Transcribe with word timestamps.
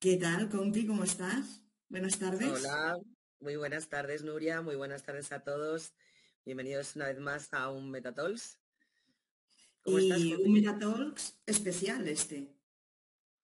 ¿Qué 0.00 0.16
tal, 0.16 0.48
Conti? 0.48 0.86
¿Cómo 0.86 1.04
estás? 1.04 1.60
Buenas 1.90 2.18
tardes. 2.18 2.48
Hola, 2.48 2.98
muy 3.38 3.56
buenas 3.56 3.86
tardes, 3.90 4.24
Nuria. 4.24 4.62
Muy 4.62 4.74
buenas 4.74 5.02
tardes 5.02 5.30
a 5.30 5.40
todos. 5.40 5.92
Bienvenidos 6.46 6.96
una 6.96 7.08
vez 7.08 7.18
más 7.18 7.52
a 7.52 7.68
un 7.68 7.90
Metatalks. 7.90 8.58
¿Cómo 9.82 9.98
y 9.98 10.32
un 10.32 10.54
Metatalks 10.54 11.38
especial 11.44 12.08
este. 12.08 12.50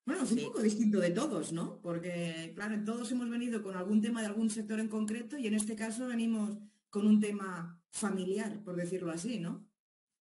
Bueno, 0.07 0.25
es 0.25 0.33
un 0.33 0.45
poco 0.45 0.63
distinto 0.63 0.99
de 0.99 1.11
todos, 1.11 1.53
¿no? 1.53 1.79
Porque, 1.83 2.53
claro, 2.55 2.83
todos 2.87 3.13
hemos 3.13 3.29
venido 3.29 3.63
con 3.63 3.77
algún 3.77 4.01
tema 4.01 4.23
de 4.23 4.29
algún 4.29 4.49
sector 4.49 4.81
en 4.81 4.89
concreto 4.89 5.37
y 5.37 5.49
en 5.49 5.53
este 5.53 5.77
caso 5.77 6.07
venimos 6.07 6.57
con 6.89 7.07
un 7.07 7.21
tema 7.21 7.79
familiar, 7.91 8.65
por 8.65 8.77
decirlo 8.77 9.13
así, 9.13 9.41
¿no? 9.41 9.69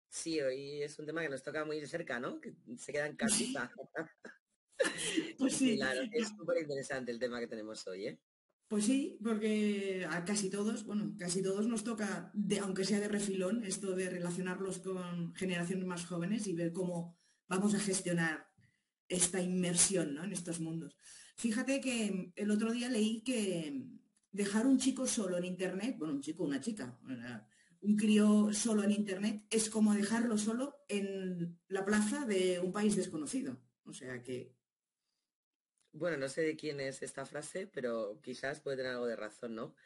Sí, 0.08 0.40
hoy 0.40 0.82
es 0.82 0.98
un 0.98 1.06
tema 1.06 1.22
que 1.22 1.28
nos 1.28 1.44
toca 1.44 1.64
muy 1.64 1.78
de 1.78 1.86
cerca, 1.86 2.18
¿no? 2.18 2.40
Que 2.40 2.56
se 2.76 2.92
queda 2.92 3.06
en 3.06 3.14
casita. 3.54 3.72
pues 5.38 5.54
sí. 5.54 5.76
Claro, 5.76 6.00
es 6.12 6.28
súper 6.28 6.62
interesante 6.62 7.12
el 7.12 7.18
tema 7.18 7.40
que 7.40 7.46
tenemos 7.46 7.86
hoy, 7.86 8.06
¿eh? 8.06 8.20
Pues 8.68 8.86
sí, 8.86 9.18
porque 9.22 10.06
a 10.08 10.24
casi 10.24 10.48
todos, 10.50 10.84
bueno, 10.84 11.14
casi 11.18 11.42
todos 11.42 11.68
nos 11.68 11.84
toca, 11.84 12.30
de, 12.34 12.58
aunque 12.60 12.84
sea 12.84 12.98
de 12.98 13.08
refilón, 13.08 13.62
esto 13.62 13.94
de 13.94 14.08
relacionarlos 14.08 14.78
con 14.78 15.34
generaciones 15.34 15.84
más 15.84 16.06
jóvenes 16.06 16.46
y 16.46 16.54
ver 16.54 16.72
cómo 16.72 17.16
vamos 17.46 17.74
a 17.74 17.78
gestionar 17.78 18.46
esta 19.08 19.40
inmersión 19.40 20.14
¿no? 20.14 20.24
en 20.24 20.32
estos 20.32 20.60
mundos. 20.60 20.96
Fíjate 21.36 21.80
que 21.80 22.32
el 22.34 22.50
otro 22.50 22.72
día 22.72 22.88
leí 22.88 23.22
que 23.22 23.86
dejar 24.32 24.66
un 24.66 24.78
chico 24.78 25.06
solo 25.06 25.36
en 25.36 25.44
Internet, 25.44 25.96
bueno, 25.98 26.14
un 26.14 26.20
chico, 26.22 26.44
una 26.44 26.60
chica, 26.60 26.98
un 27.80 27.96
crío 27.96 28.52
solo 28.52 28.82
en 28.82 28.92
Internet 28.92 29.44
es 29.50 29.68
como 29.68 29.94
dejarlo 29.94 30.38
solo 30.38 30.74
en 30.88 31.60
la 31.68 31.84
plaza 31.84 32.24
de 32.24 32.60
un 32.60 32.72
país 32.72 32.96
desconocido. 32.96 33.60
O 33.84 33.92
sea 33.92 34.22
que... 34.22 34.54
Bueno, 35.94 36.16
no 36.16 36.28
sé 36.28 36.42
de 36.42 36.56
quién 36.56 36.80
es 36.80 37.02
esta 37.02 37.24
frase, 37.24 37.68
pero 37.72 38.20
quizás 38.20 38.60
puede 38.60 38.78
tener 38.78 38.92
algo 38.92 39.06
de 39.06 39.14
razón, 39.14 39.54
¿no? 39.54 39.76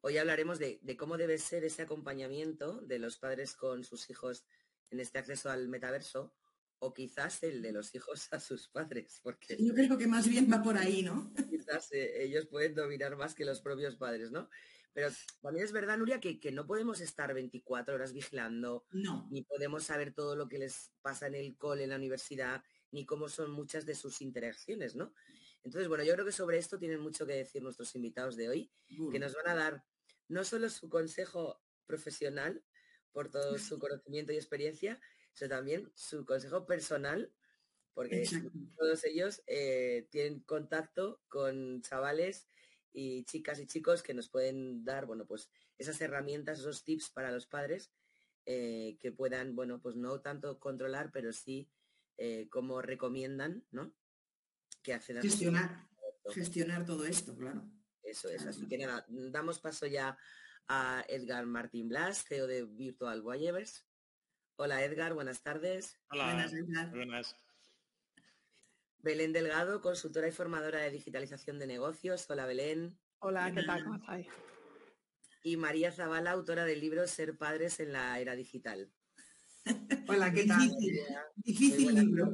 Hoy 0.00 0.18
hablaremos 0.18 0.58
de, 0.58 0.80
cómo 0.98 1.16
debe 1.16 1.38
ser 1.38 1.62
ese 1.62 1.82
acompañamiento 1.82 2.80
de 2.80 2.98
los 2.98 3.16
padres 3.16 3.54
con 3.54 3.84
sus 3.84 4.10
hijos 4.10 4.44
en 4.90 4.98
este 4.98 5.20
acceso 5.20 5.50
al 5.50 5.68
metaverso, 5.68 6.34
o 6.80 6.92
quizás 6.92 7.44
el 7.44 7.62
de 7.62 7.70
los 7.70 7.94
hijos 7.94 8.26
a 8.32 8.40
sus 8.40 8.66
padres, 8.66 9.20
porque... 9.22 9.56
Yo 9.56 9.72
creo 9.72 9.96
que 9.96 10.08
más 10.08 10.28
bien 10.28 10.50
va 10.52 10.60
por 10.60 10.76
ahí, 10.76 11.04
¿no? 11.04 11.32
Quizás 11.48 11.92
eh, 11.92 12.24
ellos 12.24 12.46
pueden 12.46 12.74
dominar 12.74 13.16
más 13.16 13.32
que 13.36 13.44
los 13.44 13.60
propios 13.60 13.94
padres, 13.94 14.32
¿no? 14.32 14.50
Pero 14.92 15.10
también 15.40 15.64
es 15.64 15.70
verdad, 15.70 15.96
Nuria, 15.96 16.18
que, 16.18 16.50
no 16.50 16.66
podemos 16.66 17.00
estar 17.00 17.32
24 17.32 17.94
horas 17.94 18.12
vigilando, 18.12 18.84
no. 18.90 19.28
ni 19.30 19.42
podemos 19.42 19.84
saber 19.84 20.12
todo 20.12 20.34
lo 20.34 20.48
que 20.48 20.58
les 20.58 20.90
pasa 21.02 21.28
en 21.28 21.36
el 21.36 21.56
cole, 21.56 21.84
en 21.84 21.90
la 21.90 21.96
universidad, 21.96 22.64
ni 22.90 23.06
cómo 23.06 23.28
son 23.28 23.52
muchas 23.52 23.86
de 23.86 23.94
sus 23.94 24.20
interacciones, 24.20 24.96
¿no? 24.96 25.14
Entonces, 25.64 25.88
bueno, 25.88 26.04
yo 26.04 26.14
creo 26.14 26.26
que 26.26 26.32
sobre 26.32 26.58
esto 26.58 26.78
tienen 26.78 27.00
mucho 27.00 27.26
que 27.26 27.34
decir 27.34 27.62
nuestros 27.62 27.94
invitados 27.94 28.36
de 28.36 28.48
hoy, 28.48 28.72
que 29.10 29.18
nos 29.18 29.34
van 29.34 29.48
a 29.48 29.54
dar 29.54 29.84
no 30.28 30.44
solo 30.44 30.68
su 30.68 30.88
consejo 30.88 31.62
profesional 31.86 32.64
por 33.12 33.30
todo 33.30 33.58
su 33.58 33.78
conocimiento 33.78 34.32
y 34.32 34.36
experiencia, 34.36 35.00
sino 35.32 35.50
también 35.50 35.92
su 35.94 36.24
consejo 36.24 36.66
personal, 36.66 37.32
porque 37.94 38.28
todos 38.76 39.04
ellos 39.04 39.42
eh, 39.46 40.08
tienen 40.10 40.40
contacto 40.40 41.22
con 41.28 41.82
chavales 41.82 42.48
y 42.92 43.24
chicas 43.24 43.60
y 43.60 43.66
chicos 43.66 44.02
que 44.02 44.14
nos 44.14 44.28
pueden 44.28 44.84
dar, 44.84 45.06
bueno, 45.06 45.26
pues 45.26 45.50
esas 45.78 46.00
herramientas, 46.00 46.58
esos 46.58 46.84
tips 46.84 47.10
para 47.10 47.30
los 47.30 47.46
padres 47.46 47.92
eh, 48.46 48.96
que 48.98 49.12
puedan, 49.12 49.54
bueno, 49.54 49.80
pues 49.80 49.94
no 49.94 50.20
tanto 50.20 50.58
controlar, 50.58 51.10
pero 51.12 51.32
sí 51.32 51.70
eh, 52.16 52.48
como 52.50 52.82
recomiendan, 52.82 53.64
¿no? 53.70 53.94
Que 54.82 54.94
accedan 54.94 55.22
gestionar, 55.22 55.88
gestionar 56.32 56.84
todo 56.84 57.04
esto, 57.04 57.36
claro. 57.36 57.62
Eso 58.02 58.28
es, 58.28 58.44
así 58.46 58.66
que 58.66 58.78
nada, 58.78 59.06
damos 59.08 59.60
paso 59.60 59.86
ya 59.86 60.18
a 60.68 61.04
Edgar 61.08 61.46
Martín 61.46 61.88
Blas, 61.88 62.24
CEO 62.24 62.46
de 62.46 62.64
Virtual 62.64 63.22
Voyagers. 63.22 63.86
Hola 64.56 64.84
Edgar, 64.84 65.14
buenas 65.14 65.42
tardes. 65.42 66.00
Hola, 66.10 66.48
buenas. 66.92 67.36
Belén 68.98 69.32
Delgado, 69.32 69.80
consultora 69.80 70.28
y 70.28 70.32
formadora 70.32 70.80
de 70.80 70.90
digitalización 70.90 71.58
de 71.58 71.66
negocios. 71.66 72.28
Hola 72.30 72.46
Belén. 72.46 72.98
Hola, 73.18 73.52
¿qué 73.52 73.62
tal? 73.62 73.84
¿Cómo 73.84 73.96
estáis? 73.96 74.26
Y 75.44 75.56
María 75.56 75.90
Zavala, 75.90 76.32
autora 76.32 76.64
del 76.64 76.80
libro 76.80 77.06
Ser 77.06 77.36
padres 77.36 77.80
en 77.80 77.92
la 77.92 78.18
era 78.20 78.36
digital. 78.36 78.92
Hola, 80.08 80.32
¿qué 80.32 80.44
tal? 80.44 80.70
Difícil, 81.36 81.94
libro. 81.94 82.32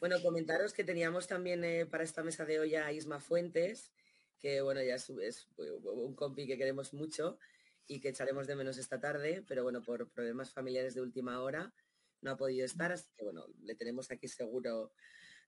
Bueno, 0.00 0.20
comentaros 0.22 0.72
que 0.72 0.84
teníamos 0.84 1.26
también 1.26 1.64
eh, 1.64 1.86
para 1.86 2.04
esta 2.04 2.22
mesa 2.22 2.44
de 2.44 2.60
hoy 2.60 2.74
a 2.74 2.92
Isma 2.92 3.20
Fuentes, 3.20 3.92
que 4.38 4.60
bueno, 4.60 4.82
ya 4.82 4.96
es, 4.96 5.10
es, 5.10 5.48
un 5.56 6.14
compi 6.14 6.46
que 6.46 6.58
queremos 6.58 6.92
mucho 6.92 7.38
y 7.86 8.00
que 8.00 8.08
echaremos 8.08 8.46
de 8.46 8.56
menos 8.56 8.78
esta 8.78 9.00
tarde, 9.00 9.44
pero 9.46 9.62
bueno, 9.62 9.82
por 9.82 10.10
problemas 10.10 10.52
familiares 10.52 10.94
de 10.94 11.02
última 11.02 11.40
hora 11.40 11.72
no 12.20 12.32
ha 12.32 12.36
podido 12.36 12.64
estar, 12.64 12.92
así 12.92 13.10
que 13.16 13.24
bueno, 13.24 13.46
le 13.62 13.74
tenemos 13.74 14.10
aquí 14.10 14.28
seguro 14.28 14.92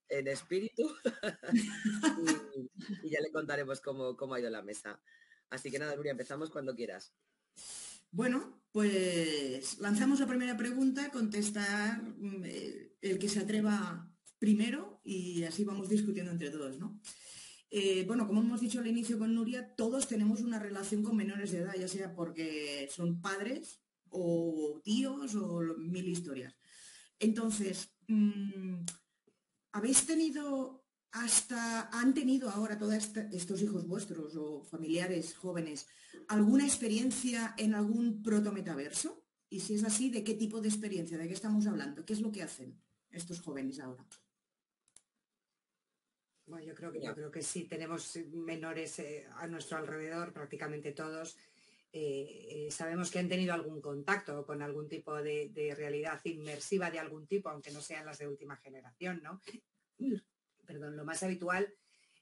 en 0.09 0.28
espíritu 0.28 0.94
y, 3.03 3.11
ya 3.11 3.21
le 3.21 3.33
contaremos 3.33 3.81
cómo, 3.81 4.17
cómo 4.17 4.34
ha 4.34 4.41
ido 4.41 4.50
la 4.50 4.62
mesa. 4.62 5.00
Así 5.50 5.71
que 5.71 5.78
nada, 5.78 5.97
Nuria, 5.97 6.12
empezamos 6.12 6.50
cuando 6.50 6.75
quieras. 6.75 7.15
Bueno, 8.11 8.62
pues 8.71 9.78
lanzamos 9.78 10.21
la 10.21 10.27
primera 10.27 10.56
pregunta, 10.56 11.11
contestar 11.11 12.03
mm, 12.03 12.44
el 13.00 13.19
que 13.19 13.28
se 13.28 13.41
atreva 13.41 14.09
primero 14.39 15.00
y 15.05 15.45
así 15.45 15.65
vamos 15.65 15.89
discutiendo 15.89 16.33
entre 16.33 16.50
todos, 16.50 16.78
¿no? 16.78 17.00
Eh, 17.71 18.05
bueno, 18.06 18.27
como 18.27 18.41
hemos 18.41 18.61
dicho 18.61 18.78
al 18.78 18.87
inicio 18.87 19.19
con 19.19 19.34
Nuria, 19.34 19.75
todos 19.75 20.06
tenemos 20.06 20.41
una 20.43 20.59
relación 20.59 21.03
con 21.03 21.17
menores 21.17 21.50
de 21.50 21.59
edad, 21.59 21.75
ya 21.78 21.89
sea 21.89 22.15
porque 22.15 22.89
son 22.91 23.21
padres 23.21 23.81
o 24.11 24.81
tíos 24.84 25.34
o 25.34 25.61
mil 25.78 26.09
historias. 26.09 26.55
Entonces, 27.19 27.91
mm, 28.06 28.84
¿Habéis 29.75 30.06
tenido 30.06 30.84
hasta, 31.11 31.89
han 31.91 32.15
tenido 32.15 32.49
ahora 32.49 32.78
todos 32.78 32.94
estos 33.33 33.61
hijos 33.61 33.89
vuestros 33.89 34.37
o 34.37 34.62
familiares 34.62 35.34
jóvenes 35.34 35.89
alguna 36.28 36.65
experiencia 36.65 37.56
en 37.59 37.75
algún 37.75 38.23
protometaverso? 38.23 39.27
Y 39.50 39.59
si 39.61 39.75
es 39.75 39.83
así, 39.83 40.11
¿de 40.11 40.23
qué 40.23 40.34
tipo 40.34 40.61
de 40.61 40.69
experiencia? 40.69 41.19
¿De 41.19 41.27
qué 41.27 41.34
estamos 41.34 41.67
hablando? 41.67 42.05
¿Qué 42.05 42.12
es 42.12 42.21
lo 42.21 42.31
que 42.31 42.44
hacen 42.44 42.81
estos 43.11 43.41
jóvenes 43.41 43.81
ahora? 43.81 44.06
Bueno, 46.47 46.66
yo 46.66 46.75
creo 46.75 46.93
que, 46.93 47.00
yo 47.00 47.15
creo 47.15 47.31
que 47.31 47.43
sí, 47.43 47.65
tenemos 47.65 48.16
menores 48.32 48.99
eh, 48.99 49.27
a 49.37 49.47
nuestro 49.47 49.78
alrededor, 49.78 50.32
prácticamente 50.32 50.93
todos. 50.93 51.37
Eh, 51.97 52.66
eh, 52.66 52.71
sabemos 52.72 53.09
que 53.09 53.21
han 53.21 53.28
tenido 53.28 53.55
algún 53.55 53.81
contacto 53.81 54.44
con 54.44 54.62
algún 54.62 54.88
tipo 54.88 55.15
de, 55.22 55.50
de, 55.50 55.77
realidad 55.77 56.21
inmersiva 56.25 56.91
de 56.91 56.99
algún 56.99 57.28
tipo, 57.28 57.49
aunque 57.50 57.71
no 57.71 57.81
sean 57.81 58.05
las 58.05 58.19
de 58.19 58.27
última 58.27 58.56
generación, 58.56 59.22
¿no? 59.22 59.41
Perdón, 60.66 60.97
lo 60.97 61.05
más 61.05 61.22
habitual 61.22 61.72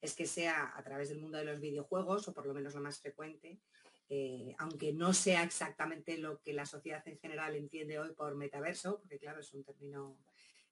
es 0.02 0.14
que 0.14 0.26
sea 0.26 0.76
a 0.76 0.82
través 0.82 1.08
del 1.08 1.20
mundo 1.20 1.38
de 1.38 1.46
los 1.46 1.58
videojuegos, 1.58 2.28
o 2.28 2.34
por 2.34 2.44
lo 2.44 2.52
menos 2.52 2.74
lo 2.74 2.82
más 2.82 3.00
frecuente, 3.00 3.62
eh, 4.10 4.54
aunque 4.58 4.92
no 4.92 5.14
sea 5.14 5.42
exactamente 5.42 6.18
lo 6.18 6.42
que 6.42 6.52
la 6.52 6.66
sociedad 6.66 7.02
en 7.08 7.18
general 7.18 7.56
entiende 7.56 7.98
hoy 7.98 8.12
por 8.12 8.34
metaverso, 8.34 8.98
porque 9.00 9.18
claro, 9.18 9.40
es 9.40 9.54
un 9.54 9.64
término 9.64 10.18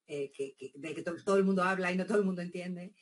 que, 0.07 0.73
de 0.75 0.95
que 0.95 1.03
todo 1.03 1.37
el 1.37 1.45
mundo 1.45 1.63
habla 1.63 1.91
y 1.91 1.97
no 1.97 2.05
todo 2.05 2.19
el 2.19 2.25
mundo 2.25 2.43
entiende, 2.43 2.93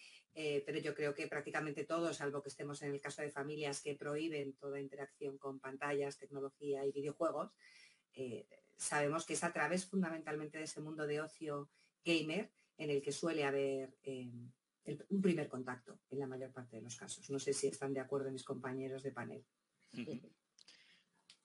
eh, 0.41 0.63
pero 0.65 0.79
yo 0.79 0.95
creo 0.95 1.13
que 1.15 1.27
prácticamente 1.27 1.85
todos, 1.85 2.17
salvo 2.17 2.41
que 2.43 2.49
estemos 2.49 2.81
en 2.83 2.93
el 2.93 3.01
caso 3.01 3.23
de 3.23 3.31
familias 3.31 3.81
que 3.81 3.97
prohíben 3.97 4.53
toda 4.53 4.81
interacción 4.81 5.37
con 5.37 5.59
pantallas, 5.59 6.17
tecnología 6.17 6.87
y 6.87 6.93
videojuegos, 6.93 7.51
sabemos 8.77 9.27
que 9.27 9.33
es 9.33 9.43
a 9.43 9.53
través 9.53 9.85
fundamentalmente 9.85 10.59
de 10.59 10.65
ese 10.65 10.81
mundo 10.81 11.07
de 11.07 11.21
ocio 11.21 11.71
gamer 12.05 12.51
en 12.77 12.91
el 12.91 13.03
que 13.03 13.11
suele 13.11 13.45
haber 13.45 13.99
eh, 14.05 14.31
un 15.09 15.21
primer 15.21 15.49
contacto 15.49 16.01
en 16.09 16.21
la 16.21 16.27
mayor 16.27 16.53
parte 16.53 16.77
de 16.77 16.83
los 16.83 16.97
casos. 16.97 17.29
No 17.31 17.39
sé 17.39 17.53
si 17.53 17.67
están 17.67 17.93
de 17.93 18.01
acuerdo 18.01 18.31
mis 18.31 18.45
compañeros 18.45 19.03
de 19.03 19.11
panel. 19.11 19.45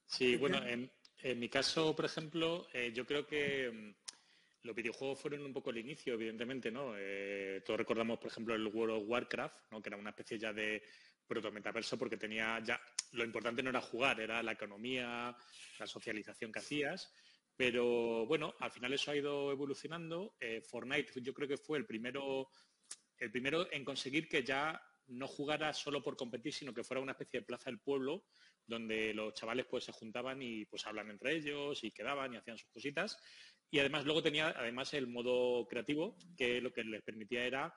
Sí, 0.06 0.36
bueno, 0.38 0.62
en, 0.66 0.92
mi 1.40 1.50
caso, 1.50 1.96
por 1.96 2.06
ejemplo, 2.06 2.68
eh, 2.74 2.92
yo 2.94 3.06
creo 3.06 3.26
que 3.26 3.72
mm, 3.72 4.03
los 4.64 4.76
videojuegos 4.76 5.20
fueron 5.20 5.46
un 5.46 5.54
poco 5.54 5.70
el 5.70 5.78
inicio, 5.78 6.14
evidentemente, 6.14 6.72
¿no? 6.72 6.94
Eh, 6.98 7.62
todos 7.66 7.78
recordamos, 7.78 8.18
por 8.18 8.32
ejemplo, 8.32 8.56
el 8.56 8.68
World 8.68 8.96
of 8.96 9.04
Warcraft, 9.08 9.72
¿no? 9.72 9.82
que 9.82 9.90
era 9.90 9.98
una 9.98 10.10
especie 10.10 10.40
ya 10.40 10.52
de 10.54 10.84
proto-metaverso 11.28 11.98
porque 11.98 12.18
tenía 12.18 12.60
ya, 12.64 12.80
lo 13.12 13.24
importante 13.24 13.64
no 13.64 13.70
era 13.70 13.82
jugar, 13.82 14.20
era 14.20 14.44
la 14.44 14.54
economía, 14.54 15.36
la 15.80 15.88
socialización 15.88 16.52
que 16.52 16.60
hacías 16.60 17.14
pero 17.56 18.26
bueno, 18.26 18.56
al 18.60 18.72
final 18.72 18.94
eso 18.94 19.12
ha 19.12 19.16
ido 19.16 19.52
evolucionando. 19.52 20.36
Eh, 20.40 20.62
Fortnite 20.62 21.22
yo 21.22 21.34
creo 21.34 21.48
que 21.48 21.58
fue 21.58 21.78
el 21.78 21.86
primero, 21.86 22.50
el 23.18 23.32
primero 23.32 23.72
en 23.72 23.86
conseguir 23.86 24.28
que 24.28 24.44
ya 24.44 24.82
no 25.08 25.28
jugara 25.28 25.74
solo 25.74 26.02
por 26.02 26.16
competir, 26.16 26.54
sino 26.54 26.74
que 26.74 26.84
fuera 26.84 27.02
una 27.02 27.12
especie 27.12 27.42
de 27.42 27.46
plaza 27.46 27.70
del 27.70 27.80
pueblo 27.80 28.26
donde 28.66 29.14
los 29.14 29.34
chavales 29.34 29.66
pues 29.70 29.84
se 29.84 29.92
juntaban 29.92 30.42
y 30.42 30.66
pues 30.66 30.88
hablan 30.88 31.10
entre 31.10 31.36
ellos 31.36 31.84
y 31.84 31.92
quedaban 31.92 32.34
y 32.34 32.38
hacían 32.38 32.58
sus 32.58 32.70
cositas. 32.70 33.18
Y 33.74 33.80
además 33.80 34.06
luego 34.06 34.22
tenía 34.22 34.54
además 34.56 34.94
el 34.94 35.08
modo 35.08 35.68
creativo, 35.68 36.16
que 36.38 36.62
lo 36.62 36.72
que 36.72 36.84
les 36.84 37.02
permitía 37.02 37.44
era 37.44 37.74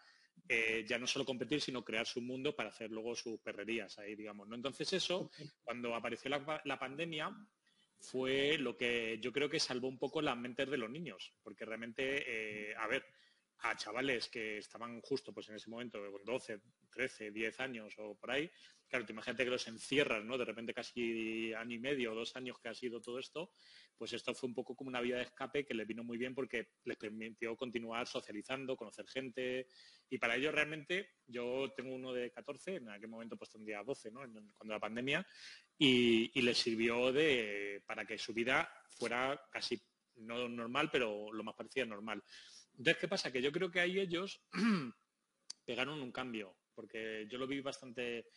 eh, 0.47 0.85
ya 0.87 0.99
no 0.99 1.07
solo 1.07 1.25
competir, 1.25 1.59
sino 1.63 1.83
crear 1.83 2.07
su 2.07 2.21
mundo 2.21 2.55
para 2.55 2.69
hacer 2.69 2.91
luego 2.91 3.15
sus 3.15 3.41
perrerías 3.41 3.99
ahí, 3.99 4.15
digamos. 4.15 4.47
¿no? 4.47 4.57
Entonces 4.57 4.93
eso, 4.93 5.31
cuando 5.65 5.95
apareció 5.95 6.29
la, 6.29 6.79
pandemia, 6.79 7.35
fue 7.99 8.59
lo 8.59 8.77
que 8.77 9.19
yo 9.23 9.33
creo 9.33 9.49
que 9.49 9.59
salvó 9.59 9.89
un 9.89 9.99
poco 9.99 10.21
las 10.21 10.37
mentes 10.37 10.69
de 10.69 10.77
los 10.77 10.91
niños, 10.91 11.33
porque 11.43 11.65
realmente, 11.65 12.25
eh, 12.71 12.75
a 12.77 12.87
ver, 12.89 13.07
a 13.61 13.75
chavales 13.75 14.29
que 14.29 14.59
estaban 14.59 15.01
justo 15.01 15.33
pues 15.33 15.49
en 15.49 15.55
ese 15.55 15.71
momento, 15.71 15.99
con 16.13 16.23
12, 16.27 16.61
13, 16.91 17.31
10 17.31 17.61
años 17.61 17.95
o 17.97 18.15
por 18.19 18.33
ahí, 18.33 18.51
claro, 18.89 19.05
te 19.05 19.13
imagínate 19.13 19.45
que 19.45 19.51
los 19.51 19.67
encierran, 19.67 20.27
¿no? 20.27 20.39
De 20.39 20.45
repente 20.45 20.73
casi 20.73 21.53
año 21.55 21.75
y 21.75 21.79
medio 21.79 22.13
o 22.13 22.15
dos 22.15 22.37
años 22.37 22.59
que 22.59 22.69
ha 22.69 22.75
sido 22.75 23.01
todo 23.01 23.19
esto, 23.19 23.53
pues 23.97 24.13
esto 24.13 24.35
fue 24.35 24.49
un 24.49 24.55
poco 24.55 24.75
como 24.75 24.89
una 24.89 25.01
vía 25.01 25.17
de 25.17 25.23
escape 25.23 25.65
que 25.65 25.75
les 25.75 25.87
vino 25.87 26.05
muy 26.05 26.19
bien 26.19 26.35
porque 26.35 26.69
les 26.85 26.97
permitió 26.97 27.57
continuar 27.57 28.07
socializando, 28.07 28.77
conocer 28.77 29.07
gente, 29.09 29.69
y 30.09 30.19
para 30.19 30.37
ello 30.37 30.53
realmente 30.53 31.11
yo 31.27 31.73
tengo 31.77 31.95
uno 31.95 32.13
de 32.13 32.31
14, 32.31 32.77
en 32.77 32.91
aquel 32.91 33.09
momento 33.09 33.37
pues 33.37 33.51
tendría 33.51 33.83
12, 33.83 34.11
¿no? 34.11 34.21
Cuando 34.55 34.75
la 34.75 34.81
pandemia, 34.81 35.27
y, 35.79 36.41
les 36.41 36.59
sirvió 36.59 37.13
de, 37.13 37.83
para 37.87 38.05
que 38.05 38.19
su 38.19 38.33
vida 38.33 38.71
fuera 38.89 39.41
casi 39.51 39.81
no 40.17 40.49
normal, 40.49 40.91
pero 40.91 41.33
lo 41.33 41.45
más 41.45 41.55
parecido 41.55 41.85
a 41.85 41.89
normal. 41.89 42.23
Entonces, 42.71 42.97
¿qué 42.99 43.09
pasa? 43.09 43.33
Que 43.33 43.43
yo 43.43 43.53
creo 43.53 43.71
que 43.71 43.81
ahí 43.81 43.99
ellos 43.99 44.43
pegaron 45.65 46.01
un 46.01 46.13
cambio, 46.13 46.57
porque 46.75 47.27
yo 47.29 47.39
lo 47.39 47.47
vi 47.47 47.61
bastante 47.61 48.29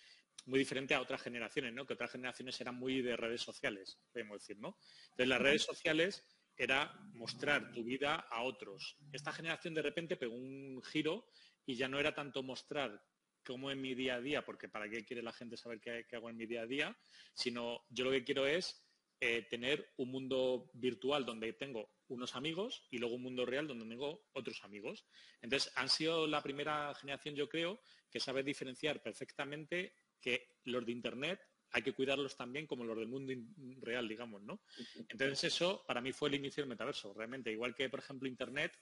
muy 0.48 0.60
diferente 0.60 0.94
a 0.94 1.02
otras 1.02 1.22
generaciones, 1.22 1.74
¿no? 1.74 1.86
Que 1.86 1.94
otras 1.94 2.12
generaciones 2.12 2.60
eran 2.62 2.76
muy 2.76 3.02
de 3.02 3.16
redes 3.16 3.42
sociales, 3.42 4.00
podemos 4.12 4.40
decir, 4.40 4.60
¿no? 4.60 4.78
Entonces, 5.12 5.28
las 5.28 5.42
redes 5.42 5.64
sociales 5.64 6.26
era 6.58 6.94
mostrar 7.14 7.72
tu 7.72 7.84
vida 7.84 8.16
a 8.16 8.44
otros. 8.44 8.98
Esta 9.14 9.32
generación 9.32 9.74
de 9.74 9.82
repente 9.82 10.18
pegó 10.18 10.36
un 10.36 10.82
giro 10.84 11.30
y 11.66 11.76
ya 11.76 11.88
no 11.88 12.00
era 12.00 12.14
tanto 12.14 12.44
mostrar 12.44 13.02
cómo 13.46 13.72
es 13.72 13.78
mi 13.78 13.96
día 13.96 14.16
a 14.16 14.22
día, 14.22 14.46
porque 14.46 14.68
para 14.68 14.90
qué 14.90 15.06
quiere 15.06 15.24
la 15.24 15.32
gente 15.32 15.56
saber 15.56 15.80
qué, 15.80 16.06
hago 16.16 16.30
en 16.30 16.38
mi 16.38 16.46
día 16.46 16.64
a 16.64 16.68
día, 16.68 16.98
sino 17.34 17.86
yo 17.90 18.06
lo 18.06 18.12
que 18.12 18.24
quiero 18.24 18.46
es 18.46 18.86
eh, 19.22 19.48
tener 19.50 19.94
un 19.98 20.12
mundo 20.12 20.70
virtual 20.74 21.26
donde 21.26 21.54
tengo 21.54 21.90
unos 22.08 22.36
amigos 22.36 22.88
y 22.90 22.98
luego 22.98 23.16
un 23.16 23.24
mundo 23.24 23.46
real 23.46 23.68
donde 23.68 23.86
tengo 23.86 24.28
otros 24.34 24.64
amigos. 24.64 25.06
Entonces, 25.42 25.72
han 25.76 25.90
sido 25.90 26.28
la 26.28 26.44
primera 26.44 26.94
generación, 26.96 27.36
yo 27.36 27.48
creo, 27.48 27.82
que 28.12 28.20
sabe 28.20 28.44
diferenciar 28.44 29.02
perfectamente 29.02 29.96
que 30.20 30.58
los 30.66 30.86
de 30.86 30.92
Internet 30.92 31.42
hay 31.72 31.84
que 31.84 31.94
cuidarlos 31.94 32.36
también 32.36 32.66
como 32.66 32.84
los 32.84 32.98
del 32.98 33.08
mundo 33.08 33.34
real, 33.82 34.08
digamos, 34.08 34.42
¿no? 34.42 34.62
Entonces, 35.08 35.44
eso 35.54 35.84
para 35.86 36.02
mí 36.02 36.12
fue 36.12 36.30
el 36.30 36.36
inicio 36.36 36.64
del 36.64 36.70
metaverso, 36.70 37.14
realmente. 37.14 37.52
Igual 37.52 37.76
que, 37.76 37.90
por 37.90 38.00
ejemplo, 38.00 38.28
Internet 38.28 38.80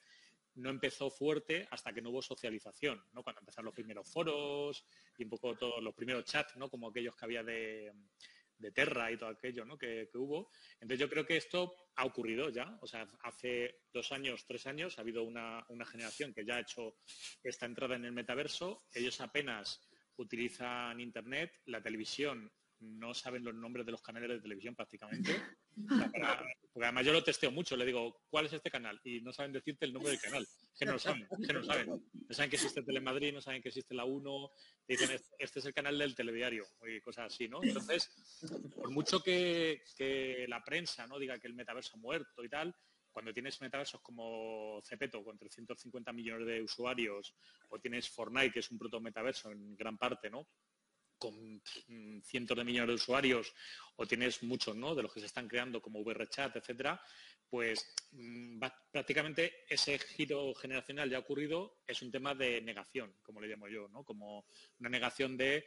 no 0.56 0.70
empezó 0.70 1.10
fuerte 1.10 1.68
hasta 1.70 1.92
que 1.94 2.02
no 2.02 2.12
hubo 2.12 2.22
socialización, 2.22 3.04
¿no? 3.12 3.24
Cuando 3.24 3.42
empezaron 3.42 3.66
los 3.66 3.76
primeros 3.76 4.10
foros 4.10 4.86
y 5.18 5.24
un 5.24 5.30
poco 5.30 5.56
todos 5.58 5.84
los 5.84 5.94
primeros 5.94 6.24
chats, 6.24 6.56
¿no? 6.56 6.70
Como 6.70 6.88
aquellos 6.88 7.16
que 7.16 7.26
había 7.26 7.44
de 7.44 7.92
de 8.60 8.72
Terra 8.72 9.12
y 9.12 9.18
todo 9.18 9.30
aquello 9.30 9.66
¿no? 9.66 9.78
que, 9.78 10.10
hubo. 10.16 10.52
Entonces 10.80 11.00
yo 11.00 11.10
creo 11.10 11.26
que 11.26 11.38
esto 11.38 11.76
ha 11.96 12.06
ocurrido 12.06 12.50
ya. 12.50 12.78
O 12.82 12.88
sea, 12.88 13.08
hace 13.22 13.82
dos 13.94 14.12
años, 14.12 14.46
tres 14.46 14.66
años 14.68 14.98
ha 14.98 15.02
habido 15.02 15.24
una, 15.24 15.66
una 15.70 15.86
generación 15.86 16.34
que 16.34 16.46
ya 16.46 16.56
ha 16.56 16.62
hecho 16.62 16.98
esta 17.44 17.66
entrada 17.66 17.96
en 17.96 18.06
el 18.06 18.12
metaverso. 18.12 18.86
Ellos 18.94 19.20
apenas 19.22 19.87
utilizan 20.18 21.00
Internet, 21.00 21.52
la 21.66 21.82
televisión 21.82 22.52
no 22.80 23.14
saben 23.14 23.44
los 23.44 23.56
nombres 23.56 23.86
de 23.86 23.92
los 23.92 24.02
canales 24.02 24.30
de 24.30 24.40
televisión 24.40 24.76
prácticamente. 24.76 25.36
porque 26.74 26.86
además 26.86 27.06
yo 27.06 27.14
lo 27.14 27.24
testeo 27.24 27.52
mucho, 27.52 27.76
le 27.76 27.86
digo, 27.86 28.22
¿cuál 28.30 28.46
es 28.46 28.54
este 28.54 28.70
canal? 28.70 29.00
Y 29.04 29.22
no 29.22 29.34
saben 29.34 29.52
decirte 29.52 29.86
el 29.86 29.94
nombre 29.94 30.12
del 30.12 30.22
canal. 30.22 30.48
Que 30.78 30.86
no 30.86 30.94
lo 30.94 31.00
saben, 31.00 31.28
que 31.46 31.54
no 31.54 31.64
saben. 31.64 31.88
No 31.88 32.36
saben 32.36 32.50
que 32.50 32.56
existe 32.56 32.84
Telemadrid, 32.84 33.34
no 33.34 33.42
saben 33.42 33.62
que 33.62 33.70
existe 33.70 33.96
la 33.96 34.06
1, 34.06 34.52
dicen, 34.88 35.12
este, 35.12 35.36
este 35.40 35.60
es 35.60 35.66
el 35.66 35.74
canal 35.74 35.98
del 35.98 36.16
telediario 36.16 36.66
y 36.88 37.02
cosas 37.02 37.34
así, 37.34 37.48
¿no? 37.48 37.64
Entonces, 37.64 38.12
por 38.76 38.92
mucho 38.92 39.22
que, 39.22 39.82
que 39.98 40.46
la 40.48 40.64
prensa 40.64 41.08
no 41.08 41.18
diga 41.18 41.40
que 41.40 41.48
el 41.48 41.56
metaverso 41.56 41.96
ha 41.96 42.00
muerto 42.00 42.44
y 42.44 42.50
tal, 42.50 42.76
cuando 43.12 43.34
tienes 43.34 43.60
metaversos 43.62 44.02
como 44.02 44.82
Cepeto 44.84 45.24
con 45.24 45.38
350 45.38 46.12
millones 46.14 46.48
de 46.48 46.62
usuarios 46.62 47.34
o 47.70 47.80
tienes 47.80 48.10
Fortnite, 48.10 48.52
que 48.52 48.60
es 48.60 48.72
un 48.72 48.78
proto 48.78 49.00
metaverso 49.00 49.52
en 49.52 49.76
gran 49.76 49.98
parte, 49.98 50.30
¿no? 50.30 50.48
con 51.18 51.62
cientos 52.24 52.58
de 52.58 52.64
millones 52.64 52.90
de 52.90 52.94
usuarios 52.94 53.54
o 53.96 54.06
tienes 54.06 54.44
muchos 54.44 54.76
¿no? 54.76 54.94
de 54.94 55.04
los 55.04 55.14
que 55.14 55.20
se 55.20 55.26
están 55.26 55.48
creando 55.48 55.82
como 55.82 56.04
VRChat, 56.04 56.56
etcétera, 56.58 57.02
pues 57.50 57.94
mm, 58.12 58.60
prácticamente 58.92 59.66
ese 59.68 59.98
giro 59.98 60.54
generacional 60.54 61.10
ya 61.10 61.18
ha 61.18 61.22
ocurrido, 61.22 61.80
es 61.88 62.02
un 62.02 62.12
tema 62.12 62.36
de 62.36 62.62
negación, 62.62 63.16
como 63.24 63.42
le 63.42 63.48
llamo 63.48 63.68
yo, 63.68 63.88
¿no? 63.90 64.04
como 64.04 64.46
una 64.80 64.90
negación 64.90 65.38
de 65.38 65.66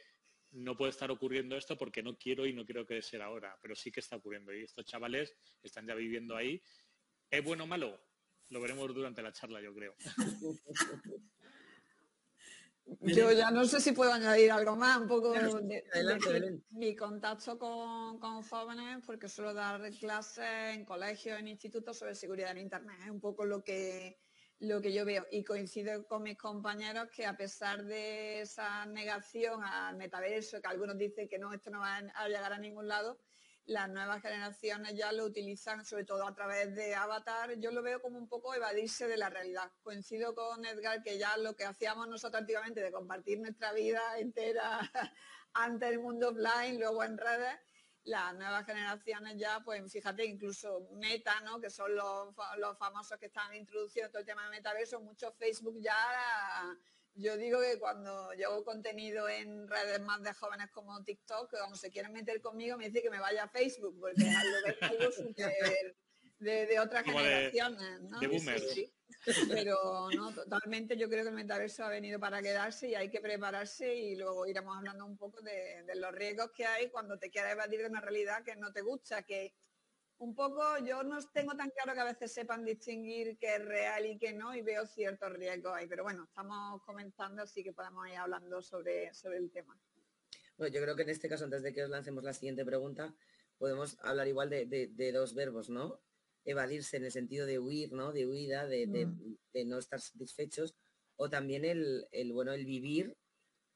no 0.51 0.75
puede 0.75 0.91
estar 0.91 1.09
ocurriendo 1.11 1.55
esto 1.55 1.77
porque 1.77 2.03
no 2.03 2.17
quiero 2.17 2.45
y 2.45 2.53
no 2.53 2.65
quiero 2.65 2.85
que 2.85 3.01
sea 3.01 3.25
ahora, 3.25 3.57
pero 3.61 3.75
sí 3.75 3.91
que 3.91 4.01
está 4.01 4.17
ocurriendo 4.17 4.53
y 4.53 4.63
estos 4.63 4.85
chavales 4.85 5.33
están 5.63 5.87
ya 5.87 5.95
viviendo 5.95 6.35
ahí. 6.35 6.61
¿Es 7.31 7.43
bueno 7.43 7.63
o 7.63 7.67
malo? 7.67 7.97
Lo 8.49 8.59
veremos 8.59 8.93
durante 8.93 9.21
la 9.21 9.31
charla, 9.31 9.61
yo 9.61 9.73
creo. 9.73 9.95
Yo 12.99 13.31
ya 13.31 13.51
no 13.51 13.63
sé 13.63 13.79
si 13.79 13.93
puedo 13.93 14.11
añadir 14.11 14.51
algo 14.51 14.75
más, 14.75 14.97
un 14.97 15.07
poco 15.07 15.31
de, 15.31 15.81
mi 16.71 16.93
contacto 16.93 17.57
con, 17.57 18.19
jóvenes, 18.43 18.99
porque 19.05 19.29
suelo 19.29 19.53
dar 19.53 19.89
clases 19.91 20.75
en 20.75 20.83
colegios, 20.83 21.39
en 21.39 21.47
institutos 21.47 21.97
sobre 21.97 22.15
seguridad 22.15 22.51
en 22.51 22.57
Internet, 22.57 22.97
es 23.05 23.09
un 23.09 23.21
poco 23.21 23.45
lo 23.45 23.63
que, 23.63 24.19
lo 24.59 24.81
que 24.81 24.91
yo 24.91 25.05
veo. 25.05 25.25
Y 25.31 25.45
coincido 25.45 26.05
con 26.05 26.23
mis 26.23 26.37
compañeros 26.37 27.07
que 27.15 27.25
a 27.25 27.37
pesar 27.37 27.85
de 27.85 28.41
esa 28.41 28.85
negación 28.87 29.63
al 29.63 29.95
metaverso, 29.95 30.61
que 30.61 30.67
algunos 30.67 30.97
dicen 30.97 31.29
que 31.29 31.39
no, 31.39 31.53
esto 31.53 31.69
no 31.69 31.79
va 31.79 31.97
a 31.97 32.27
llegar 32.27 32.51
a 32.51 32.59
ningún 32.59 32.89
lado, 32.89 33.19
las 33.65 33.89
nuevas 33.89 34.21
generaciones 34.21 34.95
ya 34.95 35.11
lo 35.11 35.25
utilizan 35.25 35.85
sobre 35.85 36.03
todo 36.03 36.27
a 36.27 36.33
través 36.33 36.75
de 36.75 36.95
avatar. 36.95 37.59
Yo 37.59 37.71
lo 37.71 37.81
veo 37.81 38.01
como 38.01 38.17
un 38.17 38.27
poco 38.27 38.53
evadirse 38.53 39.07
de 39.07 39.17
la 39.17 39.29
realidad. 39.29 39.71
Coincido 39.83 40.33
con 40.33 40.65
Edgar 40.65 41.03
que 41.03 41.17
ya 41.17 41.37
lo 41.37 41.55
que 41.55 41.65
hacíamos 41.65 42.07
nosotros 42.07 42.41
antiguamente 42.41 42.81
de 42.81 42.91
compartir 42.91 43.39
nuestra 43.39 43.73
vida 43.73 44.01
entera 44.17 44.79
ante 45.53 45.87
el 45.87 45.99
mundo 45.99 46.29
offline, 46.29 46.79
luego 46.79 47.03
en 47.03 47.17
redes, 47.17 47.59
las 48.03 48.33
nuevas 48.35 48.65
generaciones 48.65 49.37
ya, 49.37 49.61
pues 49.63 49.91
fíjate, 49.91 50.25
incluso 50.25 50.87
Meta, 50.93 51.39
¿no? 51.41 51.59
que 51.59 51.69
son 51.69 51.95
los, 51.95 52.33
los 52.57 52.77
famosos 52.77 53.17
que 53.19 53.27
están 53.27 53.53
introduciendo 53.53 54.09
todo 54.09 54.21
el 54.21 54.25
tema 54.25 54.43
de 54.45 54.51
metaverso, 54.51 54.99
mucho 55.01 55.31
Facebook 55.33 55.77
ya 55.79 55.95
yo 57.15 57.37
digo 57.37 57.59
que 57.61 57.79
cuando 57.79 58.33
yo 58.33 58.49
hago 58.49 58.63
contenido 58.63 59.27
en 59.27 59.67
redes 59.67 59.99
más 60.01 60.21
de 60.23 60.33
jóvenes 60.33 60.69
como 60.71 61.03
TikTok, 61.03 61.49
cuando 61.49 61.75
se 61.75 61.91
quieren 61.91 62.13
meter 62.13 62.41
conmigo 62.41 62.77
me 62.77 62.87
dice 62.87 63.01
que 63.01 63.09
me 63.09 63.19
vaya 63.19 63.43
a 63.43 63.49
Facebook, 63.49 63.99
porque 63.99 64.23
es 64.23 64.81
algo 64.81 65.11
super 65.11 65.51
de, 66.39 66.65
de 66.65 66.79
otras 66.79 67.03
generaciones, 67.03 68.01
¿no? 68.01 68.19
Pero 69.49 70.09
no, 70.15 70.33
totalmente 70.33 70.97
yo 70.97 71.07
creo 71.07 71.23
que 71.23 71.29
el 71.29 71.35
metaverso 71.35 71.83
ha 71.83 71.89
venido 71.89 72.19
para 72.19 72.41
quedarse 72.41 72.89
y 72.89 72.95
hay 72.95 73.09
que 73.09 73.21
prepararse 73.21 73.93
y 73.93 74.15
luego 74.15 74.47
iremos 74.47 74.75
hablando 74.75 75.05
un 75.05 75.17
poco 75.17 75.41
de, 75.41 75.83
de 75.85 75.95
los 75.95 76.11
riesgos 76.11 76.51
que 76.55 76.65
hay 76.65 76.89
cuando 76.89 77.19
te 77.19 77.29
quieres 77.29 77.51
evadir 77.51 77.81
de 77.81 77.87
una 77.87 78.01
realidad 78.01 78.43
que 78.43 78.55
no 78.55 78.71
te 78.71 78.81
gusta, 78.81 79.21
que 79.23 79.53
un 80.21 80.35
poco, 80.35 80.61
yo 80.85 81.01
no 81.01 81.17
tengo 81.33 81.55
tan 81.55 81.71
claro 81.71 81.93
que 81.93 81.99
a 81.99 82.13
veces 82.13 82.31
sepan 82.31 82.63
distinguir 82.63 83.37
qué 83.39 83.55
es 83.55 83.65
real 83.65 84.05
y 84.05 84.19
qué 84.19 84.33
no, 84.33 84.55
y 84.55 84.61
veo 84.61 84.85
ciertos 84.85 85.33
riesgos 85.33 85.73
ahí, 85.73 85.87
pero 85.87 86.03
bueno, 86.03 86.25
estamos 86.25 86.79
comentando, 86.83 87.41
así 87.41 87.63
que 87.63 87.73
podemos 87.73 88.07
ir 88.07 88.17
hablando 88.17 88.61
sobre, 88.61 89.11
sobre 89.15 89.37
el 89.37 89.49
tema. 89.49 89.75
Bueno, 90.57 90.75
yo 90.75 90.79
creo 90.79 90.95
que 90.95 91.01
en 91.01 91.09
este 91.09 91.27
caso, 91.27 91.45
antes 91.45 91.63
de 91.63 91.73
que 91.73 91.83
os 91.83 91.89
lancemos 91.89 92.23
la 92.23 92.33
siguiente 92.33 92.63
pregunta, 92.63 93.15
podemos 93.57 93.97
hablar 94.03 94.27
igual 94.27 94.51
de, 94.51 95.11
dos 95.11 95.33
verbos, 95.33 95.71
¿no? 95.71 95.99
Evadirse 96.45 96.97
en 96.97 97.05
el 97.05 97.11
sentido 97.11 97.47
de 97.47 97.57
huir, 97.57 97.91
¿no? 97.91 98.13
De 98.13 98.27
huida, 98.27 98.67
de, 98.67 98.85
mm. 98.85 99.37
no 99.65 99.79
estar 99.79 99.99
satisfechos, 99.99 100.75
o 101.15 101.31
también 101.31 101.65
el, 101.65 102.07
bueno, 102.31 102.53
el 102.53 102.67
vivir 102.67 103.17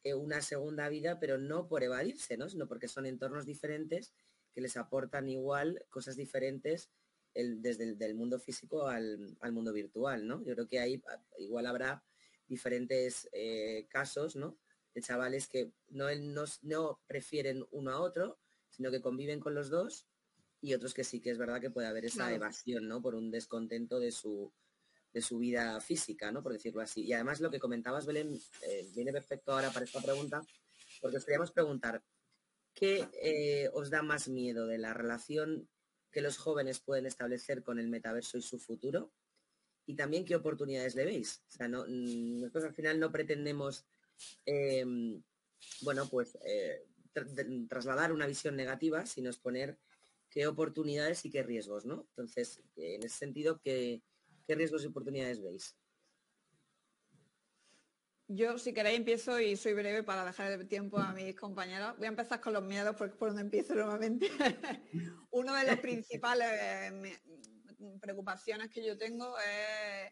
eh, 0.04 0.14
una 0.14 0.44
segunda 0.44 0.90
vida, 0.90 1.20
pero 1.20 1.40
no 1.40 1.68
por 1.68 1.82
evadirse, 1.82 2.38
¿no? 2.38 2.50
Sino 2.50 2.68
porque 2.68 2.88
son 2.88 3.08
entornos 3.08 3.48
diferentes 3.48 4.14
que 4.56 4.62
les 4.62 4.78
aportan 4.78 5.28
igual 5.28 5.86
cosas 5.90 6.16
diferentes 6.16 6.90
desde 7.36 7.84
el 7.84 7.98
del 7.98 8.16
mundo 8.16 8.40
físico 8.40 8.88
al, 8.88 9.36
mundo 9.52 9.74
virtual, 9.74 10.26
¿no? 10.26 10.42
Yo 10.46 10.54
creo 10.54 10.68
que 10.68 10.80
ahí 10.80 11.04
ah, 11.10 11.22
igual 11.38 11.66
habrá 11.66 12.02
diferentes 12.48 13.28
eh, 13.34 13.86
casos, 13.90 14.38
¿no? 14.38 14.58
De 14.94 15.02
chavales 15.02 15.50
que 15.50 15.74
no, 15.90 16.06
no, 16.62 17.02
prefieren 17.06 17.66
uno 17.72 17.92
a 17.92 18.00
otro, 18.00 18.40
sino 18.70 18.90
que 18.90 19.02
conviven 19.02 19.42
con 19.42 19.54
los 19.54 19.70
dos 19.70 20.08
y 20.62 20.74
otros 20.74 20.94
que 20.94 21.04
sí 21.04 21.20
que 21.20 21.32
es 21.32 21.38
verdad 21.38 21.60
que 21.60 21.70
puede 21.70 21.88
haber 21.88 22.06
esa 22.06 22.34
evasión, 22.34 22.88
¿no? 22.88 23.02
Por 23.02 23.16
un 23.16 23.30
descontento 23.30 24.00
de 24.00 24.14
su, 24.14 24.54
de 25.14 25.22
su 25.22 25.38
vida 25.38 25.82
física, 25.82 26.32
¿no? 26.32 26.42
Por 26.42 26.54
decirlo 26.54 26.82
así. 26.82 27.04
Y 27.04 27.12
además 27.12 27.42
lo 27.42 27.52
que 27.52 27.60
comentabas, 27.60 28.06
Belén, 28.06 28.40
eh, 28.62 28.90
viene 28.96 29.12
perfecto 29.12 29.52
ahora 29.52 29.72
para 29.72 29.84
esta 29.84 30.02
pregunta, 30.02 30.42
porque 31.02 31.18
os 31.18 31.26
queríamos 31.26 31.52
preguntar, 31.52 32.02
¿Qué 32.76 33.10
eh, 33.22 33.70
os 33.74 33.90
da 33.90 34.04
más 34.04 34.28
miedo 34.28 34.68
de 34.68 34.78
la 34.78 34.94
relación 34.94 35.68
que 36.12 36.22
los 36.22 36.38
jóvenes 36.38 36.80
pueden 36.80 37.08
establecer 37.08 37.64
con 37.64 37.80
el 37.80 37.88
metaverso 37.88 38.38
y 38.38 38.44
su 38.44 38.60
futuro? 38.60 39.12
y 39.86 39.96
también 39.96 40.26
qué 40.26 40.36
oportunidades 40.36 40.96
le 40.96 41.06
veis. 41.06 41.44
O 41.60 41.68
no, 41.68 41.86
nosotros 41.88 42.66
al 42.66 42.74
final 42.74 43.00
no 43.00 43.12
pretendemos, 43.12 43.86
em, 44.46 45.22
bueno, 45.82 46.08
pues 46.10 46.38
eh, 46.46 46.86
trasladar 47.70 48.12
una 48.12 48.28
visión 48.28 48.56
negativa, 48.56 49.06
sino 49.06 49.30
exponer 49.30 49.78
qué 50.30 50.48
oportunidades 50.48 51.24
y 51.26 51.30
qué 51.30 51.44
riesgos, 51.44 51.86
¿no? 51.86 52.08
Entonces, 52.10 52.62
en 52.76 53.04
ese 53.04 53.18
sentido, 53.18 53.60
¿qué, 53.62 54.02
qué 54.46 54.56
riesgos 54.56 54.84
y 54.84 54.88
oportunidades 54.88 55.42
veis? 55.42 55.78
Yo, 58.28 58.58
si 58.58 58.74
queréis, 58.74 58.98
empiezo 58.98 59.40
y 59.40 59.56
soy 59.56 59.74
breve 59.74 60.02
para 60.02 60.26
dejar 60.26 60.52
el 60.52 60.68
tiempo 60.68 60.98
a 60.98 61.14
mis 61.14 61.36
compañeros. 61.36 61.96
Voy 61.98 62.06
a 62.06 62.10
empezar 62.10 62.42
con 62.42 62.54
los 62.54 62.64
miedos 62.64 62.96
porque 62.96 63.14
es 63.14 63.20
por 63.20 63.30
donde 63.30 63.44
empiezo 63.44 63.76
normalmente. 63.76 64.30
Uno 65.32 65.54
de 65.54 65.68
los 65.68 65.80
principales 65.80 66.48
eh, 66.52 67.20
preocupaciones 68.02 68.70
que 68.70 68.84
yo 68.84 68.98
tengo 68.98 69.38
es 69.38 70.12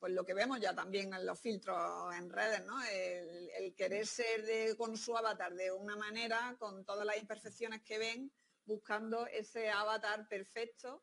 pues 0.00 0.12
lo 0.12 0.24
que 0.24 0.34
vemos 0.34 0.60
ya 0.60 0.74
también 0.74 1.12
en 1.12 1.26
los 1.26 1.38
filtros 1.38 2.14
en 2.16 2.30
redes, 2.30 2.64
¿no? 2.64 2.82
El, 2.82 3.74
querer 3.76 4.06
ser 4.06 4.76
con 4.76 4.96
su 4.96 5.16
avatar 5.16 5.54
de 5.54 5.70
una 5.70 5.96
manera, 5.96 6.56
con 6.58 6.84
todas 6.84 7.04
las 7.04 7.18
imperfecciones 7.18 7.82
que 7.82 7.98
ven, 7.98 8.32
buscando 8.64 9.26
ese 9.26 9.70
avatar 9.70 10.26
perfecto 10.28 11.02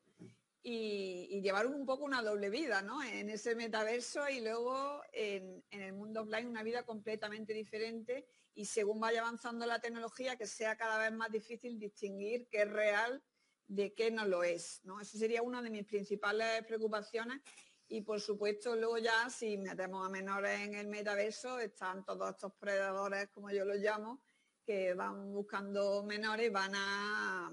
y, 0.62 1.40
llevar 1.42 1.66
un 1.66 1.84
poco 1.84 2.04
una 2.04 2.22
doble 2.22 2.50
vida, 2.50 2.82
¿no? 2.82 3.02
En 3.02 3.28
ese 3.28 3.54
metaverso 3.54 4.28
y 4.28 4.40
luego 4.40 5.02
en, 5.12 5.64
el 5.70 5.92
mundo 5.92 6.22
offline 6.22 6.46
una 6.46 6.62
vida 6.62 6.84
completamente 6.84 7.52
diferente 7.52 8.26
y 8.54 8.66
según 8.66 9.00
vaya 9.00 9.22
avanzando 9.22 9.66
la 9.66 9.80
tecnología 9.80 10.36
que 10.36 10.46
sea 10.46 10.76
cada 10.76 10.98
vez 10.98 11.12
más 11.12 11.32
difícil 11.32 11.78
distinguir 11.78 12.48
qué 12.48 12.62
es 12.62 12.70
real 12.70 13.22
de 13.66 13.92
qué 13.94 14.10
no 14.10 14.26
lo 14.26 14.44
es, 14.44 14.80
¿no? 14.84 15.00
Eso 15.00 15.18
sería 15.18 15.42
una 15.42 15.62
de 15.62 15.70
mis 15.70 15.84
principales 15.84 16.64
preocupaciones 16.66 17.40
y 17.88 18.02
por 18.02 18.20
supuesto 18.20 18.76
luego 18.76 18.98
ya 18.98 19.30
si 19.30 19.56
metemos 19.56 20.06
a 20.06 20.10
menores 20.10 20.60
en 20.60 20.74
el 20.74 20.86
metaverso 20.86 21.58
están 21.58 22.04
todos 22.04 22.30
estos 22.30 22.52
predadores, 22.54 23.28
como 23.30 23.50
yo 23.50 23.64
los 23.64 23.78
llamo, 23.78 24.20
que 24.64 24.94
van 24.94 25.32
buscando 25.32 26.04
menores, 26.04 26.52
van 26.52 26.72
a 26.74 27.52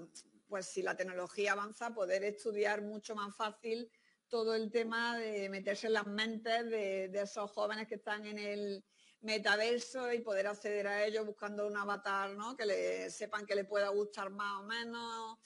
pues 0.50 0.66
si 0.66 0.82
la 0.82 0.96
tecnología 0.96 1.52
avanza, 1.52 1.94
poder 1.94 2.24
estudiar 2.24 2.82
mucho 2.82 3.14
más 3.14 3.34
fácil 3.34 3.90
todo 4.28 4.54
el 4.54 4.70
tema 4.70 5.16
de 5.16 5.48
meterse 5.48 5.86
en 5.86 5.94
las 5.94 6.06
mentes 6.06 6.68
de, 6.68 7.10
esos 7.14 7.50
jóvenes 7.52 7.86
que 7.86 7.94
están 7.94 8.26
en 8.26 8.38
el 8.38 8.84
metaverso 9.20 10.12
y 10.12 10.20
poder 10.20 10.48
acceder 10.48 10.86
a 10.88 11.04
ellos 11.04 11.24
buscando 11.24 11.66
un 11.66 11.76
avatar, 11.76 12.30
¿no? 12.36 12.56
Que 12.56 12.66
le 12.66 13.10
sepan 13.10 13.46
que 13.46 13.54
le 13.54 13.64
pueda 13.64 13.88
gustar 13.88 14.30
más 14.30 14.60
o 14.60 14.64
menos. 14.64 15.38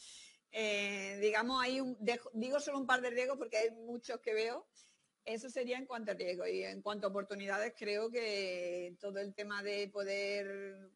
Eh, 0.50 1.18
digamos, 1.20 1.62
hay 1.62 1.80
un, 1.80 1.99
digo 2.32 2.61
solo 2.61 2.78
un 2.78 2.87
par 2.87 3.00
de 3.00 3.11
riesgos 3.11 3.37
porque 3.37 3.58
hay 3.58 3.70
muchos 3.73 4.20
que 4.20 4.32
veo. 4.32 4.66
Eso 5.25 5.49
sería 5.50 5.78
en 5.78 5.87
cuanto 5.87 6.12
a 6.12 6.14
riesgo 6.14 6.46
y 6.46 6.62
en 6.62 6.82
cuanto 6.82 7.06
a 7.06 7.11
oportunidades 7.11 7.75
creo 7.76 8.11
que 8.11 8.96
todo 9.00 9.18
el 9.18 9.34
tema 9.34 9.62
de 9.62 9.88
poder 9.88 10.90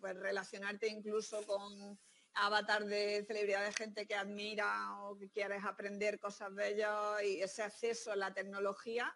pues, 0.00 0.16
relacionarte 0.16 0.88
incluso 0.88 1.44
con 1.46 1.98
avatar 2.34 2.84
de 2.84 3.24
celebridad 3.26 3.64
de 3.64 3.72
gente 3.72 4.06
que 4.06 4.14
admira 4.14 5.02
o 5.02 5.16
que 5.16 5.28
quieres 5.28 5.64
aprender 5.64 6.18
cosas 6.18 6.54
de 6.54 6.68
ellos 6.68 7.22
y 7.22 7.40
ese 7.40 7.62
acceso 7.62 8.12
a 8.12 8.16
la 8.16 8.32
tecnología 8.32 9.14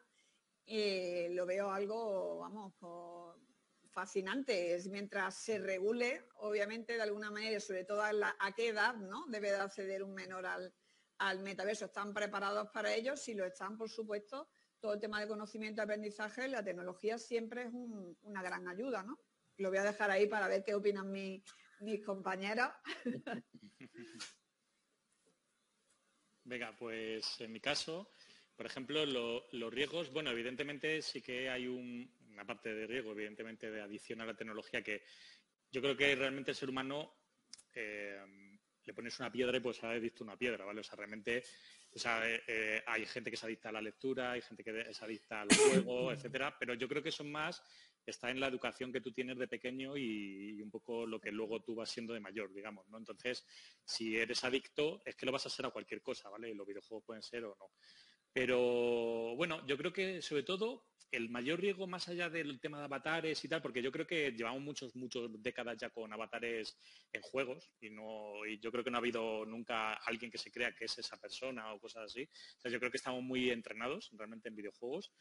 y 0.64 1.28
lo 1.30 1.46
veo 1.46 1.70
algo, 1.70 2.38
vamos, 2.38 2.72
fascinante. 3.90 4.74
Es 4.74 4.88
mientras 4.88 5.34
se 5.36 5.58
regule, 5.58 6.24
obviamente, 6.36 6.94
de 6.94 7.02
alguna 7.02 7.30
manera, 7.30 7.60
sobre 7.60 7.84
todo 7.84 8.02
a, 8.02 8.52
qué 8.56 8.68
edad 8.68 8.94
¿no? 8.94 9.26
debe 9.28 9.50
de 9.50 9.56
acceder 9.56 10.02
un 10.02 10.14
menor 10.14 10.46
al, 10.46 11.38
metaverso. 11.40 11.84
¿Están 11.84 12.12
preparados 12.12 12.68
para 12.70 12.94
ello? 12.94 13.16
Si 13.16 13.34
lo 13.34 13.44
están, 13.44 13.76
por 13.76 13.88
supuesto, 13.88 14.48
todo 14.80 14.94
el 14.94 15.00
tema 15.00 15.20
de 15.20 15.28
conocimiento 15.28 15.80
y 15.80 15.84
aprendizaje, 15.84 16.48
la 16.48 16.64
tecnología 16.64 17.18
siempre 17.18 17.62
es 17.62 17.72
una 18.22 18.42
gran 18.42 18.66
ayuda, 18.66 19.04
¿no? 19.04 19.20
Lo 19.58 19.68
voy 19.68 19.78
a 19.78 19.84
dejar 19.84 20.10
ahí 20.10 20.26
para 20.26 20.48
ver 20.48 20.64
qué 20.64 20.74
opinan 20.74 21.12
mis, 21.12 21.44
mis 21.82 22.04
compañeros. 22.04 22.68
Venga, 26.44 26.76
pues 26.76 27.40
en 27.40 27.52
mi 27.52 27.60
caso, 27.60 28.10
por 28.56 28.66
ejemplo, 28.66 29.06
los 29.06 29.72
riesgos, 29.72 30.12
bueno, 30.12 30.30
evidentemente 30.30 31.00
sí 31.02 31.22
que 31.22 31.48
hay 31.48 31.66
una 31.66 32.44
parte 32.44 32.74
de 32.74 32.86
riesgo, 32.86 33.12
evidentemente, 33.12 33.70
de 33.70 33.80
adición 33.80 34.20
a 34.20 34.26
la 34.26 34.34
tecnología 34.34 34.82
que 34.82 35.04
yo 35.70 35.80
creo 35.80 35.96
que 35.96 36.14
realmente 36.16 36.50
el 36.50 36.56
ser 36.56 36.68
humano 36.68 37.14
eh, 37.74 38.20
le 38.84 38.94
pones 38.94 39.18
una 39.20 39.30
piedra 39.30 39.56
y 39.56 39.60
pues 39.60 39.82
ha 39.84 39.92
visto 39.94 40.24
una 40.24 40.36
piedra, 40.36 40.64
¿vale? 40.64 40.80
O 40.80 40.84
sea, 40.84 40.96
realmente 40.96 41.38
eh, 41.38 42.42
eh, 42.46 42.82
hay 42.86 43.06
gente 43.06 43.30
que 43.30 43.36
se 43.36 43.46
adicta 43.46 43.68
a 43.68 43.72
la 43.72 43.80
lectura, 43.80 44.32
hay 44.32 44.42
gente 44.42 44.64
que 44.64 44.92
se 44.92 45.04
adicta 45.04 45.42
al 45.42 45.48
juego, 45.54 46.12
etcétera, 46.12 46.56
pero 46.58 46.74
yo 46.74 46.88
creo 46.88 47.02
que 47.02 47.12
son 47.12 47.30
más 47.30 47.62
está 48.10 48.30
en 48.30 48.40
la 48.40 48.48
educación 48.48 48.92
que 48.92 49.00
tú 49.00 49.12
tienes 49.12 49.38
de 49.38 49.48
pequeño 49.48 49.96
y, 49.96 50.60
un 50.62 50.70
poco 50.70 51.06
lo 51.06 51.20
que 51.20 51.32
luego 51.32 51.62
tú 51.62 51.74
vas 51.74 51.90
siendo 51.90 52.14
de 52.14 52.20
mayor, 52.20 52.52
digamos, 52.52 52.88
¿no? 52.88 52.98
Entonces, 52.98 53.46
si 53.84 54.16
eres 54.16 54.44
adicto, 54.44 55.02
es 55.04 55.16
que 55.16 55.26
lo 55.26 55.32
vas 55.32 55.46
a 55.46 55.48
hacer 55.48 55.66
a 55.66 55.70
cualquier 55.70 56.02
cosa, 56.02 56.28
¿vale? 56.28 56.54
Los 56.54 56.66
videojuegos 56.66 57.04
pueden 57.04 57.22
ser 57.22 57.44
o 57.44 57.56
no. 57.58 57.70
Pero 58.32 59.36
bueno, 59.36 59.66
yo 59.66 59.76
creo 59.76 59.92
que 59.92 60.22
sobre 60.22 60.42
todo 60.42 60.86
el 61.12 61.28
mayor 61.28 61.60
riesgo 61.60 61.86
más 61.86 62.08
allá 62.08 62.30
del 62.30 62.58
tema 62.58 62.78
de 62.78 62.84
avatares 62.84 63.44
y 63.44 63.48
tal, 63.48 63.60
porque 63.60 63.82
yo 63.82 63.92
creo 63.92 64.06
que 64.06 64.32
llevamos 64.32 64.62
muchos, 64.62 64.96
muchos 64.96 65.30
décadas 65.42 65.76
ya 65.78 65.90
con 65.90 66.10
avatares 66.10 66.78
en 67.12 67.20
juegos 67.20 67.70
y 67.80 67.90
no, 67.90 68.46
y 68.46 68.58
yo 68.58 68.72
creo 68.72 68.82
que 68.82 68.90
no 68.90 68.96
ha 68.96 69.00
habido 69.00 69.44
nunca 69.44 69.92
alguien 69.92 70.30
que 70.30 70.38
se 70.38 70.50
crea 70.50 70.74
que 70.74 70.86
es 70.86 70.98
esa 70.98 71.18
persona 71.18 71.74
o 71.74 71.78
cosas 71.78 72.04
así. 72.04 72.26
O 72.64 72.68
yo 72.70 72.78
creo 72.78 72.90
que 72.90 72.96
estamos 72.96 73.22
muy 73.22 73.50
entrenados 73.50 74.10
realmente 74.14 74.48
en 74.48 74.56
videojuegos. 74.56 75.12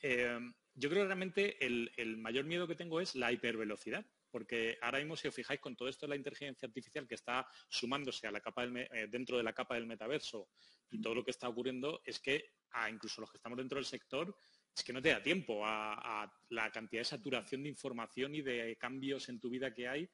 Eh, 0.00 0.38
yo 0.74 0.88
creo 0.88 1.06
realmente 1.06 1.64
el, 1.64 2.16
mayor 2.18 2.44
miedo 2.44 2.68
que 2.68 2.76
tengo 2.76 3.00
es 3.00 3.16
la 3.16 3.32
hipervelocidad, 3.32 4.06
porque 4.30 4.78
ahora 4.80 4.98
mismo, 4.98 5.16
si 5.16 5.26
os 5.26 5.34
fijáis, 5.34 5.58
con 5.60 5.74
todo 5.74 5.88
esto 5.88 6.06
de 6.06 6.10
la 6.10 6.16
inteligencia 6.16 6.66
artificial 6.66 7.08
que 7.08 7.16
está 7.16 7.48
sumándose 7.68 8.28
a 8.28 8.30
la 8.30 8.40
capa 8.40 8.64
eh, 8.64 9.08
dentro 9.10 9.36
de 9.36 9.42
la 9.42 9.52
capa 9.52 9.74
del 9.74 9.86
metaverso 9.86 10.50
y 10.90 11.00
todo 11.00 11.16
lo 11.16 11.24
que 11.24 11.32
está 11.32 11.48
ocurriendo, 11.48 12.00
es 12.04 12.20
que 12.20 12.52
incluso 12.90 13.20
los 13.20 13.30
que 13.30 13.38
estamos 13.38 13.58
dentro 13.58 13.76
del 13.76 13.86
sector, 13.86 14.36
es 14.76 14.84
que 14.84 14.92
no 14.92 15.02
te 15.02 15.08
da 15.08 15.20
tiempo 15.20 15.62
a, 15.64 16.32
la 16.50 16.70
cantidad 16.70 17.00
de 17.00 17.06
saturación 17.06 17.64
de 17.64 17.70
información 17.70 18.34
y 18.36 18.42
de 18.42 18.76
cambios 18.76 19.28
en 19.28 19.40
tu 19.40 19.50
vida 19.50 19.74
que 19.74 19.88
hay 19.88 20.08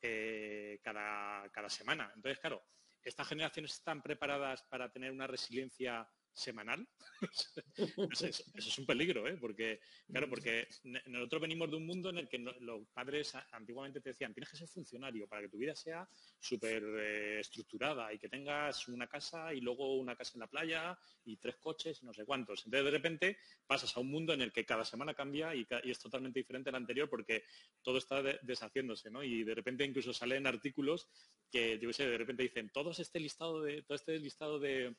eh, 0.00 0.80
cada 0.82 1.68
semana. 1.68 2.10
Entonces, 2.14 2.38
claro, 2.38 2.64
estas 3.02 3.28
generaciones 3.28 3.72
están 3.72 4.02
preparadas 4.02 4.62
para 4.64 4.90
tener 4.90 5.12
una 5.12 5.26
resiliencia 5.26 6.08
semanal, 6.36 6.86
eso, 8.12 8.44
es 8.54 8.78
un 8.78 8.86
peligro, 8.86 9.26
¿eh? 9.26 9.38
porque, 9.40 9.80
claro, 10.06 10.28
porque 10.28 10.68
nosotros 11.06 11.40
venimos 11.40 11.70
de 11.70 11.76
un 11.76 11.86
mundo 11.86 12.10
en 12.10 12.18
el 12.18 12.28
que 12.28 12.38
los 12.38 12.86
padres 12.92 13.34
antiguamente 13.52 14.00
te 14.00 14.10
decían, 14.10 14.34
tienes 14.34 14.50
que 14.50 14.58
ser 14.58 14.68
funcionario 14.68 15.26
para 15.26 15.42
que 15.42 15.48
tu 15.48 15.56
vida 15.56 15.74
sea 15.74 16.06
súper 16.38 16.82
eh, 16.84 17.40
estructurada 17.40 18.12
y 18.12 18.18
que 18.18 18.28
tengas 18.28 18.86
una 18.88 19.06
casa 19.06 19.54
y 19.54 19.60
luego 19.60 19.96
una 19.96 20.14
casa 20.14 20.32
en 20.34 20.40
la 20.40 20.46
playa 20.46 20.98
y 21.24 21.36
tres 21.38 21.56
coches 21.56 22.02
y 22.02 22.06
no 22.06 22.12
sé 22.12 22.24
cuántos. 22.24 22.66
Entonces, 22.66 22.84
de 22.84 22.90
repente, 22.90 23.38
pasas 23.66 23.96
a 23.96 24.00
un 24.00 24.10
mundo 24.10 24.34
en 24.34 24.42
el 24.42 24.52
que 24.52 24.66
cada 24.66 24.84
semana 24.84 25.14
cambia 25.14 25.54
y, 25.54 25.66
es 25.84 25.98
totalmente 25.98 26.40
diferente 26.40 26.68
al 26.68 26.76
anterior 26.76 27.08
porque 27.08 27.44
todo 27.82 27.98
está 27.98 28.22
deshaciéndose, 28.22 29.10
¿no? 29.10 29.22
Y 29.22 29.42
de 29.42 29.54
repente 29.54 29.84
incluso 29.84 30.12
salen 30.12 30.46
artículos 30.46 31.08
que, 31.50 31.78
yo 31.78 31.92
sé, 31.92 32.06
de 32.06 32.18
repente 32.18 32.42
dicen, 32.42 32.70
todo 32.70 32.90
este 32.90 33.20
listado 33.20 33.62
de, 33.62 33.82
todo 33.82 33.96
este 33.96 34.18
listado 34.18 34.58
de 34.58 34.94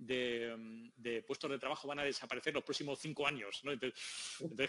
Mm, 0.00 0.90
de, 0.96 1.24
puestos 1.26 1.50
de 1.50 1.58
trabajo 1.58 1.88
van 1.88 1.98
a 1.98 2.04
desaparecer 2.04 2.54
los 2.54 2.62
próximos 2.62 2.98
cinco 3.00 3.26
años. 3.26 3.60
¿no? 3.64 3.72
Entonces, 3.72 4.00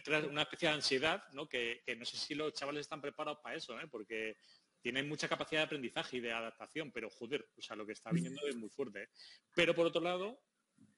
crea 0.04 0.20
una 0.22 0.42
especie 0.44 0.70
de 0.70 0.76
ansiedad 0.76 1.24
¿no? 1.34 1.48
Que, 1.48 1.84
no 1.98 2.06
sé 2.06 2.18
si 2.18 2.36
los 2.36 2.54
chavales 2.54 2.82
están 2.82 3.02
preparados 3.02 3.40
para 3.40 3.56
eso, 3.56 3.80
¿eh? 3.80 3.88
porque 3.90 4.38
tienen 4.82 5.08
mucha 5.08 5.28
capacidad 5.28 5.62
de 5.62 5.66
aprendizaje 5.66 6.18
y 6.18 6.20
de 6.22 6.32
adaptación, 6.32 6.92
pero 6.92 7.10
joder, 7.10 7.48
o 7.58 7.62
sea, 7.62 7.76
lo 7.76 7.86
que 7.86 7.94
está 7.94 8.12
viniendo 8.12 8.48
es 8.48 8.56
muy 8.56 8.70
fuerte. 8.70 9.04
¿eh? 9.04 9.10
Pero 9.54 9.76
por 9.76 9.86
otro 9.86 10.02
lado, 10.02 10.42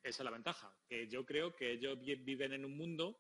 esa 0.04 0.24
es 0.24 0.26
la 0.26 0.32
ventaja, 0.32 0.74
que 0.88 1.08
yo 1.08 1.26
creo 1.26 1.56
que 1.56 1.72
ellos 1.72 2.00
viven 2.02 2.54
en 2.54 2.66
un 2.66 2.78
mundo 2.78 3.20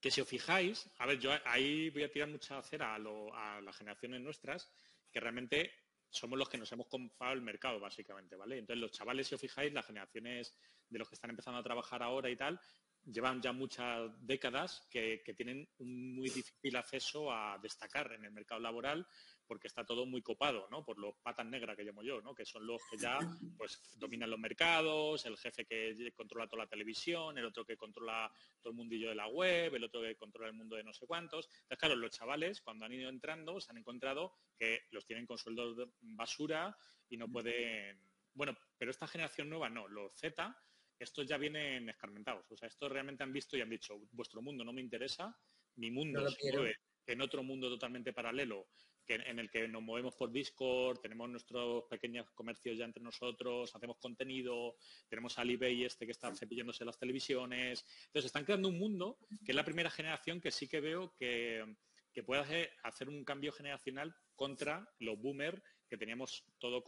que 0.00 0.10
si 0.10 0.20
os 0.20 0.28
fijáis, 0.28 0.90
a 0.98 1.06
ver, 1.06 1.18
yo 1.18 1.32
ahí 1.44 1.90
voy 1.90 2.02
a 2.02 2.10
tirar 2.10 2.28
mucha 2.28 2.60
cera 2.62 2.94
a, 2.94 2.96
a 2.96 3.60
las 3.60 3.76
generaciones 3.76 4.20
nuestras, 4.20 4.70
que 5.10 5.20
realmente 5.20 5.72
somos 6.10 6.38
los 6.38 6.48
que 6.48 6.58
nos 6.58 6.70
hemos 6.72 6.86
comprado 6.88 7.34
el 7.34 7.42
mercado, 7.42 7.80
básicamente, 7.80 8.36
¿vale? 8.36 8.58
Entonces, 8.58 8.80
los 8.80 8.92
chavales, 8.92 9.26
si 9.26 9.34
os 9.34 9.40
fijáis, 9.40 9.72
las 9.72 9.86
generaciones 9.86 10.54
de 10.88 10.98
los 10.98 11.08
que 11.08 11.14
están 11.14 11.30
empezando 11.30 11.58
a 11.58 11.62
trabajar 11.62 12.02
ahora 12.02 12.30
y 12.30 12.36
tal, 12.36 12.60
llevan 13.04 13.40
ya 13.40 13.52
muchas 13.52 14.10
décadas 14.20 14.86
que, 14.90 15.22
tienen 15.36 15.68
un 15.78 16.14
muy 16.14 16.28
difícil 16.28 16.76
acceso 16.76 17.30
a 17.30 17.58
destacar 17.62 18.12
en 18.12 18.24
el 18.24 18.32
mercado 18.32 18.60
laboral 18.60 19.06
porque 19.46 19.68
está 19.68 19.84
todo 19.84 20.06
muy 20.06 20.22
copado, 20.22 20.68
¿no? 20.70 20.84
Por 20.84 20.98
los 20.98 21.14
patas 21.22 21.46
negras 21.46 21.76
que 21.76 21.84
llamo 21.84 22.02
yo, 22.02 22.20
¿no? 22.20 22.34
Que 22.34 22.44
son 22.44 22.66
los 22.66 22.82
que 22.90 22.98
ya 22.98 23.18
pues 23.56 23.80
dominan 23.96 24.30
los 24.30 24.38
mercados, 24.38 25.24
el 25.26 25.36
jefe 25.36 25.64
que 25.64 26.12
controla 26.14 26.48
toda 26.48 26.64
la 26.64 26.68
televisión, 26.68 27.36
el 27.38 27.44
otro 27.44 27.64
que 27.64 27.76
controla 27.76 28.30
todo 28.60 28.70
el 28.70 28.76
mundillo 28.76 29.08
de 29.08 29.14
la 29.14 29.28
web, 29.28 29.74
el 29.74 29.84
otro 29.84 30.02
que 30.02 30.16
controla 30.16 30.48
el 30.48 30.54
mundo 30.54 30.76
de 30.76 30.84
no 30.84 30.92
sé 30.92 31.06
cuántos. 31.06 31.46
Entonces, 31.46 31.78
claro, 31.78 31.96
los 31.96 32.10
chavales 32.10 32.60
cuando 32.60 32.84
han 32.84 32.92
ido 32.92 33.08
entrando 33.08 33.60
se 33.60 33.70
han 33.70 33.78
encontrado 33.78 34.34
que 34.58 34.82
los 34.90 35.06
tienen 35.06 35.26
con 35.26 35.38
sueldos 35.38 35.76
de 35.76 35.88
basura 36.00 36.76
y 37.08 37.16
no 37.16 37.28
pueden. 37.28 38.00
Bueno, 38.34 38.56
pero 38.76 38.90
esta 38.90 39.06
generación 39.06 39.48
nueva 39.48 39.68
no, 39.68 39.88
los 39.88 40.12
Z 40.14 40.56
estos 40.98 41.26
ya 41.26 41.36
vienen 41.36 41.88
escarmentados. 41.88 42.50
O 42.50 42.56
sea, 42.56 42.68
estos 42.68 42.90
realmente 42.90 43.22
han 43.22 43.32
visto 43.32 43.56
y 43.56 43.60
han 43.60 43.70
dicho, 43.70 43.98
vuestro 44.12 44.40
mundo 44.42 44.64
no 44.64 44.72
me 44.72 44.80
interesa, 44.80 45.36
mi 45.76 45.90
mundo 45.90 46.28
se 46.30 46.52
mueve 46.52 46.76
en 47.06 47.20
otro 47.20 47.42
mundo 47.42 47.68
totalmente 47.68 48.12
paralelo, 48.12 48.68
en 49.14 49.38
el 49.38 49.50
que 49.50 49.68
nos 49.68 49.82
movemos 49.82 50.14
por 50.14 50.30
Discord, 50.30 50.98
tenemos 50.98 51.28
nuestros 51.28 51.84
pequeños 51.84 52.30
comercios 52.32 52.76
ya 52.78 52.84
entre 52.84 53.02
nosotros, 53.02 53.74
hacemos 53.74 53.98
contenido, 53.98 54.76
tenemos 55.08 55.38
al 55.38 55.50
eBay 55.50 55.84
este 55.84 56.06
que 56.06 56.12
está 56.12 56.34
cepillándose 56.34 56.84
las 56.84 56.98
televisiones. 56.98 57.84
Entonces 58.06 58.26
están 58.26 58.44
creando 58.44 58.68
un 58.68 58.78
mundo 58.78 59.18
que 59.44 59.52
es 59.52 59.56
la 59.56 59.64
primera 59.64 59.90
generación 59.90 60.40
que 60.40 60.50
sí 60.50 60.68
que 60.68 60.80
veo 60.80 61.14
que, 61.16 61.64
que 62.12 62.22
puede 62.22 62.70
hacer 62.82 63.08
un 63.08 63.24
cambio 63.24 63.52
generacional 63.52 64.14
contra 64.34 64.88
los 64.98 65.20
boomers 65.20 65.62
que 65.88 65.96
teníamos 65.96 66.44
todo 66.58 66.82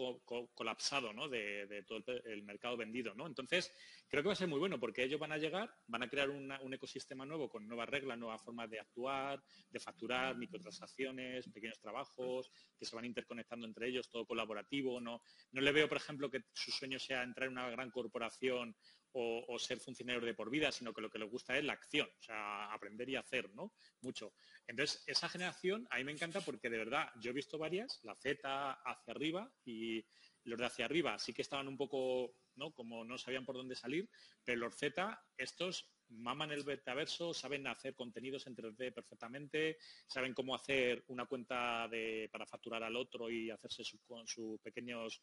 colapsado, 0.55 1.13
¿no? 1.13 1.29
De, 1.29 1.85
todo 1.87 2.03
el, 2.25 2.43
mercado 2.43 2.77
vendido, 2.77 3.15
¿no? 3.15 3.27
Entonces, 3.27 3.73
creo 4.09 4.23
que 4.23 4.29
va 4.29 4.33
a 4.33 4.37
ser 4.37 4.49
muy 4.49 4.59
bueno 4.59 4.81
porque 4.81 5.05
ellos 5.05 5.21
van 5.21 5.33
a 5.33 5.39
llegar, 5.39 5.73
van 5.87 6.03
a 6.03 6.09
crear 6.09 6.31
un 6.31 6.75
ecosistema 6.75 7.25
nuevo 7.25 7.49
con 7.49 7.67
nuevas 7.67 7.89
reglas, 7.89 8.19
nuevas 8.19 8.43
formas 8.43 8.71
de 8.71 8.81
actuar, 8.81 9.43
de 9.71 9.81
facturar, 9.81 10.37
microtransacciones, 10.37 11.49
pequeños 11.49 11.81
trabajos, 11.81 12.51
que 12.79 12.85
se 12.85 12.97
van 12.97 13.05
interconectando 13.05 13.67
entre 13.67 13.89
ellos, 13.89 14.09
todo 14.11 14.27
colaborativo, 14.27 15.01
¿no? 15.01 15.23
No 15.53 15.61
le 15.61 15.73
veo, 15.73 15.89
por 15.89 15.99
ejemplo, 15.99 16.31
que 16.31 16.45
su 16.53 16.71
sueño 16.71 16.99
sea 16.99 17.23
entrar 17.23 17.47
en 17.47 17.53
una 17.53 17.71
gran 17.71 17.91
corporación 17.91 18.77
o, 19.13 19.59
ser 19.59 19.81
funcionario 19.81 20.25
de 20.25 20.35
por 20.35 20.51
vida, 20.51 20.71
sino 20.71 20.93
que 20.93 21.01
lo 21.01 21.11
que 21.11 21.19
les 21.19 21.31
gusta 21.31 21.57
es 21.57 21.65
la 21.65 21.73
acción, 21.73 22.09
o 22.19 22.23
sea, 22.23 22.73
aprender 22.73 23.09
y 23.09 23.17
hacer, 23.17 23.51
¿no? 23.55 23.73
Mucho. 24.03 24.35
Entonces, 24.67 25.03
esa 25.07 25.29
generación 25.29 25.87
a 25.91 25.97
mí 25.97 26.05
me 26.05 26.13
encanta 26.13 26.41
porque 26.41 26.71
de 26.71 26.79
verdad 26.79 27.09
yo 27.21 27.31
he 27.31 27.35
visto 27.35 27.59
varias, 27.59 28.01
la 28.05 28.15
Z 28.17 28.73
hacia 28.85 29.13
arriba 29.13 29.53
y 29.65 30.05
los 30.45 30.59
de 30.59 30.67
hacia 30.67 30.85
arriba 30.85 31.19
sí 31.19 31.33
que 31.33 31.43
estaban 31.43 31.69
un 31.69 31.77
poco, 31.77 32.35
¿no? 32.57 32.73
Como 32.73 33.05
no 33.05 33.19
sabían 33.19 33.45
por 33.45 33.57
dónde 33.57 33.75
salir, 33.75 34.09
pero 34.45 34.61
los 34.61 34.77
Z, 34.77 35.21
estos 35.37 35.91
maman 36.11 36.53
el 36.53 36.65
metaverso, 36.65 37.35
saben 37.35 37.67
hacer 37.67 37.95
contenidos 37.95 38.47
en 38.47 38.57
3D 38.57 38.95
perfectamente, 38.95 39.79
saben 40.07 40.33
cómo 40.33 40.55
hacer 40.55 41.05
una 41.09 41.27
cuenta 41.27 41.87
de, 41.89 42.29
para 42.33 42.47
facturar 42.47 42.83
al 42.83 42.97
otro 42.97 43.31
y 43.31 43.51
hacerse 43.51 43.83
con 44.07 44.27
sus 44.27 44.59
pequeños 44.61 45.21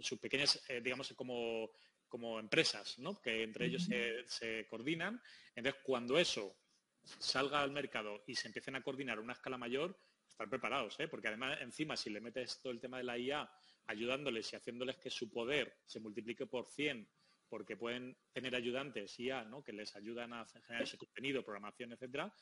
sus 0.00 0.18
pequeñas, 0.18 0.62
eh, 0.68 0.80
digamos, 0.82 1.12
como 1.14 1.70
como 2.10 2.38
empresas, 2.38 2.98
¿no? 2.98 3.18
que 3.22 3.42
entre 3.42 3.66
ellos 3.66 3.88
se, 4.26 4.66
coordinan. 4.68 5.22
Entonces, 5.54 5.80
cuando 5.82 6.18
eso 6.18 6.58
salga 7.02 7.62
al 7.62 7.70
mercado 7.70 8.22
y 8.26 8.34
se 8.34 8.48
empiecen 8.48 8.76
a 8.76 8.82
coordinar 8.82 9.16
a 9.16 9.22
una 9.22 9.32
escala 9.32 9.56
mayor, 9.56 9.98
estar 10.28 10.50
preparados, 10.50 10.98
¿eh? 11.00 11.08
porque 11.08 11.28
además 11.28 11.58
encima 11.62 11.96
si 11.96 12.10
le 12.10 12.20
metes 12.20 12.60
todo 12.60 12.72
el 12.72 12.80
tema 12.80 12.98
de 12.98 13.04
la 13.04 13.16
IA 13.16 13.50
ayudándoles 13.86 14.52
y 14.52 14.56
haciéndoles 14.56 14.96
que 14.96 15.10
su 15.10 15.30
poder 15.30 15.78
se 15.86 16.00
multiplique 16.00 16.46
por 16.46 16.66
100 16.68 17.08
porque 17.48 17.76
pueden 17.76 18.16
tener 18.32 18.54
ayudantes 18.54 19.18
IA 19.18 19.44
¿no? 19.44 19.62
que 19.62 19.72
les 19.72 19.94
ayudan 19.96 20.32
a 20.32 20.46
generar 20.46 20.82
ese 20.82 20.98
contenido, 20.98 21.42
programación, 21.42 21.92
etcétera, 21.92 22.32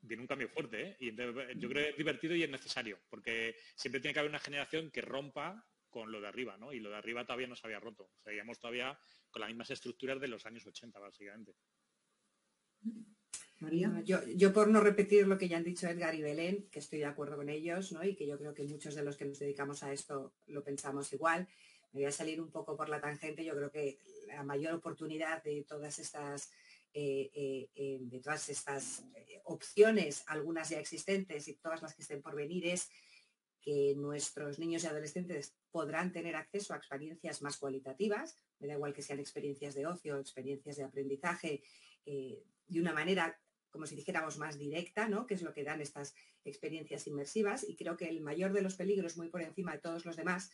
viene 0.00 0.22
un 0.22 0.26
cambio 0.26 0.48
fuerte. 0.48 0.82
¿eh? 0.82 0.96
Y 1.00 1.16
yo 1.58 1.68
creo 1.68 1.84
que 1.84 1.90
es 1.90 1.96
divertido 1.96 2.34
y 2.36 2.42
es 2.42 2.50
necesario, 2.50 3.00
porque 3.08 3.56
siempre 3.74 4.00
tiene 4.00 4.12
que 4.12 4.20
haber 4.20 4.30
una 4.30 4.38
generación 4.38 4.90
que 4.90 5.00
rompa 5.00 5.66
con 5.94 6.10
lo 6.10 6.20
de 6.20 6.26
arriba, 6.26 6.56
¿no? 6.56 6.72
Y 6.72 6.80
lo 6.80 6.90
de 6.90 6.96
arriba 6.96 7.24
todavía 7.24 7.46
no 7.46 7.54
se 7.54 7.68
había 7.68 7.78
roto. 7.78 8.10
Seguíamos 8.24 8.58
todavía 8.58 8.98
con 9.30 9.38
las 9.38 9.48
mismas 9.48 9.70
estructuras 9.70 10.20
de 10.20 10.26
los 10.26 10.44
años 10.44 10.66
80, 10.66 10.98
básicamente. 10.98 11.54
María. 13.60 14.02
Yo, 14.04 14.52
por 14.52 14.66
no 14.66 14.80
repetir 14.80 15.28
lo 15.28 15.38
que 15.38 15.46
ya 15.46 15.56
han 15.56 15.62
dicho 15.62 15.86
Edgar 15.86 16.16
y 16.16 16.22
Belén, 16.22 16.68
que 16.68 16.80
estoy 16.80 16.98
de 16.98 17.04
acuerdo 17.04 17.36
con 17.36 17.48
ellos, 17.48 17.92
¿no? 17.92 18.02
Y 18.02 18.16
que 18.16 18.26
yo 18.26 18.36
creo 18.36 18.52
que 18.54 18.64
muchos 18.64 18.96
de 18.96 19.04
los 19.04 19.16
que 19.16 19.24
nos 19.24 19.38
dedicamos 19.38 19.84
a 19.84 19.92
esto 19.92 20.34
lo 20.48 20.64
pensamos 20.64 21.12
igual. 21.12 21.46
Me 21.92 22.00
voy 22.00 22.06
a 22.06 22.10
salir 22.10 22.40
un 22.40 22.50
poco 22.50 22.76
por 22.76 22.88
la 22.88 23.00
tangente. 23.00 23.44
Yo 23.44 23.54
creo 23.54 23.70
que 23.70 24.00
la 24.26 24.42
mayor 24.42 24.74
oportunidad 24.74 25.44
de 25.44 25.62
todas 25.62 26.00
estas 26.00 26.50
eh, 26.92 27.30
eh, 27.34 27.68
eh, 27.76 27.98
de 28.02 28.20
todas 28.20 28.48
estas 28.48 29.04
opciones, 29.44 30.22
algunas 30.28 30.70
ya 30.70 30.78
existentes 30.78 31.48
y 31.48 31.54
todas 31.54 31.82
las 31.82 31.92
que 31.92 32.02
estén 32.02 32.22
por 32.22 32.34
venir, 32.34 32.66
es 32.66 32.88
que 33.64 33.94
nuestros 33.96 34.58
niños 34.58 34.84
y 34.84 34.86
adolescentes 34.86 35.56
podrán 35.70 36.12
tener 36.12 36.36
acceso 36.36 36.74
a 36.74 36.76
experiencias 36.76 37.40
más 37.40 37.56
cualitativas, 37.56 38.36
me 38.58 38.68
da 38.68 38.74
igual 38.74 38.92
que 38.92 39.00
sean 39.00 39.20
experiencias 39.20 39.74
de 39.74 39.86
ocio, 39.86 40.18
experiencias 40.18 40.76
de 40.76 40.84
aprendizaje, 40.84 41.62
eh, 42.04 42.42
de 42.66 42.80
una 42.80 42.92
manera, 42.92 43.40
como 43.70 43.86
si 43.86 43.96
dijéramos, 43.96 44.36
más 44.36 44.58
directa, 44.58 45.08
¿no? 45.08 45.26
que 45.26 45.34
es 45.34 45.42
lo 45.42 45.54
que 45.54 45.64
dan 45.64 45.80
estas 45.80 46.14
experiencias 46.44 47.06
inmersivas. 47.06 47.66
Y 47.66 47.74
creo 47.74 47.96
que 47.96 48.06
el 48.06 48.20
mayor 48.20 48.52
de 48.52 48.60
los 48.60 48.76
peligros, 48.76 49.16
muy 49.16 49.30
por 49.30 49.40
encima 49.40 49.72
de 49.72 49.78
todos 49.78 50.04
los 50.04 50.16
demás, 50.16 50.50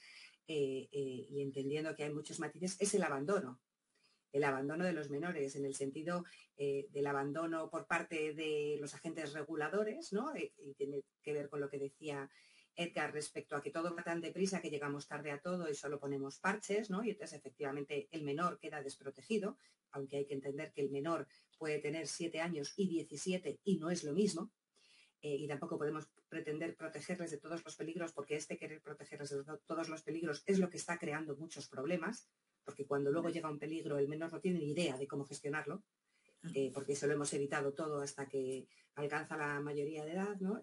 eh, 0.46 0.88
eh, 0.92 1.27
y 1.29 1.42
entendiendo 1.42 1.96
que 1.96 2.05
hay 2.05 2.12
muchos 2.12 2.38
matices, 2.38 2.77
es 2.81 2.94
el 2.94 3.03
abandono 3.03 3.61
el 4.33 4.44
abandono 4.44 4.85
de 4.85 4.92
los 4.92 5.11
menores, 5.11 5.57
en 5.57 5.64
el 5.64 5.75
sentido 5.75 6.25
del 6.57 7.07
abandono 7.09 7.68
por 7.68 7.88
parte 7.88 8.33
de 8.33 8.77
los 8.81 8.94
agentes 8.94 9.33
reguladores, 9.33 10.12
¿no? 10.12 10.33
y 10.37 10.73
tiene 10.75 11.03
que 11.20 11.33
ver 11.33 11.49
con 11.49 11.59
lo 11.59 11.68
que 11.68 11.81
decía 11.81 12.31
Edgar 12.81 13.12
respecto 13.12 13.57
a 13.57 13.62
que 13.62 13.71
todo 13.71 13.95
va 13.95 14.03
tan 14.03 14.21
deprisa 14.21 14.61
que 14.61 14.71
llegamos 14.71 15.07
tarde 15.07 15.31
a 15.31 15.40
todo 15.40 15.69
y 15.69 15.75
solo 15.75 16.01
ponemos 16.01 16.38
parches, 16.38 16.88
¿no? 16.88 17.05
Y 17.05 17.11
entonces 17.11 17.38
efectivamente 17.38 18.09
el 18.11 18.23
menor 18.23 18.59
queda 18.59 18.83
desprotegido, 18.83 19.59
aunque 19.90 20.16
hay 20.16 20.27
que 20.27 20.35
entender 20.35 20.73
que 20.73 20.81
el 20.81 20.90
menor 20.90 21.27
puede 21.59 21.79
tener 21.79 22.07
7 22.07 22.40
años 22.40 22.73
y 22.77 22.88
17 22.88 23.61
y 23.64 23.77
no 23.77 23.90
es 23.90 24.05
lo 24.05 24.12
mismo. 24.12 24.51
Eh, 25.23 25.37
y 25.37 25.47
tampoco 25.47 25.77
podemos 25.77 26.09
pretender 26.31 26.75
protegerles 26.75 27.31
de 27.31 27.37
todos 27.37 27.62
los 27.62 27.77
peligros 27.77 28.12
porque 28.12 28.37
este 28.37 28.57
querer 28.57 28.81
protegerles 28.81 29.29
de 29.29 29.45
todos 29.66 29.90
los 29.90 30.03
peligros 30.03 30.43
es 30.47 30.59
lo 30.59 30.71
que 30.71 30.79
está 30.79 30.99
creando 30.99 31.37
muchos 31.37 31.69
problemas, 31.69 32.27
porque 32.64 32.87
cuando 32.87 33.12
luego 33.12 33.29
llega 33.29 33.51
un 33.51 33.59
peligro 33.59 33.99
el 33.99 34.09
menor 34.09 34.33
no 34.33 34.40
tiene 34.40 34.61
ni 34.61 34.71
idea 34.71 34.97
de 34.97 35.07
cómo 35.07 35.27
gestionarlo, 35.27 35.83
eh, 36.55 36.71
porque 36.73 36.95
eso 36.95 37.07
lo 37.07 37.12
hemos 37.12 37.33
evitado 37.35 37.75
todo 37.75 38.01
hasta 38.01 38.27
que 38.27 38.66
alcanza 38.95 39.37
la 39.37 39.61
mayoría 39.61 40.07
de 40.07 40.12
edad, 40.12 40.40
¿no? 40.40 40.59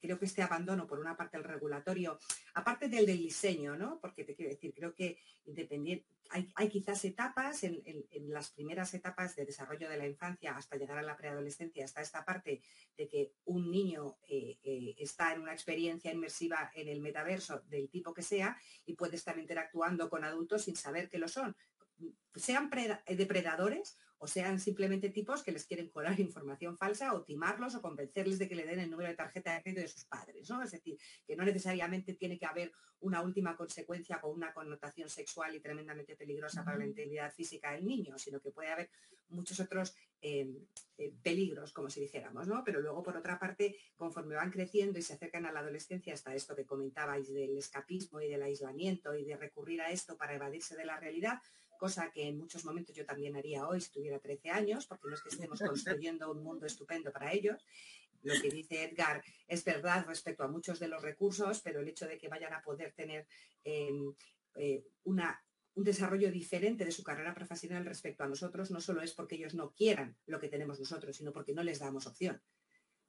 Eh, 0.00 0.06
creo 0.06 0.18
que 0.18 0.24
este 0.24 0.42
abandono, 0.42 0.86
por 0.86 0.98
una 0.98 1.16
parte, 1.16 1.36
el 1.36 1.44
regulatorio, 1.44 2.18
aparte 2.54 2.88
del 2.88 3.06
del 3.06 3.18
diseño, 3.18 3.76
¿no? 3.76 3.98
Porque 4.00 4.24
te 4.24 4.34
quiero 4.34 4.50
decir, 4.50 4.72
creo 4.74 4.94
que 4.94 5.18
independiente, 5.44 6.06
hay, 6.54 6.68
quizás 6.68 7.04
etapas, 7.04 7.64
en, 7.64 8.04
las 8.28 8.50
primeras 8.50 8.94
etapas 8.94 9.34
de 9.34 9.44
desarrollo 9.44 9.88
de 9.88 9.96
la 9.96 10.06
infancia 10.06 10.56
hasta 10.56 10.76
llegar 10.76 10.98
a 10.98 11.02
la 11.02 11.16
preadolescencia, 11.16 11.84
hasta 11.84 12.02
esta 12.02 12.24
parte 12.24 12.62
de 12.96 13.08
que 13.08 13.32
un 13.46 13.70
niño 13.70 14.16
eh, 14.28 14.58
eh, 14.62 14.94
está 14.98 15.34
en 15.34 15.40
una 15.40 15.52
experiencia 15.52 16.12
inmersiva 16.12 16.70
en 16.74 16.88
el 16.88 17.00
metaverso 17.00 17.62
del 17.68 17.88
tipo 17.88 18.14
que 18.14 18.22
sea 18.22 18.56
y 18.86 18.94
puede 18.94 19.16
estar 19.16 19.38
interactuando 19.38 20.08
con 20.08 20.22
adultos 20.22 20.62
sin 20.62 20.76
saber 20.76 21.08
que 21.08 21.18
lo 21.18 21.26
son, 21.26 21.56
sean 22.36 22.70
depredadores 23.06 23.98
o 24.22 24.26
sean 24.26 24.60
simplemente 24.60 25.08
tipos 25.08 25.42
que 25.42 25.50
les 25.50 25.64
quieren 25.64 25.88
colar 25.88 26.20
información 26.20 26.76
falsa 26.76 27.14
o 27.14 27.24
timarlos 27.24 27.74
o 27.74 27.82
convencerles 27.82 28.38
de 28.38 28.48
que 28.48 28.54
le 28.54 28.66
den 28.66 28.78
el 28.78 28.90
número 28.90 29.08
de 29.08 29.16
tarjeta 29.16 29.54
de 29.54 29.62
crédito 29.62 29.82
de 29.82 29.88
sus 29.88 30.04
padres, 30.04 30.48
¿no? 30.50 30.62
Es 30.62 30.70
decir, 30.70 30.98
que 31.26 31.36
no 31.36 31.44
necesariamente 31.44 32.14
tiene 32.14 32.38
que 32.38 32.46
haber 32.46 32.70
una 33.00 33.22
última 33.22 33.56
consecuencia 33.56 34.20
con 34.20 34.32
una 34.32 34.52
connotación 34.52 35.08
sexual 35.08 35.54
y 35.54 35.60
tremendamente 35.60 36.16
peligrosa 36.16 36.62
para 36.62 36.76
la 36.76 36.84
integridad 36.84 37.32
física 37.32 37.72
del 37.72 37.86
niño, 37.86 38.18
sino 38.18 38.40
que 38.40 38.50
puede 38.50 38.68
haber 38.68 38.90
muchos 39.30 39.58
otros 39.58 39.94
eh, 40.20 40.52
eh, 40.98 41.14
peligros, 41.22 41.72
como 41.72 41.88
si 41.88 42.00
dijéramos, 42.00 42.46
¿no? 42.46 42.62
Pero 42.62 42.80
luego, 42.80 43.02
por 43.02 43.16
otra 43.16 43.38
parte, 43.38 43.76
conforme 43.96 44.34
van 44.34 44.50
creciendo 44.50 44.98
y 44.98 45.02
se 45.02 45.14
acercan 45.14 45.46
a 45.46 45.52
la 45.52 45.60
adolescencia, 45.60 46.12
hasta 46.12 46.34
esto 46.34 46.54
que 46.54 46.66
comentabais 46.66 47.32
del 47.32 47.56
escapismo 47.56 48.20
y 48.20 48.28
del 48.28 48.42
aislamiento 48.42 49.14
y 49.14 49.24
de 49.24 49.36
recurrir 49.36 49.80
a 49.80 49.90
esto 49.90 50.18
para 50.18 50.34
evadirse 50.34 50.76
de 50.76 50.84
la 50.84 51.00
realidad, 51.00 51.38
cosa 51.80 52.10
que 52.12 52.28
en 52.28 52.36
muchos 52.36 52.64
momentos 52.64 52.94
yo 52.94 53.06
también 53.06 53.34
haría 53.36 53.66
hoy 53.66 53.80
si 53.80 53.90
tuviera 53.90 54.18
13 54.18 54.50
años, 54.50 54.86
porque 54.86 55.08
no 55.08 55.14
es 55.14 55.22
que 55.22 55.30
estemos 55.30 55.58
construyendo 55.72 56.30
un 56.30 56.44
mundo 56.44 56.66
estupendo 56.66 57.10
para 57.10 57.32
ellos. 57.32 57.66
Lo 58.22 58.34
que 58.40 58.50
dice 58.50 58.84
Edgar 58.84 59.24
es 59.48 59.64
verdad 59.64 60.04
respecto 60.06 60.44
a 60.44 60.48
muchos 60.48 60.78
de 60.78 60.88
los 60.88 61.02
recursos, 61.02 61.62
pero 61.62 61.80
el 61.80 61.88
hecho 61.88 62.06
de 62.06 62.18
que 62.18 62.28
vayan 62.28 62.52
a 62.52 62.60
poder 62.60 62.92
tener 62.92 63.26
em, 63.64 64.14
eh, 64.56 64.84
una, 65.04 65.42
un 65.74 65.84
desarrollo 65.84 66.30
diferente 66.30 66.84
de 66.84 66.92
su 66.92 67.02
carrera 67.02 67.34
profesional 67.34 67.86
respecto 67.86 68.22
a 68.22 68.28
nosotros 68.28 68.70
no 68.70 68.82
solo 68.82 69.00
es 69.00 69.14
porque 69.14 69.36
ellos 69.36 69.54
no 69.54 69.72
quieran 69.72 70.18
lo 70.26 70.38
que 70.38 70.48
tenemos 70.48 70.78
nosotros, 70.78 71.16
sino 71.16 71.32
porque 71.32 71.54
no 71.54 71.62
les 71.62 71.78
damos 71.78 72.06
opción. 72.06 72.42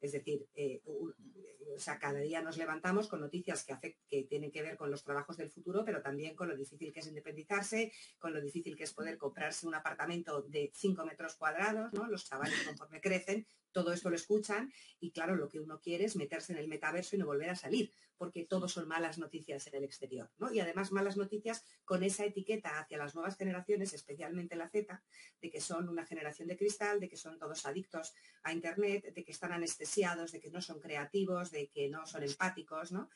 Es 0.02 0.12
decir, 0.12 0.48
eh, 0.56 0.82
o 0.86 1.80
sea, 1.80 2.00
cada 2.00 2.20
día 2.20 2.42
nos 2.42 2.58
levantamos 2.58 3.08
con 3.08 3.22
noticias 3.22 3.64
que, 3.64 3.98
que 4.10 4.24
tienen 4.24 4.52
que 4.52 4.62
ver 4.62 4.78
con 4.78 4.92
los 4.92 5.04
trabajos 5.04 5.38
del 5.38 5.50
futuro, 5.50 5.86
pero 5.86 6.02
también 6.02 6.36
con 6.36 6.50
lo 6.50 6.58
difícil 6.58 6.92
que 6.92 7.00
es 7.00 7.08
independizarse, 7.08 7.92
con 8.20 8.34
lo 8.34 8.42
difícil 8.42 8.76
que 8.76 8.84
es 8.84 8.94
poder 8.94 9.18
comprarse 9.18 9.68
un 9.68 9.76
apartamento 9.76 10.42
de 10.42 10.72
5 10.74 11.06
metros 11.06 11.36
cuadrados, 11.36 11.94
¿no? 11.94 12.08
Los 12.08 12.26
chavales 12.26 12.62
conforme 12.66 13.00
crecen 13.00 13.46
todo 13.72 13.94
esto 13.94 14.10
lo 14.10 14.16
escuchan 14.16 14.72
y 15.00 15.12
claro, 15.12 15.36
lo 15.36 15.50
que 15.50 15.60
uno 15.60 15.80
quiere 15.80 16.06
es 16.06 16.16
meterse 16.16 16.54
en 16.54 16.60
el 16.60 16.68
metaverso 16.68 17.16
y 17.16 17.20
no 17.20 17.26
volver 17.26 17.50
a 17.50 17.56
salir, 17.56 17.94
porque 18.18 18.46
todo 18.46 18.68
son 18.68 18.88
malas 18.88 19.18
noticias 19.18 19.66
en 19.68 19.76
el 19.76 19.84
exterior, 19.84 20.30
¿no? 20.38 20.52
Y 20.54 20.60
además 20.60 20.92
malas 20.92 21.18
noticias 21.18 21.64
con 21.86 22.04
esa 22.04 22.24
etiqueta 22.24 22.80
hacia 22.80 22.98
las 22.98 23.16
nuevas 23.16 23.36
generaciones, 23.36 23.94
especialmente 23.94 24.56
la 24.56 24.70
Z, 24.70 25.02
de 25.42 25.50
que 25.50 25.60
son 25.60 25.90
una 25.90 26.06
generación 26.06 26.48
de 26.48 26.58
cristal, 26.58 27.00
de 27.00 27.10
que 27.10 27.18
son 27.18 27.40
todos 27.40 27.66
adictos 27.66 28.14
a 28.44 28.54
Internet, 28.54 29.14
de 29.14 29.24
que 29.24 29.32
están 29.32 29.54
anestesiados, 29.54 30.32
de 30.32 30.40
que 30.40 30.52
no 30.52 30.62
son 30.62 30.80
creativos, 30.80 31.52
de 31.52 31.70
que 31.70 31.90
no 31.90 32.06
son 32.06 32.24
empáticos, 32.24 32.92
¿no? 32.92 33.10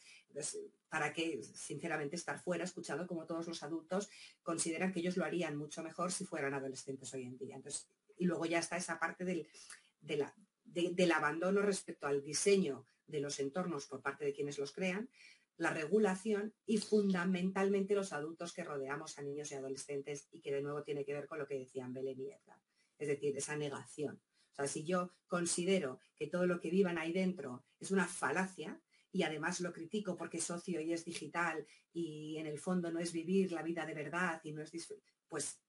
Para 0.90 1.14
que, 1.14 1.44
sinceramente, 1.44 2.16
estar 2.16 2.40
fuera 2.40 2.64
escuchando 2.64 3.06
como 3.06 3.26
todos 3.26 3.48
los 3.48 3.62
adultos 3.64 4.10
consideran 4.42 4.92
que 4.92 5.02
ellos 5.02 5.18
lo 5.18 5.26
harían 5.26 5.56
mucho 5.56 5.84
mejor 5.84 6.12
si 6.12 6.26
fueran 6.26 6.54
adolescentes 6.54 7.14
hoy 7.14 7.24
en 7.24 7.38
día. 7.38 7.56
Entonces, 7.56 7.88
y 8.18 8.26
luego 8.26 8.46
ya 8.46 8.60
está 8.60 8.78
esa 8.78 9.00
parte 9.00 9.26
del, 9.26 9.48
del 10.76 11.12
abandono 11.12 11.62
respecto 11.62 12.08
al 12.08 12.22
diseño 12.22 12.86
de 13.08 13.22
los 13.22 13.40
entornos 13.40 13.88
por 13.88 14.02
parte 14.02 14.26
de 14.26 14.34
quienes 14.34 14.58
los 14.58 14.72
crean, 14.72 15.10
la 15.58 15.74
regulación 15.74 16.54
y 16.66 16.78
fundamentalmente 16.80 17.96
los 17.96 18.12
adultos 18.12 18.52
que 18.54 18.64
rodeamos 18.64 19.18
a 19.18 19.22
niños 19.22 19.52
y 19.52 19.56
adolescentes 19.56 20.28
y 20.32 20.42
que 20.42 20.54
de 20.54 20.62
nuevo 20.62 20.84
tiene 20.84 21.06
que 21.06 21.14
ver 21.14 21.28
con 21.28 21.40
lo 21.40 21.48
que 21.48 21.58
decían 21.58 21.94
Belén 21.94 22.20
y 22.20 22.32
Edgar, 22.32 22.60
es 22.98 23.08
decir, 23.08 23.38
esa 23.38 23.56
negación. 23.56 24.22
O 24.52 24.56
sea, 24.56 24.68
si 24.68 24.84
yo 24.86 25.12
considero 25.28 26.00
que 26.16 26.28
todo 26.28 26.46
lo 26.46 26.60
que 26.60 26.70
vivan 26.70 26.98
ahí 26.98 27.14
dentro 27.14 27.66
es 27.80 27.92
una 27.92 28.08
falacia 28.08 28.82
y 29.12 29.24
además 29.24 29.62
lo 29.62 29.72
critico 29.72 30.18
porque 30.18 30.38
es 30.38 30.44
socio 30.44 30.82
y 30.82 30.92
es 30.92 31.06
digital 31.06 31.66
y 31.94 32.38
en 32.38 32.48
el 32.48 32.60
fondo 32.60 32.92
no 32.92 33.00
es 33.00 33.14
vivir 33.14 33.52
la 33.54 33.64
vida 33.64 33.86
de 33.86 33.94
verdad 33.94 34.42
y 34.44 34.52
no 34.52 34.62
es 34.62 34.72
pues 35.30 35.62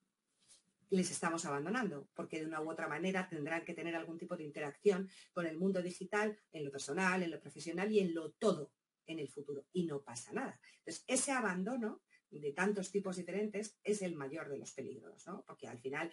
les 0.91 1.11
estamos 1.11 1.45
abandonando, 1.45 2.09
porque 2.15 2.41
de 2.41 2.47
una 2.47 2.61
u 2.61 2.71
otra 2.71 2.89
manera 2.89 3.29
tendrán 3.29 3.65
que 3.65 3.75
tener 3.75 3.97
algún 3.97 4.19
tipo 4.19 4.37
de 4.37 4.45
interacción 4.45 5.09
con 5.33 5.47
el 5.47 5.57
mundo 5.57 5.83
digital, 5.83 6.39
en 6.53 6.65
lo 6.65 6.71
personal, 6.71 7.23
en 7.23 7.31
lo 7.31 7.41
profesional 7.41 7.91
y 7.93 8.01
en 8.01 8.15
lo 8.15 8.33
todo 8.33 8.73
en 9.07 9.19
el 9.19 9.29
futuro. 9.29 9.67
Y 9.73 9.87
no 9.87 10.03
pasa 10.03 10.33
nada. 10.33 10.61
Entonces, 10.79 11.05
ese 11.07 11.33
abandono 11.33 12.03
de 12.31 12.53
tantos 12.53 12.91
tipos 12.91 13.17
diferentes 13.17 13.79
es 13.83 14.03
el 14.03 14.15
mayor 14.15 14.49
de 14.49 14.59
los 14.59 14.73
peligros, 14.73 15.27
¿no? 15.27 15.45
Porque 15.47 15.69
al 15.69 15.79
final, 15.79 16.11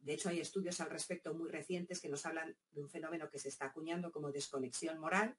de 0.00 0.14
hecho, 0.14 0.28
hay 0.28 0.40
estudios 0.40 0.80
al 0.80 0.90
respecto 0.90 1.34
muy 1.34 1.48
recientes 1.50 2.00
que 2.00 2.08
nos 2.08 2.26
hablan 2.26 2.56
de 2.70 2.82
un 2.82 2.90
fenómeno 2.90 3.30
que 3.30 3.38
se 3.38 3.48
está 3.48 3.66
acuñando 3.66 4.10
como 4.12 4.32
desconexión 4.32 4.98
moral, 4.98 5.36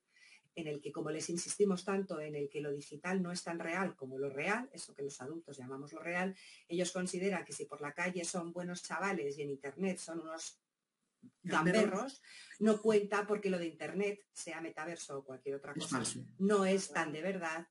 en 0.56 0.68
el 0.68 0.82
que, 0.82 0.92
como 0.92 1.10
les 1.10 1.30
insistimos 1.30 1.84
tanto 1.84 2.20
en 2.20 2.36
el 2.36 2.50
que 2.50 2.62
lo 2.62 2.72
digital 2.72 3.22
no 3.22 3.32
es 3.32 3.44
tan 3.44 3.60
real 3.60 3.96
como 3.96 4.18
lo 4.18 4.30
real, 4.30 4.70
eso 4.74 4.94
que 4.94 5.04
los 5.04 5.20
adultos 5.22 5.58
llamamos 5.58 5.94
lo 5.94 6.02
real, 6.02 6.36
ellos 6.68 6.92
consideran 6.92 7.44
que 7.44 7.54
si 7.54 7.66
por 7.66 7.82
la 7.82 7.94
calle 7.94 8.24
son 8.24 8.54
buenos 8.54 8.84
chavales 8.84 9.38
y 9.38 9.42
en 9.42 9.50
Internet 9.50 9.98
son 9.98 10.22
unos 10.22 10.60
gamberros, 11.42 12.22
no 12.60 12.82
cuenta 12.82 13.26
porque 13.26 13.50
lo 13.50 13.58
de 13.58 13.68
Internet, 13.68 14.26
sea 14.32 14.62
metaverso 14.62 15.20
o 15.20 15.24
cualquier 15.24 15.56
otra 15.56 15.74
cosa, 15.74 16.04
no 16.38 16.66
es 16.66 16.92
tan 16.92 17.12
de 17.12 17.22
verdad 17.22 17.68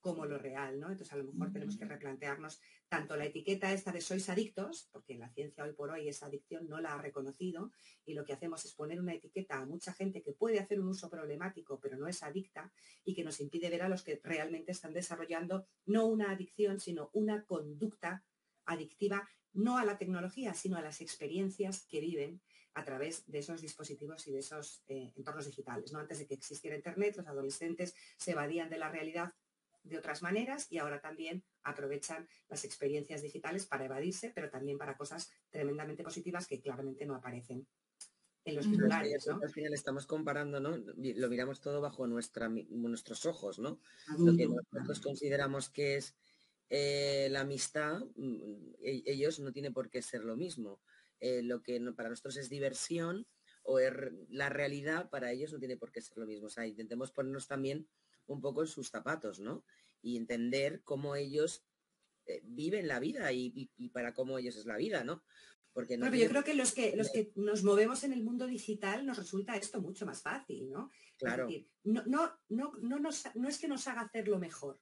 como 0.00 0.24
lo 0.26 0.38
real, 0.38 0.78
¿no? 0.80 0.90
Entonces 0.90 1.12
a 1.12 1.16
lo 1.16 1.24
mejor 1.24 1.52
tenemos 1.52 1.76
que 1.76 1.84
replantearnos 1.84 2.60
tanto 2.90 3.16
la 3.16 3.24
etiqueta 3.24 3.72
esta 3.72 3.92
de 3.92 4.00
sois 4.00 4.28
adictos, 4.28 4.88
porque 4.90 5.16
la 5.16 5.30
ciencia 5.30 5.62
hoy 5.62 5.72
por 5.72 5.90
hoy 5.90 6.08
esa 6.08 6.26
adicción 6.26 6.68
no 6.68 6.80
la 6.80 6.94
ha 6.94 7.00
reconocido 7.00 7.70
y 8.04 8.14
lo 8.14 8.24
que 8.24 8.32
hacemos 8.32 8.64
es 8.64 8.74
poner 8.74 9.00
una 9.00 9.14
etiqueta 9.14 9.58
a 9.58 9.64
mucha 9.64 9.92
gente 9.92 10.22
que 10.22 10.32
puede 10.32 10.58
hacer 10.58 10.80
un 10.80 10.88
uso 10.88 11.08
problemático 11.08 11.78
pero 11.78 11.96
no 11.96 12.08
es 12.08 12.24
adicta 12.24 12.72
y 13.04 13.14
que 13.14 13.22
nos 13.22 13.38
impide 13.38 13.70
ver 13.70 13.82
a 13.82 13.88
los 13.88 14.02
que 14.02 14.20
realmente 14.24 14.72
están 14.72 14.92
desarrollando 14.92 15.68
no 15.86 16.06
una 16.06 16.32
adicción 16.32 16.80
sino 16.80 17.10
una 17.12 17.44
conducta 17.44 18.24
adictiva 18.64 19.28
no 19.52 19.78
a 19.78 19.84
la 19.84 19.96
tecnología 19.96 20.52
sino 20.54 20.76
a 20.76 20.82
las 20.82 21.00
experiencias 21.00 21.86
que 21.86 22.00
viven 22.00 22.40
a 22.74 22.84
través 22.84 23.24
de 23.30 23.38
esos 23.38 23.60
dispositivos 23.60 24.26
y 24.26 24.32
de 24.32 24.40
esos 24.40 24.82
eh, 24.86 25.12
entornos 25.16 25.46
digitales. 25.46 25.92
¿no? 25.92 25.98
Antes 25.98 26.20
de 26.20 26.26
que 26.26 26.34
existiera 26.34 26.76
Internet, 26.76 27.16
los 27.16 27.26
adolescentes 27.26 27.96
se 28.16 28.30
evadían 28.30 28.70
de 28.70 28.78
la 28.78 28.88
realidad 28.88 29.32
de 29.82 29.98
otras 29.98 30.22
maneras 30.22 30.66
y 30.70 30.78
ahora 30.78 31.00
también 31.00 31.42
aprovechan 31.62 32.28
las 32.48 32.64
experiencias 32.64 33.22
digitales 33.22 33.66
para 33.66 33.84
evadirse, 33.84 34.30
pero 34.34 34.50
también 34.50 34.78
para 34.78 34.96
cosas 34.96 35.30
tremendamente 35.50 36.02
positivas 36.02 36.46
que 36.46 36.60
claramente 36.60 37.06
no 37.06 37.14
aparecen 37.14 37.66
en 38.44 38.56
los 38.56 38.70
titulares. 38.70 39.28
Al 39.28 39.50
final 39.50 39.74
estamos 39.74 40.06
comparando, 40.06 40.60
¿no? 40.60 40.76
Lo 40.76 41.28
miramos 41.28 41.60
todo 41.60 41.80
bajo 41.80 42.06
nuestra, 42.06 42.48
nuestros 42.48 43.26
ojos, 43.26 43.58
¿no? 43.58 43.80
Lo 44.18 44.36
que 44.36 44.46
nosotros 44.46 45.00
consideramos 45.00 45.68
que 45.70 45.96
es 45.96 46.16
eh, 46.70 47.28
la 47.30 47.40
amistad, 47.40 48.00
mm, 48.16 48.74
e, 48.82 49.02
ellos 49.06 49.40
no 49.40 49.52
tiene 49.52 49.72
por 49.72 49.90
qué 49.90 50.02
ser 50.02 50.24
lo 50.24 50.36
mismo. 50.36 50.80
Eh, 51.20 51.42
lo 51.42 51.62
que 51.62 51.78
para 51.94 52.08
nosotros 52.08 52.36
es 52.36 52.48
diversión 52.48 53.26
o 53.62 53.78
es 53.78 53.92
la 54.30 54.48
realidad, 54.48 55.10
para 55.10 55.32
ellos 55.32 55.52
no 55.52 55.58
tiene 55.58 55.76
por 55.76 55.92
qué 55.92 56.00
ser 56.00 56.16
lo 56.16 56.26
mismo. 56.26 56.46
O 56.46 56.50
sea, 56.50 56.66
intentemos 56.66 57.12
ponernos 57.12 57.46
también 57.46 57.86
un 58.32 58.40
poco 58.40 58.62
en 58.62 58.68
sus 58.68 58.90
zapatos, 58.90 59.40
¿no? 59.40 59.64
Y 60.02 60.16
entender 60.16 60.82
cómo 60.84 61.16
ellos 61.16 61.64
eh, 62.26 62.40
viven 62.44 62.88
la 62.88 63.00
vida 63.00 63.32
y, 63.32 63.70
para 63.92 64.14
cómo 64.14 64.38
ellos 64.38 64.56
es 64.56 64.66
la 64.66 64.76
vida, 64.76 65.04
¿no? 65.04 65.22
Porque 65.72 65.96
no 65.96 66.12
yo 66.14 66.28
creo 66.28 66.42
que 66.42 66.54
los 66.54 66.72
que 66.72 66.96
los 66.96 67.10
que 67.10 67.32
nos 67.36 67.62
movemos 67.62 68.02
en 68.02 68.12
el 68.12 68.24
mundo 68.24 68.46
digital 68.46 69.06
nos 69.06 69.18
resulta 69.18 69.56
esto 69.56 69.80
mucho 69.80 70.04
más 70.04 70.20
fácil, 70.20 70.68
¿no? 70.68 70.90
Claro. 71.16 71.48
no, 71.84 72.02
no, 72.06 72.38
no, 72.48 72.72
no, 72.80 72.98
no 73.34 73.48
es 73.48 73.58
que 73.58 73.68
nos 73.68 73.86
haga 73.86 74.00
hacerlo 74.00 74.38
mejor, 74.38 74.80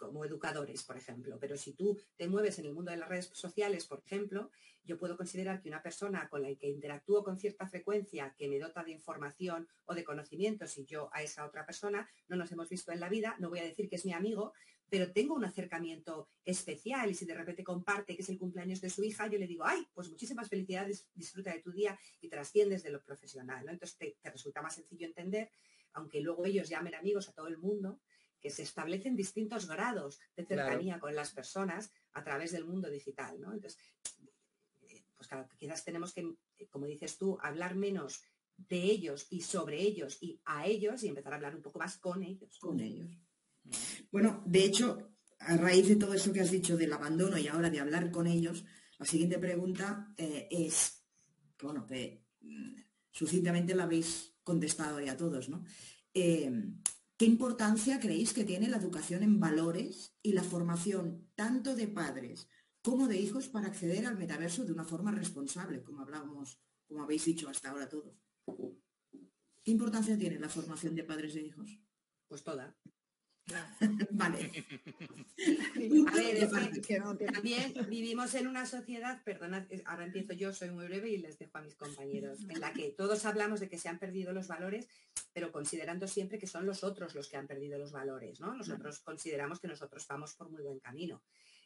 como 0.00 0.24
educadores, 0.24 0.82
por 0.82 0.96
ejemplo. 0.96 1.38
Pero 1.38 1.56
si 1.56 1.74
tú 1.74 2.00
te 2.16 2.26
mueves 2.26 2.58
en 2.58 2.64
el 2.64 2.72
mundo 2.72 2.90
de 2.90 2.96
las 2.96 3.08
redes 3.08 3.30
sociales, 3.32 3.86
por 3.86 4.02
ejemplo, 4.04 4.50
yo 4.82 4.98
puedo 4.98 5.16
considerar 5.16 5.60
que 5.60 5.68
una 5.68 5.82
persona 5.82 6.26
con 6.30 6.42
la 6.42 6.52
que 6.54 6.68
interactúo 6.68 7.22
con 7.22 7.38
cierta 7.38 7.68
frecuencia, 7.68 8.34
que 8.36 8.48
me 8.48 8.58
dota 8.58 8.82
de 8.82 8.92
información 8.92 9.68
o 9.84 9.94
de 9.94 10.02
conocimientos, 10.02 10.76
y 10.78 10.86
yo 10.86 11.10
a 11.12 11.22
esa 11.22 11.44
otra 11.44 11.66
persona 11.66 12.08
no 12.28 12.36
nos 12.36 12.50
hemos 12.50 12.68
visto 12.70 12.90
en 12.90 13.00
la 13.00 13.10
vida, 13.10 13.36
no 13.38 13.50
voy 13.50 13.58
a 13.58 13.64
decir 13.64 13.88
que 13.90 13.96
es 13.96 14.06
mi 14.06 14.14
amigo, 14.14 14.54
pero 14.88 15.12
tengo 15.12 15.34
un 15.34 15.44
acercamiento 15.44 16.30
especial 16.44 17.10
y 17.10 17.14
si 17.14 17.26
de 17.26 17.34
repente 17.34 17.62
comparte 17.62 18.16
que 18.16 18.22
es 18.22 18.28
el 18.30 18.38
cumpleaños 18.38 18.80
de 18.80 18.90
su 18.90 19.04
hija, 19.04 19.28
yo 19.28 19.38
le 19.38 19.46
digo, 19.46 19.64
ay, 19.64 19.86
pues 19.94 20.08
muchísimas 20.08 20.48
felicidades, 20.48 21.06
disfruta 21.14 21.52
de 21.52 21.60
tu 21.60 21.70
día 21.70 21.96
y 22.20 22.28
trasciendes 22.28 22.82
de 22.82 22.90
lo 22.90 23.02
profesional. 23.02 23.68
Entonces 23.68 23.96
te, 23.98 24.16
te 24.20 24.30
resulta 24.30 24.62
más 24.62 24.74
sencillo 24.74 25.06
entender, 25.06 25.50
aunque 25.92 26.20
luego 26.20 26.46
ellos 26.46 26.68
llamen 26.68 26.94
amigos 26.94 27.28
a 27.28 27.32
todo 27.32 27.46
el 27.46 27.58
mundo, 27.58 28.00
que 28.40 28.50
se 28.50 28.62
establecen 28.62 29.16
distintos 29.16 29.68
grados 29.68 30.18
de 30.36 30.46
cercanía 30.46 30.98
con 30.98 31.14
las 31.14 31.32
personas 31.32 31.92
a 32.12 32.24
través 32.24 32.52
del 32.52 32.64
mundo 32.64 32.90
digital, 32.90 33.40
¿no? 33.40 33.52
Entonces, 33.52 33.78
eh, 34.82 35.04
pues 35.16 35.28
claro, 35.28 35.48
quizás 35.58 35.84
tenemos 35.84 36.12
que, 36.12 36.22
eh, 36.58 36.68
como 36.68 36.86
dices 36.86 37.18
tú, 37.18 37.38
hablar 37.42 37.76
menos 37.76 38.22
de 38.56 38.82
ellos 38.82 39.26
y 39.30 39.42
sobre 39.42 39.80
ellos 39.80 40.18
y 40.20 40.40
a 40.44 40.66
ellos 40.66 41.02
y 41.02 41.08
empezar 41.08 41.32
a 41.32 41.36
hablar 41.36 41.56
un 41.56 41.62
poco 41.62 41.78
más 41.78 41.98
con 41.98 42.22
ellos. 42.22 42.58
Con 42.58 42.80
ellos. 42.80 43.10
Bueno, 44.10 44.42
de 44.46 44.64
hecho, 44.64 45.12
a 45.38 45.56
raíz 45.56 45.88
de 45.88 45.96
todo 45.96 46.14
eso 46.14 46.32
que 46.32 46.40
has 46.40 46.50
dicho 46.50 46.76
del 46.76 46.92
abandono 46.92 47.38
y 47.38 47.48
ahora 47.48 47.70
de 47.70 47.80
hablar 47.80 48.10
con 48.10 48.26
ellos, 48.26 48.64
la 48.98 49.06
siguiente 49.06 49.38
pregunta 49.38 50.12
eh, 50.16 50.48
es, 50.50 51.04
bueno, 51.62 51.86
que 51.86 52.24
mm, 52.40 52.74
sucintamente 53.10 53.74
la 53.74 53.84
habéis 53.84 54.34
contestado 54.42 55.00
ya 55.00 55.16
todos, 55.16 55.48
¿no? 55.48 55.64
¿Qué 57.20 57.26
importancia 57.26 58.00
creéis 58.00 58.32
que 58.32 58.44
tiene 58.44 58.66
la 58.66 58.78
educación 58.78 59.22
en 59.22 59.38
valores 59.38 60.16
y 60.22 60.32
la 60.32 60.42
formación 60.42 61.30
tanto 61.34 61.76
de 61.76 61.86
padres 61.86 62.48
como 62.80 63.08
de 63.08 63.20
hijos 63.20 63.46
para 63.48 63.66
acceder 63.66 64.06
al 64.06 64.16
metaverso 64.16 64.64
de 64.64 64.72
una 64.72 64.86
forma 64.86 65.10
responsable, 65.10 65.82
como 65.82 66.00
hablábamos, 66.00 66.58
como 66.88 67.02
habéis 67.02 67.26
dicho 67.26 67.50
hasta 67.50 67.68
ahora 67.68 67.90
todos? 67.90 68.24
¿Qué 69.62 69.70
importancia 69.70 70.16
tiene 70.16 70.38
la 70.38 70.48
formación 70.48 70.94
de 70.94 71.04
padres 71.04 71.36
e 71.36 71.42
hijos? 71.42 71.78
Pues 72.26 72.42
toda. 72.42 72.74
vale. 74.10 74.50
también 77.32 77.74
vivimos 77.88 78.34
en 78.34 78.46
una 78.46 78.66
sociedad, 78.66 79.22
perdonad, 79.24 79.66
ahora 79.86 80.04
empiezo 80.04 80.32
yo, 80.32 80.52
soy 80.52 80.70
muy 80.70 80.86
breve 80.86 81.10
y 81.10 81.18
les 81.18 81.38
dejo 81.38 81.58
a 81.58 81.62
mis 81.62 81.74
compañeros, 81.74 82.40
en 82.48 82.60
la 82.60 82.72
que 82.72 82.90
todos 82.90 83.24
hablamos 83.24 83.60
de 83.60 83.68
que 83.68 83.78
se 83.78 83.88
han 83.88 83.98
perdido 83.98 84.32
los 84.32 84.48
valores, 84.48 84.88
pero 85.32 85.52
considerando 85.52 86.06
siempre 86.06 86.38
que 86.38 86.46
son 86.46 86.66
los 86.66 86.84
otros 86.84 87.14
los 87.14 87.28
que 87.28 87.36
han 87.36 87.46
perdido 87.46 87.78
los 87.78 87.92
valores, 87.92 88.40
¿no? 88.40 88.54
Nosotros 88.54 89.00
consideramos 89.00 89.60
que 89.60 89.68
nosotros 89.68 90.06
vamos 90.08 90.34
por 90.34 90.50
muy 90.50 90.62
buen 90.62 90.80
camino 90.80 91.22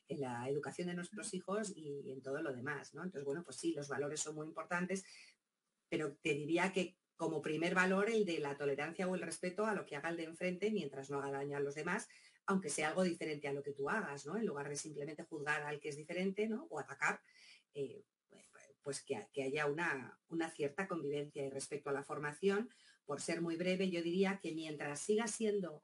en 0.09 0.20
la 0.20 0.49
educación 0.49 0.88
de 0.88 0.94
nuestros 0.94 1.33
hijos 1.35 1.73
y 1.75 2.11
en 2.11 2.20
todo 2.23 2.42
lo 2.42 2.53
demás, 2.53 2.94
¿no? 2.94 3.03
Entonces, 3.03 3.25
bueno, 3.25 3.42
pues 3.42 3.57
sí, 3.57 3.73
los 3.73 3.88
valores 3.88 4.20
son 4.20 4.35
muy 4.35 4.47
importantes, 4.47 5.05
pero 5.88 6.16
te 6.16 6.35
diría 6.35 6.73
que 6.73 6.97
como 7.16 7.42
primer 7.42 7.74
valor 7.74 8.11
el 8.11 8.24
de 8.24 8.38
la 8.38 8.57
tolerancia 8.57 9.07
o 9.07 9.14
el 9.14 9.22
respeto 9.22 9.66
a 9.66 9.74
lo 9.74 9.87
que 9.87 9.96
haga 9.96 10.09
el 10.09 10.16
de 10.16 10.24
enfrente 10.24 10.70
mientras 10.70 11.11
no 11.11 11.18
haga 11.18 11.31
daño 11.31 11.57
a 11.57 11.61
los 11.61 11.74
demás, 11.74 12.09
aunque 12.46 12.68
sea 12.68 12.88
algo 12.88 13.03
diferente 13.03 13.48
a 13.48 13.53
lo 13.53 13.62
que 13.62 13.72
tú 13.72 13.88
hagas, 13.88 14.27
¿no? 14.27 14.37
En 14.37 14.46
lugar 14.46 14.68
de 14.68 14.77
simplemente 14.77 15.22
juzgar 15.24 15.62
al 15.62 15.81
que 15.81 15.88
es 15.90 15.96
diferente, 15.96 16.48
¿no? 16.48 16.66
O 16.70 16.79
atacar, 16.79 17.20
eh, 17.74 18.05
pues 18.83 19.03
que, 19.03 19.42
haya 19.42 19.66
una, 19.66 20.18
una, 20.29 20.50
cierta 20.50 20.87
convivencia. 20.87 21.44
Y 21.44 21.50
respecto 21.50 21.88
a 21.88 21.94
la 21.94 22.05
formación, 22.05 22.68
por 23.07 23.20
ser 23.20 23.40
muy 23.40 23.57
breve, 23.57 23.90
yo 23.90 24.03
diría 24.03 24.40
que 24.42 24.53
mientras 24.53 25.00
siga 25.00 25.27
siendo 25.27 25.83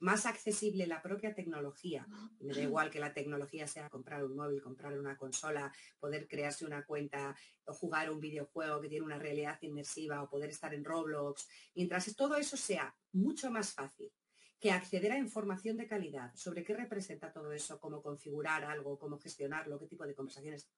más 0.00 0.26
accesible 0.26 0.86
la 0.86 1.02
propia 1.02 1.34
tecnología. 1.34 2.06
Me 2.40 2.54
da 2.54 2.62
igual 2.62 2.90
que 2.90 3.00
la 3.00 3.12
tecnología 3.12 3.66
sea 3.66 3.88
comprar 3.88 4.24
un 4.24 4.34
móvil, 4.34 4.62
comprar 4.62 4.98
una 4.98 5.16
consola, 5.16 5.72
poder 5.98 6.26
crearse 6.26 6.64
una 6.64 6.84
cuenta 6.84 7.36
o 7.64 7.74
jugar 7.74 8.10
un 8.10 8.20
videojuego 8.20 8.80
que 8.80 8.88
tiene 8.88 9.04
una 9.04 9.18
realidad 9.18 9.58
inmersiva 9.60 10.22
o 10.22 10.28
poder 10.28 10.50
estar 10.50 10.74
en 10.74 10.84
Roblox. 10.84 11.48
Mientras 11.74 12.14
todo 12.16 12.36
eso 12.36 12.56
sea 12.56 12.94
mucho 13.12 13.50
más 13.50 13.72
fácil 13.72 14.10
que 14.58 14.70
acceder 14.70 15.12
a 15.12 15.18
información 15.18 15.76
de 15.76 15.86
calidad 15.86 16.34
sobre 16.34 16.64
qué 16.64 16.74
representa 16.74 17.32
todo 17.32 17.52
eso, 17.52 17.80
cómo 17.80 18.02
configurar 18.02 18.64
algo, 18.64 18.98
cómo 18.98 19.18
gestionarlo, 19.18 19.78
qué 19.78 19.86
tipo 19.86 20.06
de 20.06 20.14
conversaciones 20.14 20.68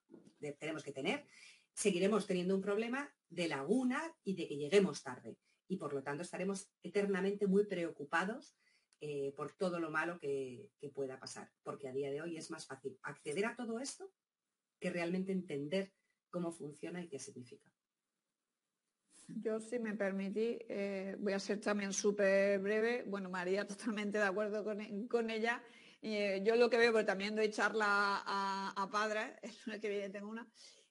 tenemos 0.57 0.83
que 0.83 0.93
tener, 0.93 1.25
seguiremos 1.73 2.25
teniendo 2.25 2.55
un 2.55 2.61
problema 2.61 3.13
de 3.29 3.47
laguna 3.47 4.01
y 4.23 4.35
de 4.35 4.47
que 4.47 4.57
lleguemos 4.57 5.03
tarde. 5.03 5.37
Y 5.67 5.77
por 5.77 5.93
lo 5.93 6.01
tanto 6.01 6.23
estaremos 6.23 6.69
eternamente 6.81 7.47
muy 7.47 7.65
preocupados 7.65 8.55
eh, 9.05 9.33
por 9.35 9.51
todo 9.51 9.81
lo 9.81 9.91
malo 9.91 10.17
que, 10.17 10.71
pueda 10.95 11.19
pasar, 11.19 11.51
porque 11.61 11.89
a 11.89 11.91
día 11.91 12.09
de 12.09 12.21
hoy 12.21 12.37
es 12.37 12.49
más 12.49 12.65
fácil 12.65 12.97
acceder 13.03 13.45
a 13.47 13.53
todo 13.53 13.81
esto 13.81 14.09
que 14.79 14.91
realmente 14.91 15.33
entender 15.33 15.91
cómo 16.29 16.53
funciona 16.53 17.03
y 17.03 17.09
qué 17.09 17.19
significa. 17.19 17.69
Yo, 19.27 19.59
si 19.59 19.77
me 19.77 19.93
permitís, 19.93 20.57
eh, 20.69 21.17
voy 21.19 21.33
a 21.33 21.39
ser 21.39 21.59
también 21.59 21.91
súper 21.91 22.59
breve. 22.59 23.03
Bueno, 23.05 23.29
María, 23.29 23.67
totalmente 23.67 24.19
de 24.19 24.23
acuerdo 24.23 24.63
con, 24.63 25.29
ella. 25.29 25.61
Eh, 26.01 26.41
yo 26.45 26.55
lo 26.55 26.69
que 26.69 26.77
veo, 26.77 26.93
pero 26.93 27.05
también 27.05 27.35
doy 27.35 27.49
charla 27.49 28.23
a, 28.25 28.89
padres, 28.89 29.33
es 29.67 29.81
que 29.81 29.89
viene 29.89 30.11
tengo 30.11 30.29
una, 30.29 30.47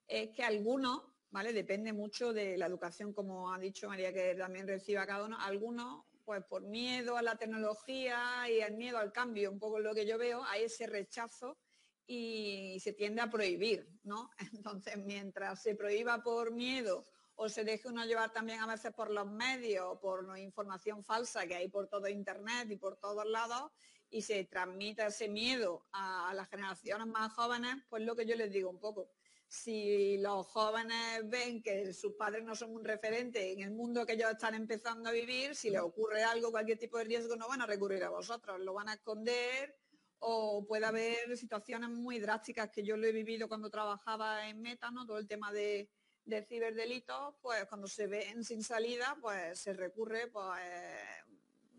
es 0.06 0.28
que 0.36 0.42
algunos, 0.44 1.00
¿vale? 1.30 1.54
Depende 1.54 1.94
mucho 1.94 2.34
de 2.34 2.58
la 2.58 2.66
educación, 2.66 3.14
como 3.14 3.54
ha 3.54 3.58
dicho 3.58 3.88
María, 3.88 4.12
que 4.12 4.34
también 4.34 4.68
reciba 4.68 5.06
cada 5.06 5.24
uno. 5.24 5.38
Algunos, 5.40 6.04
pues 6.24 6.44
por 6.44 6.62
miedo 6.62 7.16
a 7.16 7.22
la 7.22 7.36
tecnología 7.36 8.48
y 8.48 8.60
el 8.60 8.74
miedo 8.74 8.98
al 8.98 9.12
cambio, 9.12 9.50
un 9.50 9.58
poco 9.58 9.78
lo 9.78 9.94
que 9.94 10.06
yo 10.06 10.18
veo, 10.18 10.44
hay 10.44 10.64
ese 10.64 10.86
rechazo 10.86 11.58
y 12.06 12.78
se 12.80 12.92
tiende 12.92 13.22
a 13.22 13.30
prohibir, 13.30 13.88
¿no? 14.02 14.30
Entonces, 14.52 14.96
mientras 14.98 15.62
se 15.62 15.74
prohíba 15.74 16.22
por 16.22 16.52
miedo 16.52 17.06
o 17.34 17.48
se 17.48 17.64
deje 17.64 17.88
uno 17.88 18.04
llevar 18.04 18.32
también 18.32 18.60
a 18.60 18.66
veces 18.66 18.92
por 18.92 19.10
los 19.10 19.26
medios, 19.26 19.98
por 19.98 20.38
información 20.38 21.02
falsa 21.02 21.46
que 21.46 21.54
hay 21.54 21.68
por 21.68 21.88
todo 21.88 22.08
Internet 22.08 22.70
y 22.70 22.76
por 22.76 22.96
todos 22.98 23.26
lados, 23.26 23.72
y 24.10 24.20
se 24.20 24.44
transmite 24.44 25.06
ese 25.06 25.28
miedo 25.28 25.86
a, 25.92 26.32
las 26.34 26.48
generaciones 26.48 27.06
más 27.06 27.32
jóvenes, 27.32 27.76
pues 27.88 28.02
lo 28.02 28.14
que 28.14 28.26
yo 28.26 28.36
les 28.36 28.52
digo 28.52 28.68
un 28.68 28.78
poco. 28.78 29.10
Si 29.54 30.16
los 30.16 30.46
jóvenes 30.46 31.28
ven 31.28 31.62
que 31.62 31.92
sus 31.92 32.14
padres 32.14 32.42
no 32.42 32.54
son 32.54 32.74
un 32.74 32.82
referente 32.82 33.52
en 33.52 33.60
el 33.60 33.70
mundo 33.70 34.06
que 34.06 34.14
ellos 34.14 34.30
están 34.30 34.54
empezando 34.54 35.10
a 35.10 35.12
vivir, 35.12 35.54
si 35.54 35.68
les 35.68 35.82
ocurre 35.82 36.24
algo, 36.24 36.50
cualquier 36.50 36.78
tipo 36.78 36.96
de 36.96 37.04
riesgo, 37.04 37.36
no 37.36 37.48
van 37.48 37.60
a 37.60 37.66
recurrir 37.66 38.02
a 38.02 38.08
vosotros, 38.08 38.58
lo 38.60 38.72
van 38.72 38.88
a 38.88 38.94
esconder 38.94 39.76
o 40.20 40.64
puede 40.66 40.86
haber 40.86 41.36
situaciones 41.36 41.90
muy 41.90 42.18
drásticas 42.18 42.70
que 42.70 42.82
yo 42.82 42.96
lo 42.96 43.06
he 43.06 43.12
vivido 43.12 43.46
cuando 43.46 43.68
trabajaba 43.68 44.48
en 44.48 44.62
Meta, 44.62 44.90
¿no? 44.90 45.04
Todo 45.04 45.18
el 45.18 45.28
tema 45.28 45.52
de, 45.52 45.90
de 46.24 46.42
ciberdelitos, 46.46 47.34
pues 47.42 47.66
cuando 47.66 47.86
se 47.88 48.06
ven 48.06 48.42
sin 48.44 48.64
salida, 48.64 49.18
pues 49.20 49.60
se 49.60 49.74
recurre, 49.74 50.28
pues, 50.28 50.62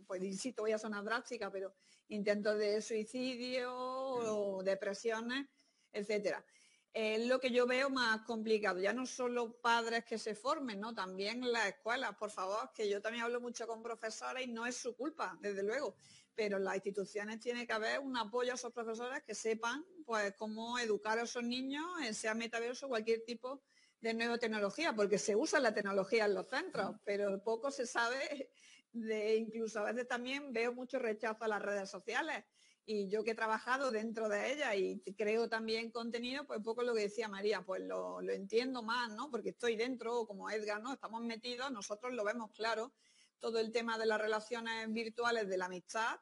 pues 0.06 0.22
insisto, 0.22 0.62
voy 0.62 0.74
a 0.74 0.78
sonar 0.78 1.04
drástica, 1.04 1.52
pero 1.52 1.74
intentos 2.10 2.56
de 2.60 2.84
suicidio 2.84 3.74
o 3.76 4.62
depresiones, 4.62 5.48
etcétera. 5.92 6.46
Es 6.94 7.26
lo 7.26 7.40
que 7.40 7.50
yo 7.50 7.66
veo 7.66 7.90
más 7.90 8.22
complicado, 8.22 8.80
ya 8.80 8.94
no 8.94 9.08
solo 9.08 9.60
padres 9.60 10.06
que 10.06 10.20
se 10.20 10.36
formen, 10.36 10.80
¿no? 10.80 10.94
También 10.94 11.52
las 11.52 11.70
escuelas, 11.70 12.16
por 12.18 12.30
favor, 12.30 12.72
que 12.72 12.88
yo 12.88 13.02
también 13.02 13.24
hablo 13.24 13.42
mucho 13.42 13.66
con 13.66 13.82
profesores 13.82 14.46
y 14.46 14.52
no 14.52 14.68
es 14.68 14.78
su 14.78 14.96
culpa, 14.96 15.36
desde 15.42 15.64
luego, 15.64 15.96
pero 16.36 16.60
las 16.60 16.76
instituciones 16.76 17.40
tiene 17.40 17.66
que 17.66 17.74
haber 17.74 18.00
un 18.00 18.16
apoyo 18.16 18.52
a 18.52 18.56
esos 18.56 18.72
profesores 18.72 19.24
que 19.24 19.34
sepan 19.34 19.84
pues 20.06 20.36
cómo 20.38 20.78
educar 20.78 21.18
a 21.18 21.24
esos 21.24 21.44
niños, 21.44 21.84
sea 22.12 22.36
metaverso, 22.36 22.88
cualquier 22.88 23.24
tipo 23.24 23.64
de 24.00 24.14
nueva 24.14 24.38
tecnología, 24.38 24.94
porque 24.94 25.18
se 25.18 25.36
usa 25.36 25.60
la 25.60 25.74
tecnología 25.74 26.26
en 26.26 26.36
los 26.36 26.48
centros, 26.48 26.98
pero 27.04 27.44
poco 27.44 27.72
se 27.72 27.88
sabe 27.88 28.52
de, 28.92 29.38
incluso 29.38 29.80
a 29.80 29.92
veces 29.92 30.08
también 30.08 30.54
veo 30.54 30.74
mucho 30.74 31.00
rechazo 31.00 31.44
a 31.46 31.48
las 31.48 31.62
redes 31.62 31.90
sociales. 31.90 32.44
Y 32.86 33.10
yo 33.10 33.24
que 33.24 33.32
he 33.32 33.36
trabajado 33.36 33.92
dentro 33.92 34.28
de 34.28 34.54
ellas 34.54 34.76
y 34.76 35.00
creo 35.16 35.48
también 35.48 35.90
contenido, 35.90 36.46
pues 36.46 36.60
poco 36.62 36.84
lo 36.84 36.94
que 36.94 37.04
decía 37.04 37.30
María, 37.30 37.62
pues 37.62 37.82
lo, 37.82 38.22
lo 38.22 38.34
entiendo 38.34 38.84
más, 38.84 39.14
¿no? 39.14 39.32
Porque 39.32 39.50
estoy 39.50 39.78
dentro, 39.78 40.26
como 40.26 40.50
Edgar, 40.50 40.82
¿no? 40.82 40.92
Estamos 40.92 41.22
metidos, 41.22 41.72
nosotros 41.72 42.14
lo 42.14 42.26
vemos 42.26 42.52
claro, 42.52 42.92
todo 43.40 43.60
el 43.60 43.72
tema 43.72 43.98
de 43.98 44.06
las 44.06 44.22
relaciones 44.22 44.92
virtuales, 44.92 45.50
de 45.50 45.58
la 45.58 45.66
amistad, 45.66 46.18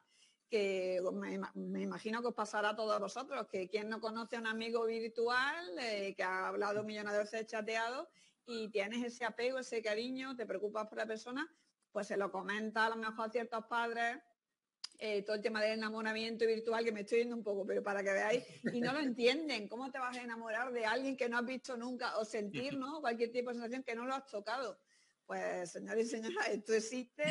que 0.52 1.00
me, 1.14 1.80
imagino 1.80 2.20
que 2.20 2.28
os 2.28 2.34
pasará 2.34 2.70
a 2.70 2.76
todos 2.76 3.00
vosotros, 3.00 3.46
que 3.50 3.68
quien 3.68 3.88
no 3.88 4.00
conoce 4.00 4.36
a 4.36 4.40
un 4.40 4.48
amigo 4.48 4.84
virtual, 4.84 5.78
eh, 5.78 6.14
que 6.14 6.22
ha 6.22 6.48
hablado 6.48 6.84
millones 6.84 7.12
de 7.12 7.18
veces 7.20 7.46
chateado, 7.46 8.10
y 8.44 8.68
tienes 8.70 9.02
ese 9.02 9.24
apego, 9.24 9.60
ese 9.60 9.80
cariño, 9.80 10.36
te 10.36 10.44
preocupas 10.44 10.88
por 10.88 10.98
la 10.98 11.06
persona, 11.06 11.48
pues 11.90 12.08
se 12.08 12.16
lo 12.16 12.30
comenta 12.30 12.84
a 12.84 12.90
lo 12.90 12.96
mejor 12.96 13.28
a 13.28 13.32
ciertos 13.32 13.64
padres, 13.66 14.18
eh, 15.04 15.22
todo 15.22 15.34
el 15.34 15.42
tema 15.42 15.60
del 15.60 15.72
enamoramiento 15.72 16.46
virtual, 16.46 16.84
que 16.84 16.92
me 16.92 17.00
estoy 17.00 17.18
yendo 17.18 17.34
un 17.34 17.42
poco, 17.42 17.66
pero 17.66 17.82
para 17.82 18.04
que 18.04 18.12
veáis, 18.12 18.44
y 18.72 18.80
no 18.80 18.92
lo 18.92 19.00
entienden, 19.16 19.66
¿cómo 19.66 19.90
te 19.90 19.98
vas 19.98 20.16
a 20.16 20.22
enamorar 20.22 20.72
de 20.72 20.86
alguien 20.86 21.16
que 21.16 21.28
no 21.28 21.38
has 21.38 21.44
visto 21.44 21.76
nunca 21.76 22.16
o 22.18 22.24
sentir, 22.24 22.78
¿no? 22.78 23.00
Cualquier 23.00 23.32
tipo 23.32 23.50
de 23.50 23.56
sensación 23.56 23.82
que 23.82 23.96
no 23.96 24.06
lo 24.06 24.14
has 24.14 24.26
tocado. 24.26 24.78
Pues, 25.26 25.72
señores 25.72 26.06
y 26.06 26.10
señoras, 26.10 26.48
esto 26.50 26.72
existe 26.74 27.24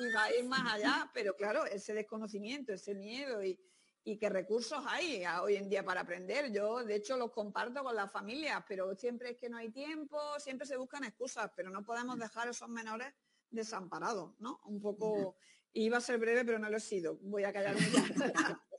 y 0.00 0.12
va 0.12 0.24
a 0.24 0.34
ir 0.34 0.44
más 0.46 0.74
allá, 0.74 1.08
pero 1.14 1.36
claro, 1.36 1.64
ese 1.64 1.94
desconocimiento, 1.94 2.72
ese 2.72 2.92
miedo 2.92 3.40
y, 3.44 3.56
y 4.02 4.18
qué 4.18 4.28
recursos 4.28 4.82
hay 4.88 5.22
hoy 5.42 5.54
en 5.54 5.68
día 5.68 5.84
para 5.84 6.00
aprender. 6.00 6.52
Yo, 6.52 6.82
de 6.82 6.96
hecho, 6.96 7.16
los 7.16 7.30
comparto 7.30 7.84
con 7.84 7.94
las 7.94 8.10
familias, 8.10 8.64
pero 8.66 8.96
siempre 8.96 9.30
es 9.30 9.36
que 9.36 9.48
no 9.48 9.58
hay 9.58 9.70
tiempo, 9.70 10.18
siempre 10.40 10.66
se 10.66 10.76
buscan 10.76 11.04
excusas, 11.04 11.52
pero 11.54 11.70
no 11.70 11.84
podemos 11.84 12.18
dejar 12.18 12.48
a 12.48 12.50
esos 12.50 12.68
menores 12.68 13.14
desamparados, 13.48 14.34
¿no? 14.40 14.60
Un 14.64 14.80
poco, 14.80 15.36
iba 15.74 15.98
a 15.98 16.00
ser 16.00 16.18
breve, 16.18 16.44
pero 16.44 16.58
no 16.58 16.70
lo 16.70 16.76
he 16.76 16.80
sido. 16.80 17.16
Voy 17.22 17.44
a 17.44 17.52
callarme 17.52 17.86
ya. 17.90 18.60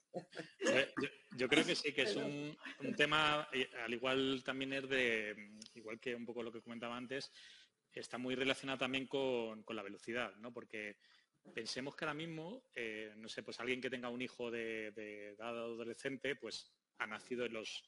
Yo, 1.38 1.49
creo 1.49 1.65
que 1.65 1.75
sí, 1.75 1.91
que 1.91 2.03
es 2.03 2.15
un, 2.15 2.56
un, 2.82 2.95
tema, 2.95 3.47
eh, 3.51 3.67
al 3.84 3.91
igual 3.91 4.43
también 4.45 4.73
es 4.73 4.88
de, 4.88 5.36
igual 5.73 5.99
que 5.99 6.13
un 6.13 6.25
poco 6.25 6.43
lo 6.43 6.51
que 6.51 6.62
comentaba 6.62 6.95
antes, 6.95 7.32
está 7.99 8.17
muy 8.17 8.36
relacionado 8.36 8.79
también 8.79 9.08
con, 9.08 9.63
la 9.69 9.84
velocidad, 9.84 10.36
¿no? 10.38 10.53
Porque 10.53 10.97
pensemos 11.53 11.95
que 11.95 12.06
ahora 12.06 12.13
mismo, 12.13 12.63
eh, 12.75 13.13
no 13.17 13.27
sé, 13.27 13.43
pues 13.43 13.60
alguien 13.60 13.82
que 13.82 13.89
tenga 13.89 14.10
un 14.10 14.21
hijo 14.21 14.49
de, 14.49 14.88
edad 14.88 15.49
adolescente, 15.49 16.36
pues 16.36 16.71
ha 16.97 17.08
nacido 17.08 17.45
en 17.45 17.53
los 17.53 17.84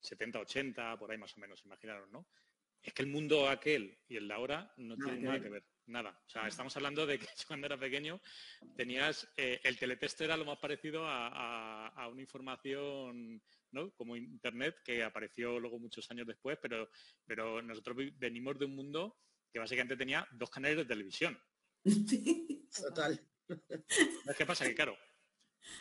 70, 0.00 0.40
80, 0.40 0.98
por 0.98 1.10
ahí 1.10 1.18
más 1.18 1.36
o 1.36 1.40
menos, 1.40 1.64
imaginaron, 1.64 2.10
¿no? 2.10 2.28
Es 2.82 2.94
que 2.94 3.02
el 3.02 3.08
mundo 3.08 3.48
aquel 3.48 3.98
y 4.08 4.16
el 4.16 4.28
de 4.28 4.34
ahora 4.34 4.72
no, 4.78 4.96
tienen 4.96 5.24
nada 5.24 5.40
que 5.40 5.50
ver, 5.50 5.64
nada. 5.90 6.10
O 6.26 6.30
sea, 6.30 6.46
estamos 6.46 6.76
hablando 6.76 7.06
de 7.06 7.18
que 7.18 7.26
cuando 7.48 7.66
era 7.66 7.78
pequeño 7.78 8.20
tenías, 8.76 9.28
eh, 9.36 9.60
el 9.64 9.78
teletexto 9.78 10.24
era 10.24 10.36
lo 10.36 10.44
más 10.44 10.58
parecido 10.58 11.04
a, 11.06 12.08
una 12.10 12.22
información, 12.22 13.42
¿no? 13.72 13.90
Como 13.92 14.16
Internet, 14.16 14.76
que 14.84 15.02
apareció 15.02 15.60
luego 15.60 15.78
muchos 15.78 16.10
años 16.10 16.26
después, 16.26 16.58
pero, 16.60 16.88
pero 17.26 17.62
nosotros 17.62 17.96
venimos 18.16 18.58
de 18.58 18.64
un 18.64 18.74
mundo 18.74 19.18
que 19.52 19.58
básicamente 19.58 19.96
tenía 19.96 20.26
dos 20.32 20.50
canales 20.50 20.78
de 20.78 20.84
televisión. 20.84 21.38
Total. 22.76 23.20
¿Qué 24.36 24.46
pasa? 24.46 24.64
Que 24.64 24.74
claro, 24.74 24.96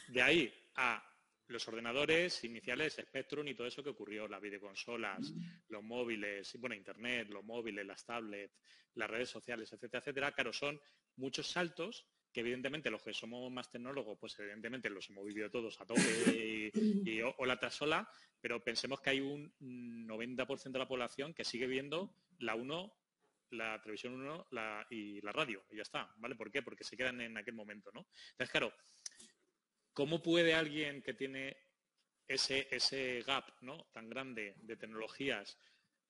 de 0.07 0.21
ahí 0.21 0.53
a 0.75 1.08
los 1.49 1.67
ordenadores 1.67 2.43
iniciales, 2.43 2.99
Spectrum 3.01 3.47
y 3.47 3.55
todo 3.55 3.67
eso 3.67 3.83
que 3.83 3.89
ocurrió, 3.89 4.27
las 4.27 4.41
videoconsolas, 4.41 5.33
los 5.67 5.83
móviles, 5.83 6.55
bueno, 6.59 6.75
Internet, 6.75 7.27
los 7.29 7.43
móviles, 7.43 7.85
las 7.85 8.05
tablets, 8.05 8.55
las 8.93 9.09
redes 9.09 9.29
sociales, 9.29 9.71
etcétera, 9.73 9.99
etcétera, 9.99 10.31
claro, 10.31 10.53
son 10.53 10.79
muchos 11.15 11.47
saltos 11.47 12.07
que 12.31 12.41
evidentemente 12.41 12.91
los 12.91 13.01
que 13.01 13.13
somos 13.13 13.51
más 13.51 13.71
tecnólogos, 13.71 14.17
pues 14.19 14.37
evidentemente 14.39 14.89
los 14.91 15.09
hemos 15.09 15.25
vivido 15.25 15.49
todos 15.49 15.81
a 15.81 15.85
tope 15.85 16.71
y, 16.75 17.21
o, 17.21 17.45
la 17.45 17.57
tras 17.57 17.79
pero 18.39 18.63
pensemos 18.63 19.01
que 19.01 19.09
hay 19.09 19.19
un 19.19 19.51
90% 19.59 20.71
de 20.71 20.79
la 20.79 20.87
población 20.87 21.33
que 21.33 21.43
sigue 21.43 21.65
viendo 21.65 22.13
la 22.37 22.53
1 22.53 22.93
la 23.51 23.81
televisión 23.81 24.13
1 24.13 24.47
y 24.91 25.21
la 25.21 25.31
radio, 25.31 25.65
y 25.71 25.77
ya 25.77 25.81
está, 25.81 26.13
¿vale? 26.17 26.35
¿Por 26.35 26.51
qué? 26.51 26.61
Porque 26.61 26.83
se 26.83 26.95
quedan 26.95 27.19
en 27.21 27.35
aquel 27.35 27.55
momento, 27.55 27.89
¿no? 27.91 28.05
Entonces, 28.31 28.51
claro, 28.51 28.71
¿cómo 29.99 30.23
puede 30.23 30.53
alguien 30.53 31.01
que 31.01 31.13
tiene 31.13 31.57
ese, 32.25 32.69
ese 32.71 33.21
gap 33.27 33.43
¿no? 33.59 33.83
tan 33.91 34.07
grande 34.07 34.55
de 34.61 34.77
tecnologías 34.77 35.57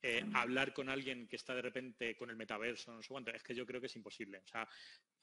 eh, 0.01 0.25
hablar 0.33 0.73
con 0.73 0.87
alguien 0.87 1.27
que 1.27 1.35
está 1.35 1.53
de 1.53 1.61
repente 1.61 2.15
con 2.15 2.29
el 2.29 2.37
metaverso, 2.37 2.93
no 2.93 3.01
sé 3.01 3.09
cuánto, 3.09 3.31
es 3.31 3.43
que 3.43 3.53
yo 3.53 3.65
creo 3.65 3.81
que 3.81 3.87
es 3.87 3.95
imposible. 3.95 4.39
O 4.39 4.47
sea, 4.47 4.67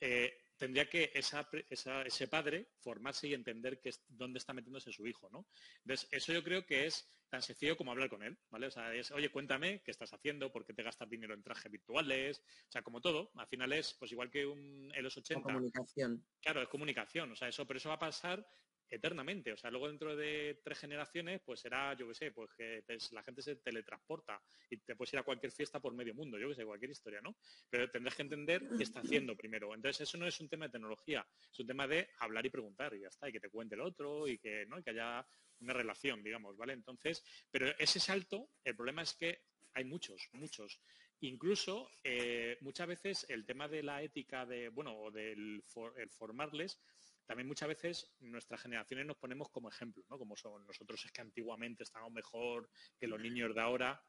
eh, 0.00 0.50
tendría 0.56 0.88
que 0.88 1.10
ese 1.14 2.28
padre 2.28 2.68
formarse 2.80 3.28
y 3.28 3.34
entender 3.34 3.80
que 3.80 3.90
dónde 4.08 4.38
está 4.38 4.52
metiéndose 4.52 4.92
su 4.92 5.06
hijo, 5.06 5.30
¿no? 5.30 5.46
Entonces, 5.84 6.08
eso 6.10 6.32
yo 6.32 6.44
creo 6.44 6.66
que 6.66 6.86
es 6.86 7.08
tan 7.28 7.42
sencillo 7.42 7.76
como 7.76 7.90
hablar 7.90 8.08
con 8.08 8.22
él, 8.22 8.38
¿vale? 8.50 8.66
O 8.66 8.70
sea, 8.70 8.94
es, 8.94 9.10
oye, 9.10 9.30
cuéntame 9.30 9.82
qué 9.82 9.90
estás 9.90 10.12
haciendo, 10.12 10.52
por 10.52 10.64
qué 10.64 10.74
te 10.74 10.82
gastas 10.82 11.08
dinero 11.08 11.34
en 11.34 11.42
trajes 11.42 11.70
virtuales, 11.72 12.42
o 12.68 12.70
sea, 12.70 12.82
como 12.82 13.00
todo, 13.00 13.30
al 13.34 13.48
final 13.48 13.72
es, 13.72 13.94
pues 13.94 14.12
igual 14.12 14.30
que 14.30 14.46
un, 14.46 14.92
en 14.94 15.02
los 15.02 15.16
80. 15.16 15.42
comunicación. 15.42 16.24
Claro, 16.40 16.62
es 16.62 16.68
comunicación, 16.68 17.32
o 17.32 17.36
sea, 17.36 17.48
eso, 17.48 17.66
pero 17.66 17.78
eso 17.78 17.88
va 17.88 17.96
a 17.96 18.00
pasar 18.00 18.46
eternamente. 18.90 19.52
O 19.52 19.56
sea, 19.56 19.70
luego 19.70 19.88
dentro 19.88 20.16
de 20.16 20.60
tres 20.62 20.78
generaciones, 20.78 21.40
pues 21.44 21.60
será, 21.60 21.94
yo 21.94 22.08
qué 22.08 22.14
sé, 22.14 22.30
pues 22.32 22.50
que 22.54 22.84
la 23.12 23.22
gente 23.22 23.42
se 23.42 23.56
teletransporta 23.56 24.40
y 24.70 24.78
te 24.78 24.96
puedes 24.96 25.12
ir 25.14 25.18
a 25.18 25.22
cualquier 25.22 25.52
fiesta 25.52 25.80
por 25.80 25.94
medio 25.94 26.14
mundo, 26.14 26.38
yo 26.38 26.48
qué 26.48 26.54
sé, 26.54 26.64
cualquier 26.64 26.90
historia, 26.90 27.20
¿no? 27.20 27.36
Pero 27.68 27.90
tendrás 27.90 28.14
que 28.14 28.22
entender 28.22 28.62
qué 28.76 28.82
está 28.82 29.00
haciendo 29.00 29.36
primero. 29.36 29.74
Entonces, 29.74 30.02
eso 30.02 30.18
no 30.18 30.26
es 30.26 30.38
un 30.40 30.48
tema 30.48 30.66
de 30.66 30.72
tecnología, 30.72 31.26
es 31.50 31.58
un 31.58 31.66
tema 31.66 31.86
de 31.86 32.08
hablar 32.18 32.46
y 32.46 32.50
preguntar 32.50 32.94
y 32.94 33.00
ya 33.00 33.08
está, 33.08 33.28
y 33.28 33.32
que 33.32 33.40
te 33.40 33.50
cuente 33.50 33.74
el 33.74 33.80
otro 33.80 34.28
y 34.28 34.38
que, 34.38 34.66
¿no? 34.66 34.82
que 34.82 34.90
haya 34.90 35.26
una 35.60 35.72
relación, 35.72 36.22
digamos, 36.22 36.56
¿vale? 36.56 36.72
Entonces, 36.72 37.24
pero 37.50 37.68
ese 37.78 38.00
salto, 38.00 38.50
el 38.64 38.76
problema 38.76 39.02
es 39.02 39.14
que 39.14 39.42
hay 39.74 39.84
muchos, 39.84 40.28
muchos. 40.32 40.80
Incluso 41.20 41.90
eh, 42.04 42.58
muchas 42.60 42.86
veces 42.86 43.26
el 43.30 43.46
tema 43.46 43.68
de 43.68 43.82
la 43.82 44.02
ética 44.02 44.44
de, 44.44 44.68
bueno, 44.68 44.98
o 44.98 45.10
del 45.10 45.62
formarles, 46.10 46.78
también 47.26 47.48
muchas 47.48 47.68
veces 47.68 48.14
nuestras 48.20 48.62
generaciones 48.62 49.04
nos 49.04 49.16
ponemos 49.16 49.50
como 49.50 49.68
ejemplo, 49.68 50.04
¿no? 50.08 50.18
Como 50.18 50.36
son 50.36 50.64
nosotros 50.66 51.04
es 51.04 51.12
que 51.12 51.20
antiguamente 51.20 51.82
estábamos 51.82 52.12
mejor 52.12 52.70
que 52.98 53.08
los 53.08 53.20
niños 53.20 53.54
de 53.54 53.60
ahora. 53.60 54.02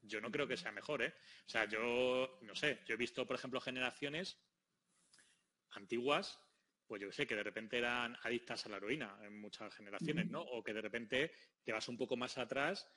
Yo 0.00 0.20
no 0.20 0.30
creo 0.30 0.46
que 0.46 0.56
sea 0.56 0.70
mejor, 0.70 1.02
¿eh? 1.02 1.14
O 1.46 1.48
sea, 1.48 1.64
yo, 1.64 2.38
no 2.42 2.54
sé, 2.54 2.80
yo 2.86 2.94
he 2.94 2.98
visto, 2.98 3.26
por 3.26 3.34
ejemplo, 3.34 3.60
generaciones 3.60 4.40
antiguas, 5.70 6.38
pues 6.86 7.02
yo 7.02 7.10
sé, 7.10 7.26
que 7.26 7.34
de 7.34 7.42
repente 7.42 7.78
eran 7.78 8.16
adictas 8.22 8.64
a 8.64 8.68
la 8.68 8.76
heroína 8.76 9.18
en 9.22 9.40
muchas 9.40 9.74
generaciones, 9.74 10.28
¿no? 10.28 10.42
O 10.42 10.62
que 10.62 10.72
de 10.72 10.80
repente 10.80 11.32
te 11.64 11.72
vas 11.72 11.88
un 11.88 11.96
poco 11.96 12.16
más 12.16 12.38
atrás 12.38 12.88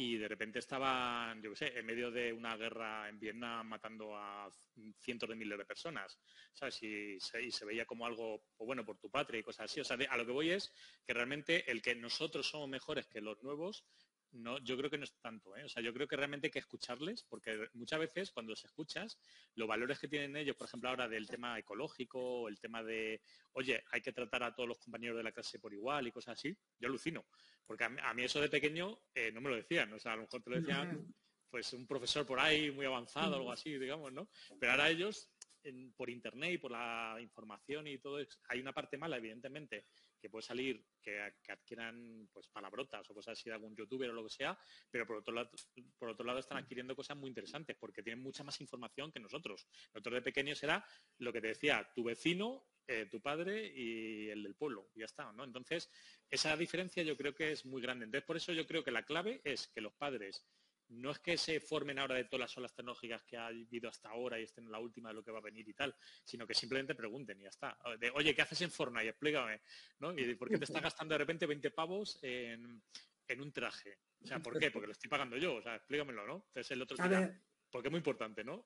y 0.00 0.16
de 0.16 0.28
repente 0.28 0.60
estaban, 0.60 1.42
yo 1.42 1.50
qué 1.50 1.56
sé, 1.56 1.76
en 1.76 1.84
medio 1.84 2.12
de 2.12 2.32
una 2.32 2.56
guerra 2.56 3.08
en 3.08 3.18
Vietnam 3.18 3.66
matando 3.66 4.16
a 4.16 4.48
cientos 4.96 5.28
de 5.28 5.34
miles 5.34 5.58
de 5.58 5.64
personas, 5.64 6.20
¿sabes? 6.52 6.80
Y 6.84 7.18
se, 7.18 7.64
veía 7.64 7.84
como 7.84 8.06
algo, 8.06 8.44
pues 8.56 8.64
bueno, 8.64 8.84
por 8.84 8.96
tu 8.96 9.10
patria 9.10 9.40
y 9.40 9.42
cosas 9.42 9.64
así. 9.64 9.80
O 9.80 9.84
sea, 9.84 9.96
a 10.08 10.16
lo 10.16 10.24
que 10.24 10.30
voy 10.30 10.52
es 10.52 10.72
que 11.04 11.14
realmente 11.14 11.68
el 11.68 11.82
que 11.82 11.96
nosotros 11.96 12.48
somos 12.48 12.68
mejores 12.68 13.08
que 13.08 13.20
los 13.20 13.42
nuevos 13.42 13.86
no, 14.32 14.58
yo 14.58 14.76
creo 14.76 14.90
que 14.90 14.98
no 14.98 15.04
es 15.04 15.14
tanto, 15.20 15.56
¿eh? 15.56 15.64
O 15.64 15.68
sea, 15.68 15.82
yo 15.82 15.92
creo 15.92 16.06
que 16.06 16.16
realmente 16.16 16.48
hay 16.48 16.50
que 16.50 16.58
escucharles, 16.58 17.24
porque 17.24 17.68
muchas 17.74 17.98
veces 17.98 18.30
cuando 18.30 18.50
los 18.50 18.64
escuchas, 18.64 19.18
los 19.54 19.68
valores 19.68 19.98
que 19.98 20.08
tienen 20.08 20.36
ellos, 20.36 20.56
por 20.56 20.66
ejemplo, 20.66 20.90
ahora 20.90 21.08
del 21.08 21.26
tema 21.26 21.58
ecológico, 21.58 22.48
el 22.48 22.58
tema 22.58 22.82
de, 22.82 23.22
oye, 23.52 23.82
hay 23.90 24.00
que 24.00 24.12
tratar 24.12 24.42
a 24.42 24.54
todos 24.54 24.68
los 24.68 24.78
compañeros 24.78 25.16
de 25.16 25.22
la 25.22 25.32
clase 25.32 25.58
por 25.58 25.72
igual 25.72 26.06
y 26.06 26.12
cosas 26.12 26.38
así, 26.38 26.56
yo 26.78 26.88
alucino. 26.88 27.26
Porque 27.66 27.84
a 27.84 28.14
mí, 28.14 28.24
eso 28.24 28.40
de 28.40 28.48
pequeño 28.48 28.98
eh, 29.14 29.30
no 29.32 29.40
me 29.40 29.50
lo 29.50 29.56
decían, 29.56 29.92
o 29.92 29.98
sea, 29.98 30.12
a 30.12 30.16
lo 30.16 30.22
mejor 30.22 30.42
te 30.42 30.50
lo 30.50 30.56
decían 30.56 31.14
pues 31.50 31.72
un 31.72 31.86
profesor 31.86 32.26
por 32.26 32.40
ahí 32.40 32.70
muy 32.70 32.86
avanzado, 32.86 33.36
algo 33.36 33.50
así, 33.50 33.78
digamos, 33.78 34.12
¿no? 34.12 34.28
Pero 34.60 34.72
ahora 34.72 34.90
ellos, 34.90 35.30
por 35.96 36.10
internet 36.10 36.52
y 36.52 36.58
por 36.58 36.70
la 36.70 37.16
información 37.20 37.86
y 37.86 37.98
todo, 37.98 38.18
hay 38.48 38.60
una 38.60 38.72
parte 38.72 38.98
mala, 38.98 39.16
evidentemente, 39.16 39.86
que 40.20 40.30
puede 40.30 40.42
salir 40.42 40.84
que, 41.02 41.20
adquieran 41.48 42.28
pues 42.32 42.48
palabrotas 42.48 43.08
o 43.10 43.14
cosas 43.14 43.38
así 43.38 43.48
de 43.48 43.54
algún 43.54 43.74
youtuber 43.74 44.10
o 44.10 44.12
lo 44.12 44.24
que 44.24 44.30
sea, 44.30 44.58
pero 44.90 45.06
por 45.06 45.16
otro 45.16 45.34
lado, 45.34 45.50
por 45.98 46.10
otro 46.10 46.26
lado 46.26 46.38
están 46.38 46.58
adquiriendo 46.58 46.94
cosas 46.94 47.16
muy 47.16 47.28
interesantes 47.28 47.76
porque 47.78 48.02
tienen 48.02 48.22
mucha 48.22 48.44
más 48.44 48.60
información 48.60 49.12
que 49.12 49.20
nosotros. 49.20 49.66
Nosotros 49.94 50.14
de 50.14 50.22
pequeños 50.22 50.62
era 50.62 50.84
lo 51.18 51.32
que 51.32 51.40
te 51.40 51.48
decía, 51.48 51.90
tu 51.94 52.04
vecino, 52.04 52.66
eh, 52.86 53.06
tu 53.10 53.20
padre 53.20 53.70
y 53.74 54.28
el 54.30 54.42
del 54.42 54.54
pueblo, 54.54 54.90
y 54.94 55.00
ya 55.00 55.04
está, 55.04 55.30
¿no? 55.32 55.44
Entonces, 55.44 55.90
esa 56.30 56.56
diferencia 56.56 57.02
yo 57.02 57.16
creo 57.16 57.34
que 57.34 57.52
es 57.52 57.66
muy 57.66 57.82
grande. 57.82 58.06
Entonces, 58.06 58.26
por 58.26 58.36
eso 58.36 58.52
yo 58.52 58.66
creo 58.66 58.82
que 58.82 58.90
la 58.90 59.04
clave 59.04 59.42
es 59.44 59.68
que 59.68 59.82
los 59.82 59.92
padres 59.92 60.46
no 60.88 61.10
es 61.10 61.18
que 61.18 61.36
se 61.36 61.60
formen 61.60 61.98
ahora 61.98 62.14
de 62.14 62.24
todas 62.24 62.40
las 62.40 62.56
olas 62.56 62.74
tecnológicas 62.74 63.22
que 63.24 63.36
ha 63.36 63.46
habido 63.46 63.88
hasta 63.88 64.10
ahora 64.10 64.38
y 64.40 64.44
estén 64.44 64.64
en 64.64 64.72
la 64.72 64.78
última 64.78 65.10
de 65.10 65.14
lo 65.14 65.24
que 65.24 65.30
va 65.30 65.38
a 65.38 65.42
venir 65.42 65.68
y 65.68 65.74
tal, 65.74 65.94
sino 66.24 66.46
que 66.46 66.54
simplemente 66.54 66.94
pregunten 66.94 67.40
y 67.40 67.44
ya 67.44 67.50
está. 67.50 67.78
Oye, 68.14 68.34
¿qué 68.34 68.42
haces 68.42 68.60
en 68.62 68.70
Fortnite? 68.70 69.08
Explícame, 69.08 69.60
¿no? 69.98 70.18
¿Y 70.18 70.34
por 70.34 70.48
qué 70.48 70.58
te 70.58 70.64
estás 70.64 70.82
gastando 70.82 71.14
de 71.14 71.18
repente 71.18 71.46
20 71.46 71.70
pavos 71.70 72.18
en, 72.22 72.82
un 73.38 73.52
traje? 73.52 73.98
O 74.22 74.26
sea, 74.26 74.40
¿por 74.40 74.58
qué? 74.58 74.70
Porque 74.70 74.86
lo 74.86 74.92
estoy 74.92 75.10
pagando 75.10 75.36
yo, 75.36 75.56
o 75.56 75.62
sea, 75.62 75.76
explícamelo, 75.76 76.26
¿no? 76.26 76.44
Entonces 76.48 76.70
el 76.70 76.82
otro 76.82 76.96
porque 77.70 77.88
es 77.88 77.92
muy 77.92 77.98
importante, 77.98 78.44
¿no? 78.44 78.64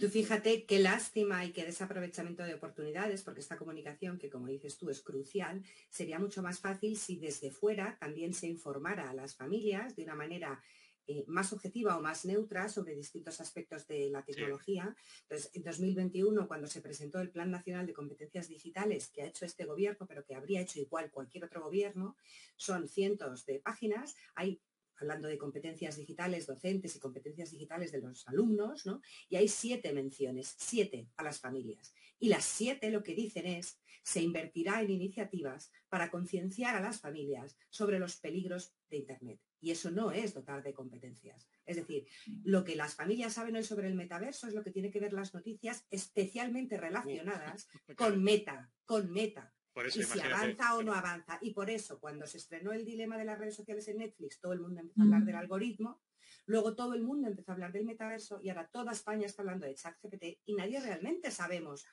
tú 0.00 0.08
fíjate 0.08 0.66
qué 0.66 0.78
lástima 0.78 1.44
y 1.44 1.52
qué 1.52 1.64
desaprovechamiento 1.64 2.44
de 2.44 2.54
oportunidades, 2.54 3.22
porque 3.22 3.40
esta 3.40 3.56
comunicación, 3.56 4.18
que 4.18 4.30
como 4.30 4.46
dices 4.46 4.76
tú 4.76 4.90
es 4.90 5.00
crucial, 5.00 5.62
sería 5.88 6.18
mucho 6.18 6.42
más 6.42 6.60
fácil 6.60 6.96
si 6.96 7.18
desde 7.18 7.50
fuera 7.50 7.96
también 7.98 8.34
se 8.34 8.46
informara 8.46 9.08
a 9.08 9.14
las 9.14 9.36
familias 9.36 9.96
de 9.96 10.04
una 10.04 10.14
manera 10.14 10.62
eh, 11.10 11.24
más 11.26 11.52
objetiva 11.52 11.96
o 11.96 12.00
más 12.00 12.24
neutra 12.24 12.68
sobre 12.68 12.94
distintos 12.94 13.40
aspectos 13.40 13.88
de 13.88 14.10
la 14.10 14.22
tecnología. 14.24 14.94
Entonces, 15.22 15.50
en 15.54 15.64
2021, 15.64 16.46
cuando 16.46 16.68
se 16.68 16.80
presentó 16.80 17.18
el 17.20 17.30
Plan 17.30 17.50
Nacional 17.50 17.84
de 17.84 17.92
Competencias 17.92 18.46
Digitales 18.46 19.08
que 19.08 19.22
ha 19.22 19.26
hecho 19.26 19.44
este 19.44 19.64
gobierno, 19.64 20.06
pero 20.06 20.24
que 20.24 20.36
habría 20.36 20.60
hecho 20.60 20.78
igual 20.78 21.10
cualquier 21.10 21.44
otro 21.44 21.62
gobierno, 21.62 22.16
son 22.56 22.88
cientos 22.88 23.44
de 23.44 23.58
páginas. 23.58 24.14
Hay 24.36 24.60
hablando 25.00 25.26
de 25.26 25.38
competencias 25.38 25.96
digitales 25.96 26.46
docentes 26.46 26.94
y 26.94 27.00
competencias 27.00 27.50
digitales 27.50 27.90
de 27.90 28.02
los 28.02 28.28
alumnos, 28.28 28.86
¿no? 28.86 29.00
Y 29.28 29.36
hay 29.36 29.48
siete 29.48 29.92
menciones, 29.92 30.54
siete 30.58 31.08
a 31.16 31.24
las 31.24 31.40
familias. 31.40 31.92
Y 32.18 32.28
las 32.28 32.44
siete 32.44 32.90
lo 32.90 33.02
que 33.02 33.14
dicen 33.14 33.46
es, 33.46 33.80
se 34.02 34.20
invertirá 34.20 34.82
en 34.82 34.90
iniciativas 34.90 35.72
para 35.88 36.10
concienciar 36.10 36.76
a 36.76 36.80
las 36.80 37.00
familias 37.00 37.56
sobre 37.70 37.98
los 37.98 38.16
peligros 38.16 38.74
de 38.90 38.98
Internet. 38.98 39.40
Y 39.60 39.70
eso 39.70 39.90
no 39.90 40.10
es 40.12 40.34
dotar 40.34 40.62
de 40.62 40.74
competencias. 40.74 41.48
Es 41.66 41.76
decir, 41.76 42.06
lo 42.44 42.64
que 42.64 42.76
las 42.76 42.94
familias 42.94 43.34
saben 43.34 43.56
hoy 43.56 43.64
sobre 43.64 43.88
el 43.88 43.94
metaverso 43.94 44.48
es 44.48 44.54
lo 44.54 44.62
que 44.62 44.70
tiene 44.70 44.90
que 44.90 45.00
ver 45.00 45.12
las 45.12 45.34
noticias 45.34 45.86
especialmente 45.90 46.76
relacionadas 46.76 47.68
con 47.96 48.22
meta, 48.22 48.70
con 48.84 49.10
meta. 49.10 49.54
y 49.94 50.02
si 50.02 50.20
avanza 50.20 50.76
o 50.76 50.82
no 50.82 50.94
avanza. 50.94 51.38
Y 51.42 51.52
por 51.52 51.70
eso, 51.70 52.00
cuando 52.00 52.26
se 52.26 52.38
estrenó 52.38 52.72
el 52.72 52.84
dilema 52.84 53.18
de 53.18 53.24
las 53.24 53.38
redes 53.38 53.56
sociales 53.56 53.86
en 53.88 53.98
Netflix, 53.98 54.40
todo 54.40 54.52
el 54.52 54.60
mundo 54.60 54.80
empezó 54.80 55.00
a 55.00 55.04
hablar 55.04 55.24
del 55.24 55.36
algoritmo, 55.36 56.02
luego 56.46 56.74
todo 56.74 56.94
el 56.94 57.02
mundo 57.02 57.28
empezó 57.28 57.52
a 57.52 57.54
hablar 57.54 57.72
del 57.72 57.84
metaverso 57.84 58.40
y 58.42 58.48
ahora 58.48 58.68
toda 58.68 58.92
España 58.92 59.26
está 59.26 59.42
hablando 59.42 59.66
de 59.66 59.74
ChatGPT 59.74 60.24
y 60.46 60.54
nadie 60.54 60.80
realmente 60.80 61.30
sabemos 61.30 61.86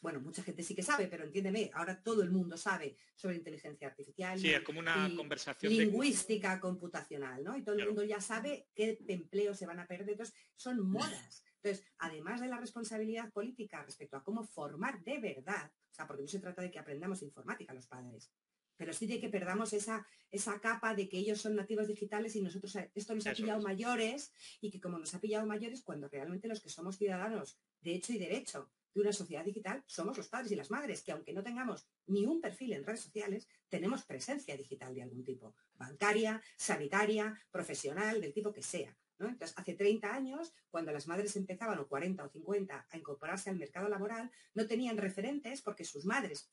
bueno, 0.00 0.20
mucha 0.20 0.42
gente 0.42 0.62
sí 0.62 0.74
que 0.74 0.82
sabe, 0.82 1.06
pero 1.06 1.24
entiéndeme, 1.24 1.70
ahora 1.74 2.02
todo 2.02 2.22
el 2.22 2.30
mundo 2.30 2.56
sabe 2.56 2.96
sobre 3.14 3.36
inteligencia 3.36 3.88
artificial. 3.88 4.38
Sí, 4.38 4.50
es 4.50 4.62
como 4.62 4.80
una 4.80 5.10
conversación 5.16 5.72
lingüística 5.72 6.60
computacional, 6.60 7.42
¿no? 7.42 7.56
Y 7.56 7.62
todo 7.62 7.76
el 7.76 7.86
mundo 7.86 8.04
ya 8.04 8.20
sabe 8.20 8.68
qué 8.74 8.98
empleos 9.08 9.58
se 9.58 9.66
van 9.66 9.80
a 9.80 9.86
perder. 9.86 10.10
Entonces, 10.10 10.34
son 10.56 10.80
modas. 10.88 11.44
Entonces, 11.62 11.86
además 11.98 12.40
de 12.40 12.48
la 12.48 12.58
responsabilidad 12.58 13.32
política 13.32 13.82
respecto 13.82 14.16
a 14.16 14.22
cómo 14.22 14.44
formar 14.44 15.02
de 15.02 15.18
verdad, 15.18 15.72
o 15.90 15.94
sea, 15.94 16.06
porque 16.06 16.22
no 16.22 16.28
se 16.28 16.40
trata 16.40 16.60
de 16.60 16.70
que 16.70 16.78
aprendamos 16.78 17.22
informática 17.22 17.72
los 17.72 17.86
padres, 17.86 18.30
pero 18.76 18.92
sí 18.92 19.06
de 19.06 19.20
que 19.20 19.28
perdamos 19.28 19.72
esa, 19.72 20.06
esa 20.30 20.60
capa 20.60 20.94
de 20.94 21.08
que 21.08 21.18
ellos 21.18 21.40
son 21.40 21.56
nativos 21.56 21.88
digitales 21.88 22.34
y 22.36 22.42
nosotros 22.42 22.76
esto 22.94 23.14
nos 23.14 23.26
ha 23.26 23.32
pillado 23.32 23.62
mayores 23.62 24.32
y 24.60 24.70
que 24.70 24.80
como 24.80 24.98
nos 24.98 25.14
ha 25.14 25.20
pillado 25.20 25.46
mayores, 25.46 25.82
cuando 25.82 26.08
realmente 26.08 26.48
los 26.48 26.60
que 26.60 26.68
somos 26.68 26.98
ciudadanos 26.98 27.58
de 27.80 27.94
hecho 27.94 28.12
y 28.12 28.18
derecho 28.18 28.70
de 28.94 29.00
una 29.00 29.12
sociedad 29.12 29.44
digital 29.44 29.82
somos 29.86 30.16
los 30.16 30.28
padres 30.28 30.52
y 30.52 30.56
las 30.56 30.70
madres, 30.70 31.02
que 31.02 31.12
aunque 31.12 31.32
no 31.32 31.42
tengamos 31.42 31.88
ni 32.06 32.24
un 32.24 32.40
perfil 32.40 32.72
en 32.72 32.84
redes 32.84 33.00
sociales, 33.00 33.48
tenemos 33.68 34.04
presencia 34.04 34.56
digital 34.56 34.94
de 34.94 35.02
algún 35.02 35.24
tipo, 35.24 35.54
bancaria, 35.74 36.40
sanitaria, 36.56 37.38
profesional, 37.50 38.20
del 38.20 38.32
tipo 38.32 38.52
que 38.52 38.62
sea. 38.62 38.96
Entonces, 39.18 39.54
hace 39.56 39.74
30 39.74 40.12
años, 40.12 40.54
cuando 40.70 40.92
las 40.92 41.06
madres 41.06 41.36
empezaban, 41.36 41.78
o 41.78 41.88
40 41.88 42.24
o 42.24 42.28
50, 42.28 42.86
a 42.90 42.96
incorporarse 42.96 43.50
al 43.50 43.56
mercado 43.56 43.88
laboral, 43.88 44.30
no 44.54 44.66
tenían 44.66 44.96
referentes 44.96 45.62
porque 45.62 45.84
sus 45.84 46.04
madres, 46.04 46.50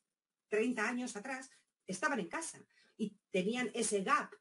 30 0.49 0.87
años 0.87 1.15
atrás, 1.15 1.49
estaban 1.87 2.19
en 2.19 2.27
casa 2.27 2.65
y 2.97 3.17
tenían 3.31 3.71
ese 3.73 4.03
gap 4.03 4.31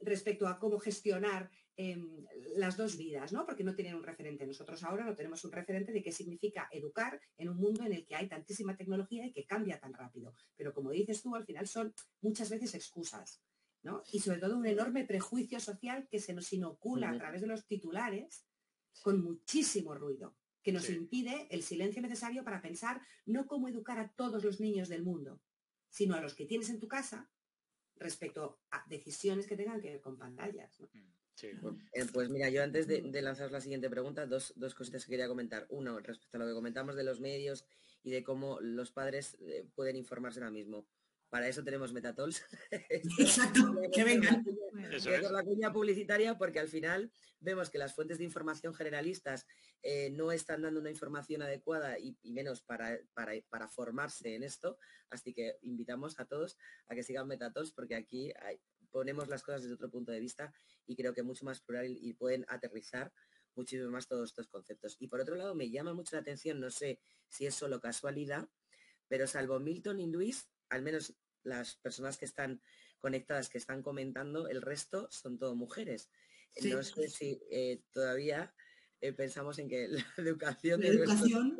respecto 0.00 0.48
a 0.48 0.58
cómo 0.58 0.78
gestionar 0.78 1.50
Em, 1.74 2.26
las 2.56 2.76
dos 2.76 2.98
vidas, 2.98 3.32
¿no? 3.32 3.46
Porque 3.46 3.64
no 3.64 3.74
tienen 3.74 3.94
un 3.94 4.02
referente. 4.02 4.46
Nosotros 4.46 4.82
ahora 4.84 5.06
no 5.06 5.14
tenemos 5.14 5.42
un 5.44 5.52
referente 5.52 5.90
de 5.90 6.02
qué 6.02 6.12
significa 6.12 6.68
educar 6.70 7.18
en 7.38 7.48
un 7.48 7.56
mundo 7.56 7.82
en 7.84 7.94
el 7.94 8.04
que 8.04 8.14
hay 8.14 8.28
tantísima 8.28 8.76
tecnología 8.76 9.26
y 9.26 9.32
que 9.32 9.46
cambia 9.46 9.80
tan 9.80 9.94
rápido. 9.94 10.34
Pero 10.54 10.74
como 10.74 10.90
dices 10.90 11.22
tú, 11.22 11.34
al 11.34 11.46
final 11.46 11.66
son 11.66 11.94
muchas 12.20 12.50
veces 12.50 12.74
excusas, 12.74 13.42
¿no? 13.82 14.02
Y 14.12 14.20
sobre 14.20 14.38
todo 14.38 14.58
un 14.58 14.66
enorme 14.66 15.06
prejuicio 15.06 15.60
social 15.60 16.06
que 16.10 16.20
se 16.20 16.34
nos 16.34 16.52
inocula 16.52 17.08
a 17.08 17.16
través 17.16 17.40
de 17.40 17.46
los 17.46 17.66
titulares 17.66 18.46
con 19.00 19.22
muchísimo 19.22 19.94
ruido, 19.94 20.36
que 20.62 20.72
nos 20.72 20.90
impide 20.90 21.48
el 21.50 21.62
silencio 21.62 22.02
necesario 22.02 22.44
para 22.44 22.60
pensar 22.60 23.00
no 23.24 23.46
cómo 23.46 23.68
educar 23.68 23.98
a 23.98 24.12
todos 24.12 24.44
los 24.44 24.60
niños 24.60 24.90
del 24.90 25.04
mundo, 25.04 25.40
sino 25.88 26.14
a 26.14 26.20
los 26.20 26.34
que 26.34 26.44
tienes 26.44 26.68
en 26.68 26.80
tu 26.80 26.86
casa 26.86 27.30
respecto 27.96 28.60
a 28.70 28.84
decisiones 28.88 29.46
que 29.46 29.56
tengan 29.56 29.80
que 29.80 29.90
ver 29.90 30.00
con 30.02 30.18
pantallas. 30.18 30.78
¿no? 30.78 30.90
Mm. 30.92 31.21
Eh, 31.40 32.06
pues 32.12 32.28
mira, 32.28 32.48
yo 32.48 32.62
antes 32.62 32.86
de, 32.86 33.02
de 33.02 33.22
lanzaros 33.22 33.52
la 33.52 33.60
siguiente 33.60 33.90
pregunta, 33.90 34.26
dos, 34.26 34.52
dos, 34.56 34.74
cositas 34.74 35.04
que 35.04 35.10
quería 35.10 35.28
comentar. 35.28 35.66
Uno, 35.70 35.98
respecto 35.98 36.36
a 36.36 36.40
lo 36.40 36.46
que 36.46 36.54
comentamos 36.54 36.94
de 36.96 37.04
los 37.04 37.20
medios 37.20 37.64
y 38.02 38.10
de 38.10 38.22
cómo 38.22 38.60
los 38.60 38.92
padres 38.92 39.36
eh, 39.40 39.66
pueden 39.74 39.96
informarse 39.96 40.40
ahora 40.40 40.50
mismo. 40.50 40.86
Para 41.28 41.48
eso 41.48 41.64
tenemos 41.64 41.92
Metatols. 41.92 42.44
Exacto, 42.90 43.74
que 43.92 44.04
vengan. 44.04 44.44
es. 44.92 45.04
la 45.06 45.42
cuña 45.42 45.72
publicitaria 45.72 46.36
porque 46.36 46.60
al 46.60 46.68
final 46.68 47.10
vemos 47.40 47.70
que 47.70 47.78
las 47.78 47.94
fuentes 47.94 48.18
de 48.18 48.24
información 48.24 48.74
generalistas 48.74 49.46
eh, 49.82 50.10
no 50.10 50.30
están 50.30 50.62
dando 50.62 50.78
una 50.80 50.90
información 50.90 51.42
adecuada 51.42 51.98
y, 51.98 52.16
menos 52.24 52.62
para, 52.62 53.00
para, 53.14 53.68
formarse 53.68 54.34
en 54.34 54.42
esto. 54.42 54.78
Así 55.10 55.32
que 55.32 55.56
invitamos 55.62 56.20
a 56.20 56.26
todos 56.26 56.58
a 56.86 56.94
que 56.94 57.02
sigan 57.02 57.26
Metatols 57.26 57.72
porque 57.72 57.94
aquí 57.94 58.32
ponemos 58.92 59.28
las 59.28 59.42
cosas 59.42 59.62
desde 59.62 59.74
otro 59.74 59.90
punto 59.90 60.12
de 60.12 60.20
vista 60.20 60.54
y 60.86 60.94
creo 60.94 61.12
que 61.14 61.22
mucho 61.22 61.44
más 61.44 61.60
plural 61.60 61.86
y 61.88 62.12
pueden 62.14 62.44
aterrizar 62.48 63.12
muchísimo 63.54 63.90
más 63.90 64.06
todos 64.06 64.30
estos 64.30 64.48
conceptos. 64.48 64.96
Y 64.98 65.08
por 65.08 65.20
otro 65.20 65.34
lado, 65.34 65.54
me 65.54 65.70
llama 65.70 65.94
mucho 65.94 66.16
la 66.16 66.22
atención, 66.22 66.60
no 66.60 66.70
sé 66.70 67.00
si 67.28 67.46
es 67.46 67.54
solo 67.54 67.80
casualidad, 67.80 68.48
pero 69.08 69.26
salvo 69.26 69.58
Milton 69.58 70.00
y 70.00 70.06
Luis, 70.06 70.48
al 70.68 70.82
menos 70.82 71.14
las 71.42 71.76
personas 71.76 72.16
que 72.16 72.24
están 72.24 72.62
conectadas, 72.98 73.48
que 73.48 73.58
están 73.58 73.82
comentando, 73.82 74.48
el 74.48 74.62
resto 74.62 75.08
son 75.10 75.38
todo 75.38 75.56
mujeres. 75.56 76.10
No 76.62 76.82
sé 76.82 77.08
si 77.08 77.40
eh, 77.50 77.82
todavía 77.92 78.54
eh, 79.00 79.12
pensamos 79.12 79.58
en 79.58 79.68
que 79.68 79.88
la 79.88 80.04
educación, 80.18 80.80
de 80.80 80.88
educación 80.88 81.58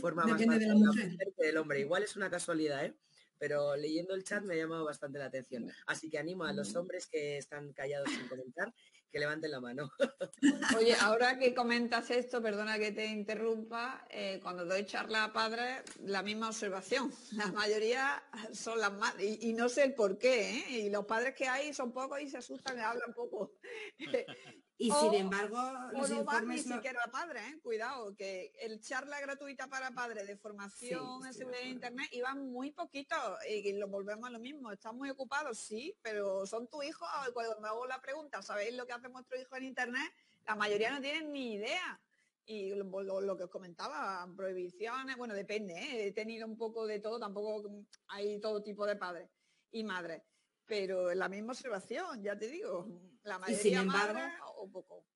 forma 0.00 0.24
más 0.24 0.42
parte 0.42 0.58
de 0.58 0.66
la 0.66 0.74
mujer 0.74 1.16
que 1.36 1.46
del 1.46 1.56
hombre. 1.58 1.80
Igual 1.80 2.02
es 2.02 2.16
una 2.16 2.30
casualidad, 2.30 2.84
¿eh? 2.84 2.94
Pero 3.40 3.74
leyendo 3.74 4.14
el 4.14 4.22
chat 4.22 4.44
me 4.44 4.54
ha 4.54 4.58
llamado 4.58 4.84
bastante 4.84 5.18
la 5.18 5.24
atención. 5.24 5.72
Así 5.86 6.10
que 6.10 6.18
animo 6.18 6.44
a 6.44 6.52
los 6.52 6.76
hombres 6.76 7.06
que 7.06 7.38
están 7.38 7.72
callados 7.72 8.10
sin 8.10 8.28
comentar 8.28 8.72
que 9.10 9.18
levanten 9.18 9.50
la 9.50 9.60
mano. 9.60 9.90
Oye, 10.78 10.94
ahora 11.00 11.38
que 11.38 11.54
comentas 11.54 12.10
esto, 12.10 12.40
perdona 12.40 12.78
que 12.78 12.92
te 12.92 13.06
interrumpa, 13.06 14.06
eh, 14.10 14.38
cuando 14.42 14.64
doy 14.64 14.84
charla 14.86 15.24
a 15.24 15.32
padres, 15.32 15.82
la 16.00 16.22
misma 16.22 16.48
observación. 16.48 17.12
La 17.32 17.46
mayoría 17.52 18.22
son 18.52 18.78
las 18.78 18.92
madres, 18.92 19.38
y, 19.40 19.52
no 19.52 19.68
sé 19.68 19.84
el 19.84 19.94
por 19.94 20.18
qué, 20.18 20.50
¿eh? 20.50 20.64
y 20.68 20.90
los 20.90 21.06
padres 21.06 21.34
que 21.34 21.48
hay 21.48 21.72
son 21.72 21.92
pocos 21.92 22.20
y 22.20 22.28
se 22.28 22.38
asustan 22.38 22.76
y 22.78 22.80
hablan 22.80 23.12
poco. 23.14 23.54
Y 24.80 24.90
sin 24.92 25.12
embargo, 25.12 25.60
los 25.92 26.08
no 26.08 26.20
informes 26.20 26.66
ni 26.66 26.72
siquiera 26.72 27.00
padre, 27.12 27.40
¿eh? 27.48 27.60
cuidado, 27.62 28.16
que 28.16 28.50
el 28.62 28.80
charla 28.80 29.20
gratuita 29.20 29.68
para 29.68 29.90
padres 29.90 30.26
de 30.26 30.38
formación 30.38 31.26
en 31.26 31.34
seguridad 31.34 31.60
de 31.64 31.68
internet 31.68 32.08
iban 32.12 32.50
muy 32.50 32.70
poquito 32.70 33.14
y 33.46 33.74
lo 33.74 33.88
volvemos 33.88 34.30
a 34.30 34.32
lo 34.32 34.38
mismo. 34.38 34.72
Están 34.72 34.96
muy 34.96 35.10
ocupados, 35.10 35.58
sí, 35.58 35.94
pero 36.00 36.46
son 36.46 36.66
tu 36.66 36.82
hijo. 36.82 37.04
Cuando 37.34 37.60
me 37.60 37.68
hago 37.68 37.86
la 37.86 38.00
pregunta, 38.00 38.40
¿sabéis 38.40 38.74
lo 38.74 38.86
que 38.86 38.94
hace 38.94 39.10
nuestro 39.10 39.38
hijo 39.38 39.54
en 39.54 39.64
internet? 39.64 40.14
La 40.46 40.54
mayoría 40.54 40.90
no 40.90 41.02
tienen 41.02 41.30
ni 41.30 41.56
idea. 41.56 42.00
Y 42.46 42.74
lo, 42.74 43.36
que 43.36 43.44
os 43.44 43.50
comentaba, 43.50 44.26
prohibiciones, 44.34 45.14
bueno, 45.18 45.34
depende, 45.34 45.74
¿eh? 45.74 46.06
he 46.06 46.12
tenido 46.12 46.46
un 46.46 46.56
poco 46.56 46.86
de 46.86 47.00
todo, 47.00 47.20
tampoco 47.20 47.84
hay 48.08 48.40
todo 48.40 48.62
tipo 48.62 48.86
de 48.86 48.96
padres 48.96 49.28
y 49.70 49.84
madres 49.84 50.22
pero 50.70 51.12
la 51.14 51.28
misma 51.28 51.50
observación, 51.50 52.22
ya 52.22 52.38
te 52.38 52.46
digo, 52.46 52.86
la 53.22 53.38
mayoría 53.38 53.58
y 53.58 53.62
sin 53.62 53.74
embargo, 53.78 54.20
o 54.56 54.70
poco. 54.70 55.06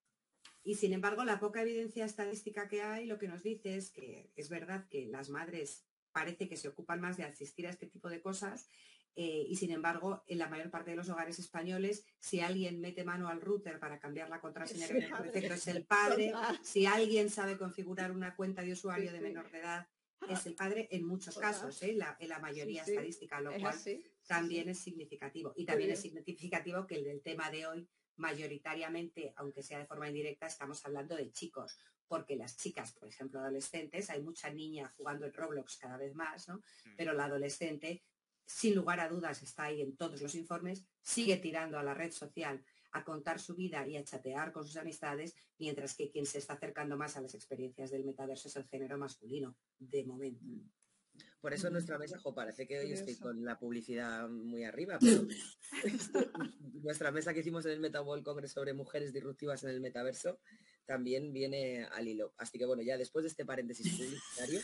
Y 0.62 0.76
sin 0.76 0.92
embargo, 0.92 1.24
la 1.24 1.40
poca 1.40 1.62
evidencia 1.62 2.04
estadística 2.04 2.68
que 2.68 2.82
hay 2.82 3.06
lo 3.06 3.18
que 3.18 3.28
nos 3.28 3.42
dice 3.42 3.76
es 3.76 3.90
que 3.90 4.30
es 4.36 4.48
verdad 4.48 4.88
que 4.88 5.06
las 5.06 5.28
madres 5.28 5.84
parece 6.12 6.48
que 6.48 6.56
se 6.56 6.68
ocupan 6.68 7.00
más 7.00 7.16
de 7.16 7.24
asistir 7.24 7.66
a 7.66 7.70
este 7.70 7.86
tipo 7.86 8.08
de 8.08 8.22
cosas 8.22 8.68
eh, 9.16 9.46
y 9.48 9.56
sin 9.56 9.70
embargo, 9.70 10.24
en 10.26 10.38
la 10.38 10.48
mayor 10.48 10.70
parte 10.70 10.90
de 10.90 10.96
los 10.96 11.08
hogares 11.08 11.38
españoles, 11.38 12.04
si 12.18 12.40
alguien 12.40 12.80
mete 12.80 13.04
mano 13.04 13.28
al 13.28 13.40
router 13.40 13.78
para 13.78 14.00
cambiar 14.00 14.28
la 14.28 14.40
contraseña 14.40 14.88
que 14.88 14.94
defecto 14.94 15.54
es 15.54 15.66
el 15.68 15.84
padre, 15.84 16.32
si 16.62 16.86
alguien 16.86 17.30
sabe 17.30 17.56
configurar 17.56 18.10
una 18.10 18.34
cuenta 18.34 18.62
de 18.62 18.72
usuario 18.72 19.12
de 19.12 19.20
menor 19.20 19.50
de 19.52 19.60
edad, 19.60 19.86
es 20.28 20.46
el 20.46 20.54
padre 20.54 20.88
en 20.90 21.06
muchos 21.06 21.36
casos, 21.38 21.82
¿eh? 21.82 21.96
en 22.18 22.28
la 22.28 22.38
mayoría 22.38 22.82
estadística, 22.82 23.40
lo 23.40 23.52
cual 23.58 23.78
también 24.26 24.68
es 24.68 24.78
significativo. 24.78 25.52
Y 25.56 25.64
también 25.64 25.90
es 25.90 26.00
significativo 26.00 26.86
que 26.86 26.96
el 26.96 27.04
del 27.04 27.22
tema 27.22 27.50
de 27.50 27.66
hoy, 27.66 27.88
mayoritariamente, 28.16 29.32
aunque 29.36 29.62
sea 29.62 29.78
de 29.78 29.86
forma 29.86 30.08
indirecta, 30.08 30.46
estamos 30.46 30.84
hablando 30.84 31.16
de 31.16 31.30
chicos, 31.32 31.78
porque 32.06 32.36
las 32.36 32.56
chicas, 32.56 32.92
por 32.92 33.08
ejemplo, 33.08 33.40
adolescentes, 33.40 34.10
hay 34.10 34.22
mucha 34.22 34.50
niña 34.50 34.92
jugando 34.96 35.26
en 35.26 35.32
Roblox 35.32 35.78
cada 35.78 35.96
vez 35.96 36.14
más, 36.14 36.48
¿no? 36.48 36.56
Mm. 36.56 36.96
Pero 36.96 37.12
la 37.12 37.24
adolescente, 37.24 38.04
sin 38.46 38.74
lugar 38.74 39.00
a 39.00 39.08
dudas, 39.08 39.42
está 39.42 39.64
ahí 39.64 39.80
en 39.80 39.96
todos 39.96 40.20
los 40.20 40.34
informes, 40.34 40.84
sigue 41.02 41.38
tirando 41.38 41.78
a 41.78 41.82
la 41.82 41.94
red 41.94 42.12
social 42.12 42.64
a 42.94 43.04
contar 43.04 43.40
su 43.40 43.54
vida 43.54 43.86
y 43.86 43.96
a 43.96 44.04
chatear 44.04 44.52
con 44.52 44.64
sus 44.64 44.76
amistades, 44.76 45.34
mientras 45.58 45.94
que 45.94 46.10
quien 46.10 46.26
se 46.26 46.38
está 46.38 46.54
acercando 46.54 46.96
más 46.96 47.16
a 47.16 47.20
las 47.20 47.34
experiencias 47.34 47.90
del 47.90 48.04
metaverso 48.04 48.48
es 48.48 48.56
el 48.56 48.64
género 48.64 48.96
masculino, 48.96 49.56
de 49.78 50.04
momento. 50.04 50.44
Por 51.40 51.52
eso 51.52 51.68
nuestra 51.70 51.98
mesa, 51.98 52.18
jo, 52.18 52.34
parece 52.34 52.66
que 52.66 52.78
hoy 52.78 52.92
estoy 52.92 53.16
con 53.16 53.44
la 53.44 53.58
publicidad 53.58 54.28
muy 54.28 54.64
arriba, 54.64 54.98
pero 54.98 55.26
nuestra 56.82 57.10
mesa 57.10 57.34
que 57.34 57.40
hicimos 57.40 57.66
en 57.66 57.72
el 57.72 57.80
Metabol 57.80 58.22
Congreso 58.22 58.54
sobre 58.54 58.72
mujeres 58.72 59.12
disruptivas 59.12 59.62
en 59.64 59.70
el 59.70 59.80
metaverso 59.80 60.40
también 60.86 61.32
viene 61.32 61.84
al 61.92 62.08
hilo. 62.08 62.32
Así 62.38 62.58
que 62.58 62.64
bueno, 62.64 62.82
ya 62.82 62.96
después 62.96 63.24
de 63.24 63.28
este 63.28 63.44
paréntesis 63.44 63.92
publicitario, 63.92 64.60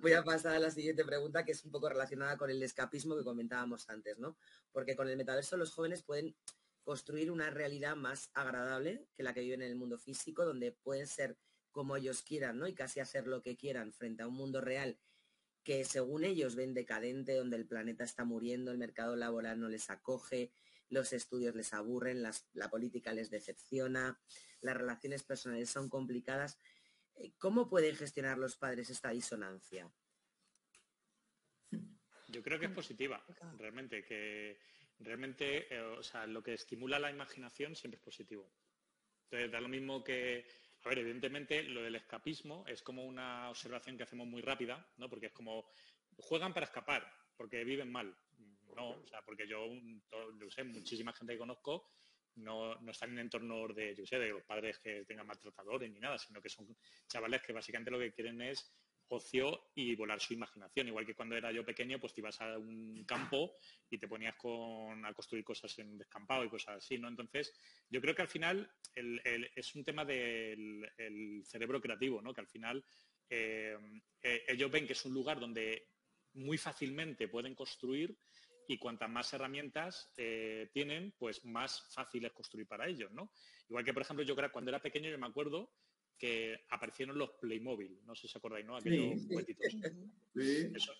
voy 0.00 0.12
a 0.12 0.22
pasar 0.22 0.54
a 0.54 0.58
la 0.58 0.70
siguiente 0.70 1.04
pregunta 1.04 1.44
que 1.44 1.52
es 1.52 1.64
un 1.64 1.70
poco 1.70 1.88
relacionada 1.88 2.36
con 2.36 2.50
el 2.50 2.62
escapismo 2.62 3.16
que 3.16 3.24
comentábamos 3.24 3.88
antes, 3.88 4.18
¿no? 4.18 4.36
Porque 4.72 4.96
con 4.96 5.08
el 5.08 5.16
metaverso 5.16 5.56
los 5.56 5.72
jóvenes 5.72 6.02
pueden 6.02 6.34
construir 6.82 7.30
una 7.30 7.50
realidad 7.50 7.96
más 7.96 8.30
agradable 8.34 9.06
que 9.14 9.22
la 9.22 9.34
que 9.34 9.40
viven 9.40 9.62
en 9.62 9.70
el 9.70 9.76
mundo 9.76 9.98
físico, 9.98 10.44
donde 10.44 10.72
pueden 10.72 11.06
ser 11.06 11.36
como 11.70 11.96
ellos 11.96 12.22
quieran, 12.22 12.58
¿no? 12.58 12.66
Y 12.66 12.74
casi 12.74 13.00
hacer 13.00 13.26
lo 13.26 13.42
que 13.42 13.56
quieran 13.56 13.92
frente 13.92 14.22
a 14.22 14.26
un 14.26 14.34
mundo 14.34 14.60
real 14.60 14.98
que 15.62 15.84
según 15.84 16.24
ellos 16.24 16.56
ven 16.56 16.74
decadente, 16.74 17.34
donde 17.34 17.56
el 17.56 17.66
planeta 17.66 18.02
está 18.02 18.24
muriendo, 18.24 18.70
el 18.70 18.78
mercado 18.78 19.14
laboral 19.14 19.60
no 19.60 19.68
les 19.68 19.90
acoge, 19.90 20.52
los 20.88 21.12
estudios 21.12 21.54
les 21.54 21.72
aburren, 21.74 22.22
la 22.22 22.70
política 22.70 23.12
les 23.12 23.30
decepciona, 23.30 24.18
las 24.60 24.76
relaciones 24.76 25.22
personales 25.22 25.70
son 25.70 25.88
complicadas. 25.88 26.58
Eh, 27.20 27.32
¿Cómo 27.38 27.68
pueden 27.68 27.94
gestionar 27.94 28.38
los 28.38 28.56
padres 28.56 28.88
esta 28.90 29.10
disonancia? 29.10 29.90
Yo 32.28 32.42
creo 32.42 32.58
que 32.58 32.66
es 32.66 32.72
positiva, 32.72 33.24
realmente, 33.58 34.04
que 34.04 34.58
realmente, 34.98 35.74
eh, 35.74 35.80
o 35.80 36.02
sea, 36.02 36.26
lo 36.26 36.42
que 36.42 36.54
estimula 36.54 36.98
la 36.98 37.10
imaginación 37.10 37.74
siempre 37.74 37.98
es 37.98 38.04
positivo. 38.04 38.52
Entonces, 39.24 39.50
da 39.50 39.60
lo 39.60 39.68
mismo 39.68 40.02
que 40.02 40.46
a 40.84 40.88
ver, 40.88 40.98
evidentemente 41.00 41.62
lo 41.64 41.82
del 41.82 41.96
escapismo 41.96 42.64
es 42.66 42.82
como 42.82 43.04
una 43.04 43.50
observación 43.50 43.96
que 43.96 44.04
hacemos 44.04 44.26
muy 44.26 44.40
rápida, 44.40 44.90
¿no? 44.96 45.10
Porque 45.10 45.26
es 45.26 45.32
como, 45.32 45.68
juegan 46.16 46.54
para 46.54 46.66
escapar, 46.66 47.06
porque 47.36 47.64
viven 47.64 47.92
mal. 47.92 48.16
No, 48.74 48.90
o 48.90 49.06
sea, 49.06 49.20
porque 49.22 49.46
yo, 49.46 49.66
yo 50.38 50.50
sé, 50.50 50.64
muchísima 50.64 51.12
gente 51.12 51.34
que 51.34 51.38
conozco 51.38 51.90
no, 52.36 52.74
no 52.76 52.90
están 52.90 53.10
en 53.12 53.20
entornos 53.20 53.74
de, 53.74 53.94
yo 53.94 54.06
sé, 54.06 54.18
de 54.18 54.30
los 54.30 54.44
padres 54.44 54.78
que 54.78 55.04
tengan 55.04 55.26
maltratadores 55.26 55.90
ni 55.90 56.00
nada, 56.00 56.18
sino 56.18 56.40
que 56.40 56.48
son 56.48 56.76
chavales 57.06 57.42
que 57.42 57.52
básicamente 57.52 57.90
lo 57.90 57.98
que 57.98 58.12
quieren 58.12 58.40
es 58.42 58.72
ocio 59.08 59.70
y 59.74 59.96
volar 59.96 60.20
su 60.20 60.34
imaginación. 60.34 60.88
Igual 60.88 61.04
que 61.04 61.14
cuando 61.14 61.36
era 61.36 61.50
yo 61.52 61.64
pequeño, 61.64 61.98
pues 61.98 62.14
te 62.14 62.20
ibas 62.20 62.40
a 62.40 62.56
un 62.58 63.04
campo 63.04 63.56
y 63.90 63.98
te 63.98 64.08
ponías 64.08 64.36
con, 64.36 65.04
a 65.04 65.12
construir 65.12 65.44
cosas 65.44 65.76
en 65.80 65.98
descampado 65.98 66.44
y 66.44 66.48
cosas 66.48 66.76
así, 66.76 66.96
¿no? 66.96 67.08
Entonces, 67.08 67.52
yo 67.88 68.00
creo 68.00 68.14
que 68.14 68.22
al 68.22 68.28
final 68.28 68.72
es 68.94 69.74
un 69.74 69.84
tema 69.84 70.04
del 70.04 71.42
cerebro 71.44 71.80
creativo, 71.80 72.22
¿no? 72.22 72.32
Que 72.32 72.40
al 72.40 72.48
final 72.48 72.84
eh, 73.28 73.76
eh, 74.22 74.44
ellos 74.48 74.70
ven 74.70 74.86
que 74.86 74.92
es 74.92 75.04
un 75.04 75.14
lugar 75.14 75.38
donde 75.38 75.88
muy 76.34 76.58
fácilmente 76.58 77.28
pueden 77.28 77.54
construir 77.54 78.16
y 78.70 78.78
cuantas 78.78 79.10
más 79.10 79.32
herramientas 79.32 80.12
eh, 80.16 80.70
tienen, 80.72 81.12
pues 81.18 81.44
más 81.44 81.92
fácil 81.92 82.24
es 82.24 82.32
construir 82.32 82.68
para 82.68 82.86
ellos, 82.86 83.10
¿no? 83.10 83.32
Igual 83.68 83.84
que, 83.84 83.92
por 83.92 84.02
ejemplo, 84.02 84.24
yo 84.24 84.36
cuando 84.52 84.70
era 84.70 84.80
pequeño, 84.80 85.10
yo 85.10 85.18
me 85.18 85.26
acuerdo 85.26 85.72
que 86.16 86.66
aparecieron 86.70 87.18
los 87.18 87.30
Playmobil, 87.30 87.98
no 88.04 88.14
sé 88.14 88.22
si 88.22 88.26
os 88.28 88.36
acordáis, 88.36 88.64
¿no? 88.64 88.76
Aquellos 88.76 89.26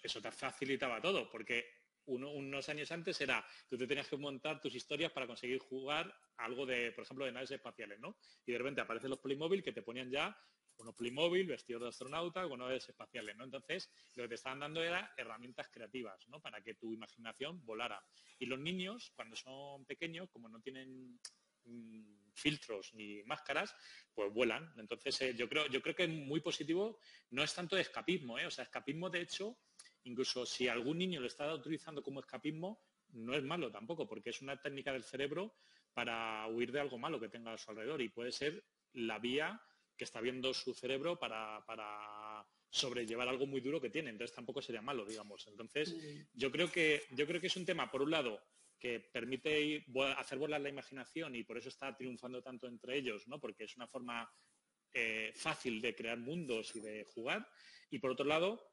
Eso, 0.03 0.21
te 0.21 0.33
facilitaba 0.33 1.01
todo, 1.01 1.31
porque 1.31 1.65
unos 2.07 2.69
años 2.69 2.91
antes 2.91 3.21
era, 3.21 3.47
tú 3.69 3.79
te 3.79 3.87
tenías 3.87 4.09
que 4.09 4.17
montar 4.17 4.61
tus 4.61 4.75
historias 4.75 5.13
para 5.13 5.29
conseguir 5.29 5.61
jugar 5.61 6.13
algo 6.39 6.67
de, 6.67 6.91
por 6.91 7.05
ejemplo, 7.05 7.25
de 7.25 7.31
naves 7.31 7.53
espaciales, 7.53 8.01
¿no? 8.01 8.17
Y 8.47 8.51
de 8.51 8.59
repente 8.59 8.81
aparecen 8.81 9.11
los 9.11 9.21
Playmobil 9.21 9.63
que 9.63 9.73
te 9.73 9.83
ponían 9.83 10.11
ya 10.11 10.37
unos 10.81 10.95
Playmobil 10.95 11.47
vestidos 11.47 11.83
de 11.83 11.89
astronauta 11.89 12.49
con 12.49 12.59
naves 12.59 12.89
espaciales, 12.89 13.37
¿no? 13.37 13.45
Entonces, 13.45 13.91
lo 14.15 14.25
que 14.25 14.31
te 14.31 14.35
estaban 14.37 14.61
dando 14.61 14.83
era 14.83 15.13
herramientas 15.17 15.69
creativas, 15.71 16.29
¿no? 16.29 16.41
Para 16.41 16.63
que 16.63 16.75
tu 16.75 16.93
imaginación 16.93 17.65
volara. 17.65 18.03
Y 18.39 18.47
los 18.47 18.59
niños, 18.59 19.13
cuando 19.15 19.37
son 19.37 19.85
pequeños, 19.85 20.29
como 20.31 20.49
no 20.49 20.61
tienen 20.61 21.21
Mm, 21.65 22.03
filtros 22.33 22.95
ni 22.95 23.23
máscaras, 23.25 23.75
pues 24.15 24.33
vuelan. 24.33 24.73
Entonces, 24.79 25.21
eh, 25.21 25.35
yo, 25.35 25.49
creo, 25.49 25.67
yo 25.67 25.83
creo 25.83 25.95
que 25.95 26.05
es 26.05 26.09
muy 26.09 26.41
positivo, 26.41 26.99
no 27.31 27.43
es 27.43 27.55
tanto 27.55 27.77
escapismo, 27.77 28.39
¿eh? 28.39 28.47
o 28.47 28.51
sea, 28.51 28.65
escapismo 28.65 29.11
de 29.11 29.21
hecho, 29.21 29.59
incluso 30.05 30.47
si 30.47 30.69
algún 30.69 30.99
niño 30.99 31.21
lo 31.21 31.27
está 31.27 31.53
utilizando 31.53 32.03
como 32.03 32.21
escapismo, 32.21 32.83
no 33.11 33.35
es 33.35 33.43
malo 33.43 33.71
tampoco, 33.71 34.09
porque 34.09 34.31
es 34.31 34.41
una 34.41 34.61
técnica 34.61 34.93
del 34.93 35.05
cerebro 35.05 35.57
para 35.93 36.47
huir 36.47 36.73
de 36.73 36.81
algo 36.81 36.99
malo 36.99 37.21
que 37.21 37.29
tenga 37.29 37.53
a 37.53 37.59
su 37.59 37.71
alrededor 37.71 38.01
y 38.01 38.09
puede 38.09 38.33
ser 38.33 38.65
la 38.93 39.19
vía 39.19 39.61
que 40.01 40.05
está 40.05 40.23
viendo 40.23 40.55
su 40.55 40.73
cerebro 40.73 41.19
para, 41.19 41.63
sobrellevar 42.71 43.29
algo 43.29 43.47
muy 43.47 43.61
duro 43.61 43.83
que 43.83 43.91
tiene. 43.91 44.09
Entonces 44.09 44.35
tampoco 44.35 44.63
sería 44.63 44.81
malo, 44.81 45.05
digamos. 45.05 45.47
Entonces, 45.47 45.95
yo 46.33 46.51
creo 46.51 46.73
que, 46.73 47.03
yo 47.11 47.27
creo 47.27 47.39
que 47.39 47.49
es 47.49 47.57
un 47.57 47.67
tema, 47.67 47.91
por 47.91 48.01
un 48.01 48.11
lado, 48.11 48.41
que 48.79 48.99
permite 48.99 49.85
hacer 50.17 50.39
volar 50.39 50.63
la 50.63 50.71
imaginación 50.71 51.37
y 51.37 51.45
por 51.45 51.59
eso 51.59 51.69
está 51.69 51.95
triunfando 51.95 52.41
tanto 52.41 52.67
entre 52.67 52.97
ellos, 52.97 53.29
¿no? 53.29 53.39
Porque 53.39 53.65
es 53.65 53.77
una 53.77 53.89
forma 53.89 54.27
eh, 54.95 55.33
fácil 55.35 55.83
de 55.83 55.95
crear 55.95 56.19
mundos 56.19 56.75
y 56.75 56.81
de 56.81 57.05
jugar. 57.05 57.47
Y 57.91 57.99
por 57.99 58.13
otro 58.13 58.25
lado, 58.25 58.73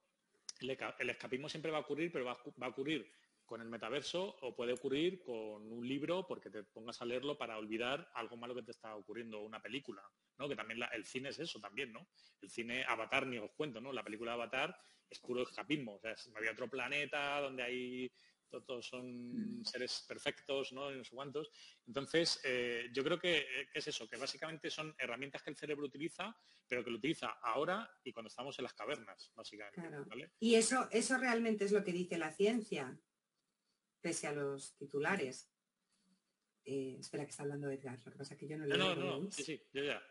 el, 0.61 1.09
escapismo 1.09 1.49
siempre 1.49 1.71
va 1.71 1.79
a 1.79 1.81
ocurrir, 1.81 2.09
pero 2.09 2.23
va 2.23 2.37
a 2.61 2.69
ocurrir 2.69 3.11
con 3.47 3.61
el 3.61 3.69
metaverso 3.69 4.35
o 4.41 4.55
puede 4.55 4.73
ocurrir 4.73 5.23
con 5.23 5.71
un 5.71 5.87
libro 5.87 6.27
porque 6.27 6.51
te 6.51 6.63
pongas 6.63 7.01
a 7.01 7.05
leerlo 7.05 7.37
para 7.37 7.57
olvidar 7.57 8.11
algo 8.13 8.37
malo 8.37 8.53
que 8.53 8.61
te 8.61 8.71
está 8.71 8.95
ocurriendo, 8.95 9.41
una 9.41 9.61
película, 9.61 10.03
¿no? 10.37 10.47
Que 10.47 10.55
también 10.55 10.81
el 10.93 11.05
cine 11.05 11.29
es 11.29 11.39
eso 11.39 11.59
también, 11.59 11.91
¿no? 11.91 12.07
El 12.41 12.49
cine 12.49 12.83
Avatar 12.83 13.25
ni 13.25 13.37
os 13.39 13.51
cuento, 13.53 13.81
¿no? 13.81 13.91
La 13.91 14.03
película 14.03 14.33
Avatar 14.33 14.77
es 15.09 15.19
puro 15.19 15.43
escapismo, 15.43 15.95
o 15.95 15.99
sea, 15.99 16.13
había 16.35 16.51
otro 16.51 16.69
planeta 16.69 17.39
donde 17.39 17.63
hay 17.63 18.11
todos 18.49 18.87
son 18.87 19.61
seres 19.65 20.05
perfectos, 20.07 20.71
¿no? 20.71 20.91
En 20.91 21.03
cuantos. 21.03 21.49
Entonces, 21.85 22.39
eh, 22.43 22.89
yo 22.93 23.03
creo 23.03 23.19
que, 23.19 23.45
es 23.73 23.87
eso, 23.87 24.07
que 24.07 24.17
básicamente 24.17 24.69
son 24.69 24.95
herramientas 24.97 25.43
que 25.43 25.49
el 25.49 25.57
cerebro 25.57 25.85
utiliza, 25.85 26.35
pero 26.67 26.83
que 26.83 26.89
lo 26.89 26.97
utiliza 26.97 27.27
ahora 27.41 27.89
y 28.03 28.11
cuando 28.11 28.29
estamos 28.29 28.57
en 28.59 28.63
las 28.63 28.73
cavernas, 28.73 29.31
básicamente. 29.35 29.81
Y 30.39 30.55
eso, 30.55 30.87
eso 30.91 31.17
realmente 31.17 31.65
es 31.65 31.71
lo 31.71 31.83
que 31.83 31.91
dice 31.91 32.17
la 32.17 32.31
ciencia 32.31 32.97
pese 34.01 34.27
a 34.27 34.33
los 34.33 34.75
titulares. 34.77 35.49
Eh, 36.63 36.97
espera 36.99 37.23
que 37.23 37.31
está 37.31 37.43
hablando 37.43 37.69
Edgar, 37.69 37.99
lo 38.03 38.11
que 38.11 38.17
pasa 38.17 38.33
es 38.33 38.39
que 38.39 38.47
yo 38.47 38.57
no 38.57 38.65
le 38.65 38.77
No, 38.77 38.95
no, 38.95 39.21
no, 39.21 39.31
sí, 39.31 39.43
sí, 39.43 39.61
yo 39.71 39.83
ya. 39.83 40.01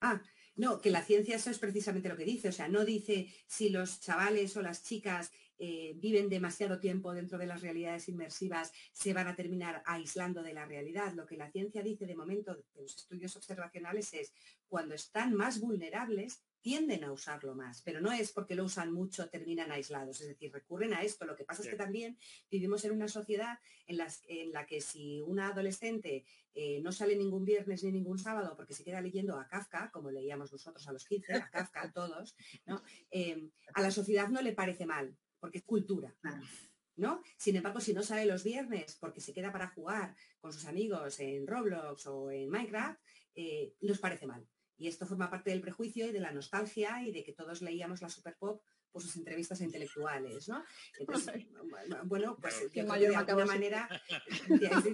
Ah, 0.00 0.20
no, 0.56 0.80
que 0.80 0.90
la 0.90 1.02
ciencia 1.02 1.36
eso 1.36 1.50
es 1.50 1.58
precisamente 1.58 2.08
lo 2.08 2.16
que 2.16 2.24
dice, 2.24 2.48
o 2.48 2.52
sea, 2.52 2.68
no 2.68 2.84
dice 2.84 3.32
si 3.46 3.70
los 3.70 4.00
chavales 4.00 4.56
o 4.56 4.62
las 4.62 4.82
chicas 4.82 5.30
eh, 5.58 5.92
viven 5.96 6.28
demasiado 6.28 6.80
tiempo 6.80 7.14
dentro 7.14 7.38
de 7.38 7.46
las 7.46 7.62
realidades 7.62 8.08
inmersivas, 8.08 8.72
se 8.92 9.14
van 9.14 9.28
a 9.28 9.36
terminar 9.36 9.80
aislando 9.86 10.42
de 10.42 10.54
la 10.54 10.66
realidad. 10.66 11.12
Lo 11.14 11.24
que 11.24 11.36
la 11.36 11.52
ciencia 11.52 11.84
dice 11.84 12.04
de 12.04 12.16
momento 12.16 12.54
de 12.54 12.64
los 12.74 12.96
estudios 12.96 13.36
observacionales 13.36 14.12
es 14.12 14.32
cuando 14.66 14.94
están 14.94 15.34
más 15.34 15.60
vulnerables, 15.60 16.42
tienden 16.62 17.04
a 17.04 17.12
usarlo 17.12 17.54
más, 17.54 17.82
pero 17.82 18.00
no 18.00 18.12
es 18.12 18.32
porque 18.32 18.54
lo 18.54 18.64
usan 18.64 18.92
mucho, 18.92 19.28
terminan 19.28 19.72
aislados, 19.72 20.20
es 20.20 20.28
decir, 20.28 20.52
recurren 20.52 20.94
a 20.94 21.02
esto. 21.02 21.26
Lo 21.26 21.36
que 21.36 21.44
pasa 21.44 21.62
es 21.62 21.68
que 21.68 21.76
también 21.76 22.16
vivimos 22.50 22.84
en 22.84 22.92
una 22.92 23.08
sociedad 23.08 23.58
en, 23.86 23.98
en 24.28 24.52
la 24.52 24.64
que 24.64 24.80
si 24.80 25.20
una 25.22 25.48
adolescente 25.48 26.24
eh, 26.54 26.80
no 26.82 26.92
sale 26.92 27.16
ningún 27.16 27.44
viernes 27.44 27.82
ni 27.82 27.92
ningún 27.92 28.18
sábado 28.18 28.54
porque 28.56 28.74
se 28.74 28.84
queda 28.84 29.00
leyendo 29.00 29.38
a 29.38 29.48
Kafka, 29.48 29.90
como 29.90 30.10
leíamos 30.10 30.52
nosotros 30.52 30.86
a 30.86 30.92
los 30.92 31.04
15, 31.04 31.34
a 31.34 31.50
Kafka 31.50 31.90
todos, 31.92 32.36
eh, 33.10 33.50
a 33.74 33.82
la 33.82 33.90
sociedad 33.90 34.28
no 34.28 34.40
le 34.40 34.52
parece 34.52 34.86
mal, 34.86 35.16
porque 35.40 35.58
es 35.58 35.64
cultura. 35.64 36.14
¿No? 36.94 37.22
Sin 37.38 37.56
embargo, 37.56 37.80
si 37.80 37.94
no 37.94 38.02
sale 38.02 38.26
los 38.26 38.44
viernes 38.44 38.96
porque 39.00 39.22
se 39.22 39.32
queda 39.32 39.50
para 39.50 39.68
jugar 39.68 40.14
con 40.40 40.52
sus 40.52 40.66
amigos 40.66 41.18
en 41.20 41.46
Roblox 41.46 42.06
o 42.06 42.30
en 42.30 42.50
Minecraft, 42.50 43.00
eh, 43.34 43.74
nos 43.80 43.98
parece 43.98 44.26
mal. 44.26 44.46
Y 44.82 44.88
esto 44.88 45.06
forma 45.06 45.30
parte 45.30 45.50
del 45.50 45.60
prejuicio 45.60 46.06
y 46.08 46.10
de 46.12 46.18
la 46.18 46.32
nostalgia 46.32 47.00
y 47.04 47.12
de 47.12 47.22
que 47.22 47.32
todos 47.32 47.62
leíamos 47.62 48.02
la 48.02 48.08
super 48.08 48.36
pop 48.36 48.60
por 48.90 49.00
sus 49.00 49.14
entrevistas 49.14 49.60
intelectuales, 49.60 50.48
¿no? 50.48 50.64
Entonces, 50.98 51.46
bueno, 52.04 52.36
pues 52.40 52.68
de 52.72 52.80
alguna 52.80 53.46
manera 53.46 53.88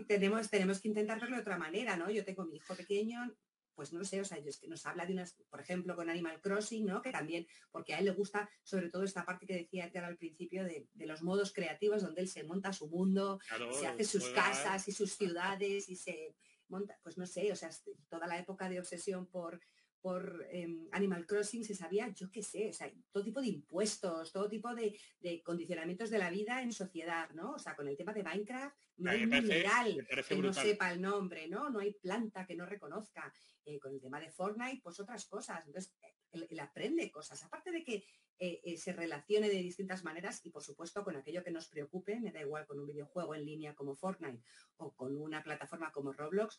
tenemos, 0.06 0.50
tenemos 0.50 0.80
que 0.82 0.88
intentar 0.88 1.18
verlo 1.18 1.36
de 1.36 1.40
otra 1.40 1.56
manera, 1.56 1.96
¿no? 1.96 2.10
Yo 2.10 2.22
tengo 2.22 2.44
mi 2.44 2.56
hijo 2.56 2.74
pequeño, 2.74 3.34
pues 3.74 3.94
no 3.94 4.00
lo 4.00 4.04
sé, 4.04 4.20
o 4.20 4.24
sea, 4.26 4.36
es 4.36 4.58
que 4.58 4.68
nos 4.68 4.84
habla 4.84 5.06
de 5.06 5.14
unas, 5.14 5.36
por 5.48 5.60
ejemplo, 5.60 5.96
con 5.96 6.10
Animal 6.10 6.42
Crossing, 6.42 6.84
¿no? 6.84 7.00
Que 7.00 7.10
también, 7.10 7.46
porque 7.70 7.94
a 7.94 8.00
él 8.00 8.04
le 8.04 8.10
gusta 8.10 8.50
sobre 8.62 8.90
todo 8.90 9.04
esta 9.04 9.24
parte 9.24 9.46
que 9.46 9.56
decía 9.56 9.90
al 10.04 10.18
principio 10.18 10.64
de, 10.64 10.86
los 11.06 11.22
modos 11.22 11.54
creativos 11.54 12.02
donde 12.02 12.20
él 12.20 12.28
se 12.28 12.44
monta 12.44 12.74
su 12.74 12.88
mundo, 12.88 13.40
se 13.72 13.86
hace 13.86 14.04
sus 14.04 14.28
casas 14.28 14.86
y 14.86 14.92
sus 14.92 15.16
ciudades 15.16 15.88
y 15.88 15.96
se 15.96 16.36
monta, 16.68 16.98
pues 17.02 17.18
no 17.18 17.26
sé, 17.26 17.50
o 17.50 17.56
sea, 17.56 17.70
toda 18.08 18.26
la 18.26 18.38
época 18.38 18.68
de 18.68 18.78
obsesión 18.78 19.26
por 19.26 19.60
por 20.00 20.46
em, 20.50 20.88
Animal 20.92 21.26
Crossing 21.26 21.64
se 21.64 21.74
sabía, 21.74 22.08
yo 22.14 22.30
qué 22.30 22.42
sé, 22.42 22.70
o 22.70 22.72
sea, 22.72 22.90
todo 23.10 23.24
tipo 23.24 23.40
de 23.40 23.48
impuestos, 23.48 24.32
todo 24.32 24.48
tipo 24.48 24.74
de, 24.74 24.98
condicionamientos 25.42 26.10
de 26.10 26.18
la 26.18 26.30
vida 26.30 26.62
en 26.62 26.72
sociedad, 26.72 27.30
¿no? 27.30 27.52
O 27.52 27.58
sea, 27.58 27.74
con 27.74 27.88
el 27.88 27.96
tema 27.96 28.12
de 28.12 28.22
Minecraft, 28.22 28.76
no 28.98 29.10
hay 29.10 29.26
mineral 29.26 30.06
que 30.28 30.36
no 30.36 30.52
sepa 30.52 30.92
el 30.92 31.00
nombre, 31.00 31.48
¿no? 31.48 31.70
No 31.70 31.80
hay 31.80 31.92
planta 31.92 32.46
que 32.46 32.56
no 32.56 32.66
reconozca. 32.66 33.32
Eh, 33.68 33.78
con 33.78 33.92
el 33.92 34.00
tema 34.00 34.18
de 34.18 34.30
Fortnite, 34.30 34.80
pues 34.82 34.98
otras 34.98 35.26
cosas. 35.26 35.62
Entonces, 35.66 35.92
él, 36.32 36.58
aprende 36.58 37.10
cosas. 37.10 37.42
Aparte 37.44 37.70
de 37.70 37.84
que 37.84 38.02
eh, 38.40 38.60
eh, 38.64 38.76
se 38.76 38.92
relacione 38.92 39.48
de 39.48 39.56
distintas 39.56 40.04
maneras 40.04 40.40
y, 40.44 40.50
por 40.50 40.62
supuesto, 40.62 41.02
con 41.02 41.16
aquello 41.16 41.42
que 41.42 41.50
nos 41.50 41.68
preocupe, 41.68 42.20
me 42.20 42.30
da 42.30 42.40
igual 42.40 42.66
con 42.66 42.78
un 42.78 42.86
videojuego 42.86 43.34
en 43.34 43.44
línea 43.44 43.74
como 43.74 43.96
Fortnite 43.96 44.42
o 44.76 44.92
con 44.94 45.16
una 45.16 45.42
plataforma 45.42 45.90
como 45.90 46.12
Roblox, 46.12 46.58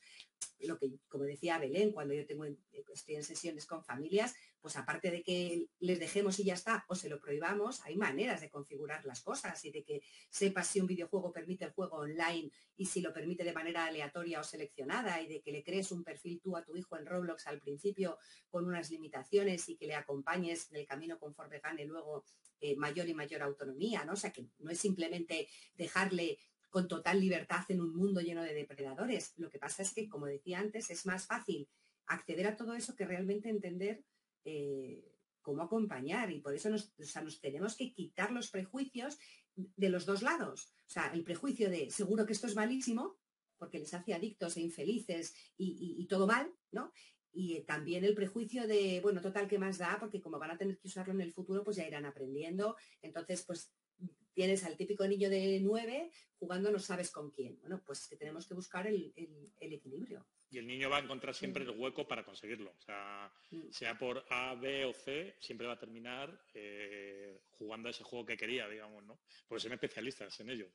lo 0.59 0.77
que, 0.77 0.91
como 1.07 1.23
decía 1.23 1.57
Belén, 1.57 1.93
cuando 1.93 2.13
yo 2.13 2.25
tengo, 2.25 2.45
estoy 2.93 3.15
en 3.15 3.23
sesiones 3.23 3.65
con 3.65 3.83
familias, 3.83 4.35
pues 4.59 4.75
aparte 4.75 5.09
de 5.09 5.23
que 5.23 5.67
les 5.79 5.99
dejemos 5.99 6.37
y 6.39 6.43
ya 6.43 6.53
está, 6.53 6.83
o 6.89 6.95
se 6.95 7.07
lo 7.07 7.19
prohibamos, 7.19 7.81
hay 7.85 7.95
maneras 7.95 8.41
de 8.41 8.49
configurar 8.49 9.05
las 9.05 9.21
cosas 9.21 9.63
y 9.63 9.71
de 9.71 9.83
que 9.83 10.01
sepas 10.29 10.67
si 10.67 10.81
un 10.81 10.87
videojuego 10.87 11.31
permite 11.31 11.63
el 11.65 11.71
juego 11.71 11.97
online 11.97 12.51
y 12.75 12.87
si 12.87 12.99
lo 12.99 13.13
permite 13.13 13.43
de 13.43 13.53
manera 13.53 13.85
aleatoria 13.85 14.41
o 14.41 14.43
seleccionada 14.43 15.21
y 15.21 15.27
de 15.27 15.41
que 15.41 15.53
le 15.53 15.63
crees 15.63 15.91
un 15.91 16.03
perfil 16.03 16.41
tú 16.41 16.57
a 16.57 16.65
tu 16.65 16.75
hijo 16.75 16.97
en 16.97 17.05
Roblox 17.05 17.47
al 17.47 17.59
principio 17.59 18.17
con 18.49 18.65
unas 18.65 18.91
limitaciones 18.91 19.69
y 19.69 19.77
que 19.77 19.87
le 19.87 19.95
acompañes 19.95 20.69
en 20.71 20.77
el 20.77 20.85
camino 20.85 21.19
conforme 21.19 21.59
gane 21.69 21.85
luego 21.85 22.23
eh, 22.59 22.75
mayor 22.75 23.07
y 23.07 23.13
mayor 23.13 23.41
autonomía, 23.41 24.03
¿no? 24.05 24.13
O 24.13 24.17
sea 24.17 24.31
que 24.31 24.47
no 24.59 24.71
es 24.71 24.79
simplemente 24.79 25.47
dejarle 25.75 26.37
con 26.69 26.87
total 26.87 27.19
libertad 27.19 27.65
en 27.69 27.81
un 27.81 27.95
mundo 27.95 28.21
lleno 28.21 28.43
de 28.43 28.53
depredadores. 28.53 29.33
Lo 29.37 29.49
que 29.49 29.59
pasa 29.59 29.81
es 29.81 29.93
que, 29.93 30.07
como 30.07 30.27
decía 30.27 30.59
antes, 30.59 30.89
es 30.89 31.05
más 31.05 31.25
fácil 31.25 31.67
acceder 32.05 32.47
a 32.47 32.55
todo 32.55 32.73
eso 32.73 32.95
que 32.95 33.05
realmente 33.05 33.49
entender 33.49 34.03
eh, 34.45 35.03
cómo 35.41 35.63
acompañar 35.63 36.31
y 36.31 36.41
por 36.41 36.53
eso 36.53 36.69
nos, 36.69 36.91
tenemos 37.41 37.75
que 37.75 37.93
quitar 37.93 38.31
los 38.31 38.49
prejuicios 38.51 39.17
de 39.55 39.89
los 39.89 40.05
dos 40.05 40.21
lados. 40.21 40.71
O 40.87 40.89
sea, 40.89 41.11
el 41.13 41.23
prejuicio 41.23 41.69
de 41.69 41.89
seguro 41.89 42.25
que 42.25 42.33
esto 42.33 42.47
es 42.47 42.55
malísimo 42.55 43.17
porque 43.57 43.79
les 43.79 43.93
hace 43.93 44.13
adictos 44.13 44.57
e 44.57 44.61
infelices 44.61 45.33
y, 45.57 46.05
todo 46.07 46.27
mal, 46.27 46.51
¿no? 46.71 46.91
Y 47.31 47.61
también 47.61 48.03
el 48.03 48.15
prejuicio 48.15 48.67
de, 48.67 48.99
bueno, 49.01 49.21
total, 49.21 49.47
¿qué 49.47 49.59
más 49.59 49.77
da? 49.77 49.97
Porque 49.99 50.21
como 50.21 50.39
van 50.39 50.51
a 50.51 50.57
tener 50.57 50.77
que 50.77 50.87
usarlo 50.87 51.13
en 51.13 51.21
el 51.21 51.31
futuro, 51.31 51.63
pues 51.63 51.77
ya 51.77 51.87
irán 51.87 52.05
aprendiendo. 52.05 52.75
Entonces, 53.01 53.43
pues 53.45 53.73
tienes 54.33 54.63
al 54.63 54.77
típico 54.77 55.07
niño 55.07 55.29
de 55.29 55.59
nueve 55.61 56.11
jugando 56.37 56.71
no 56.71 56.79
sabes 56.79 57.11
con 57.11 57.31
quién. 57.31 57.59
Bueno, 57.59 57.81
pues 57.85 58.07
que 58.07 58.15
tenemos 58.15 58.47
que 58.47 58.53
buscar 58.53 58.87
el 58.87 59.13
equilibrio 59.59 60.25
y 60.51 60.57
el 60.57 60.67
niño 60.67 60.89
va 60.89 60.97
a 60.97 61.01
encontrar 61.01 61.35
siempre 61.35 61.63
el 61.63 61.69
hueco 61.71 62.07
para 62.07 62.25
conseguirlo. 62.25 62.71
O 62.71 62.81
sea, 62.81 63.31
mm. 63.51 63.69
sea 63.71 63.97
por 63.97 64.25
A, 64.29 64.55
B 64.55 64.85
o 64.85 64.93
C, 64.93 65.35
siempre 65.39 65.67
va 65.67 65.73
a 65.73 65.79
terminar 65.79 66.43
eh, 66.53 67.41
jugando 67.51 67.89
ese 67.89 68.03
juego 68.03 68.25
que 68.25 68.37
quería, 68.37 68.67
digamos, 68.67 69.03
¿no? 69.03 69.21
Porque 69.47 69.61
son 69.61 69.73
especialistas 69.73 70.39
en 70.39 70.49
ello. 70.49 70.67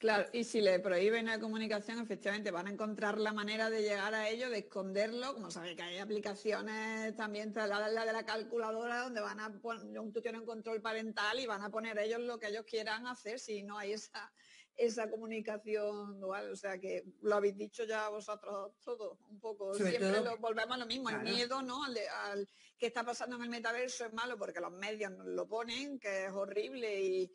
Claro, 0.00 0.26
y 0.32 0.44
si 0.44 0.62
le 0.62 0.80
prohíben 0.80 1.26
la 1.26 1.38
comunicación, 1.38 1.98
efectivamente 1.98 2.50
van 2.50 2.66
a 2.66 2.70
encontrar 2.70 3.18
la 3.18 3.34
manera 3.34 3.68
de 3.68 3.82
llegar 3.82 4.14
a 4.14 4.30
ello, 4.30 4.48
de 4.48 4.60
esconderlo, 4.60 5.34
como 5.34 5.50
sabéis 5.50 5.76
que 5.76 5.82
hay 5.82 5.98
aplicaciones 5.98 7.14
también, 7.16 7.52
la, 7.54 7.66
la 7.66 8.06
de 8.06 8.12
la 8.14 8.24
calculadora, 8.24 9.02
donde 9.02 9.20
van 9.20 9.40
a 9.40 9.52
poner, 9.60 9.92
tú 10.10 10.22
tienes 10.22 10.40
un 10.40 10.46
control 10.46 10.80
parental 10.80 11.38
y 11.38 11.44
van 11.44 11.62
a 11.62 11.68
poner 11.68 11.98
ellos 11.98 12.18
lo 12.20 12.38
que 12.38 12.46
ellos 12.46 12.64
quieran 12.64 13.06
hacer 13.06 13.38
si 13.38 13.62
no 13.62 13.76
hay 13.76 13.92
esa, 13.92 14.32
esa 14.74 15.10
comunicación 15.10 16.18
dual. 16.18 16.50
O 16.50 16.56
sea 16.56 16.78
que 16.78 17.04
lo 17.20 17.36
habéis 17.36 17.58
dicho 17.58 17.84
ya 17.84 18.08
vosotros 18.08 18.72
todo, 18.82 19.18
un 19.28 19.38
poco. 19.38 19.74
Siempre 19.74 20.22
volvemos 20.38 20.76
a 20.76 20.78
lo 20.78 20.86
mismo, 20.86 21.10
el 21.10 21.20
miedo, 21.20 21.60
¿no? 21.60 21.84
Al, 21.84 22.48
que 22.78 22.86
está 22.86 23.04
pasando 23.04 23.36
en 23.36 23.42
el 23.42 23.50
metaverso 23.50 24.06
es 24.06 24.14
malo 24.14 24.38
porque 24.38 24.60
los 24.60 24.72
medios 24.72 25.12
nos 25.12 25.26
lo 25.26 25.46
ponen, 25.46 25.98
que 25.98 26.24
es 26.24 26.32
horrible 26.32 27.00
y, 27.02 27.32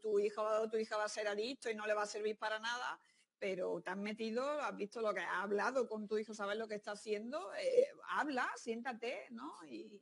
tu 0.00 0.18
hijo 0.18 0.42
o 0.42 0.68
tu 0.70 0.76
hija 0.76 0.96
va 0.96 1.04
a 1.04 1.08
ser 1.08 1.26
adicto 1.26 1.70
y 1.70 1.74
no 1.74 1.86
le 1.86 1.94
va 1.94 2.02
a 2.02 2.06
servir 2.06 2.36
para 2.38 2.58
nada. 2.58 2.98
Pero 3.38 3.80
te 3.82 3.90
has 3.90 3.96
metido, 3.96 4.48
has 4.62 4.76
visto 4.76 5.00
lo 5.02 5.12
que 5.12 5.20
has 5.20 5.42
hablado 5.42 5.88
con 5.88 6.06
tu 6.06 6.16
hijo, 6.16 6.32
sabes 6.32 6.56
lo 6.56 6.68
que 6.68 6.76
está 6.76 6.92
haciendo, 6.92 7.52
eh, 7.54 7.88
habla, 8.10 8.48
siéntate, 8.56 9.26
¿no? 9.30 9.52
Y, 9.68 10.00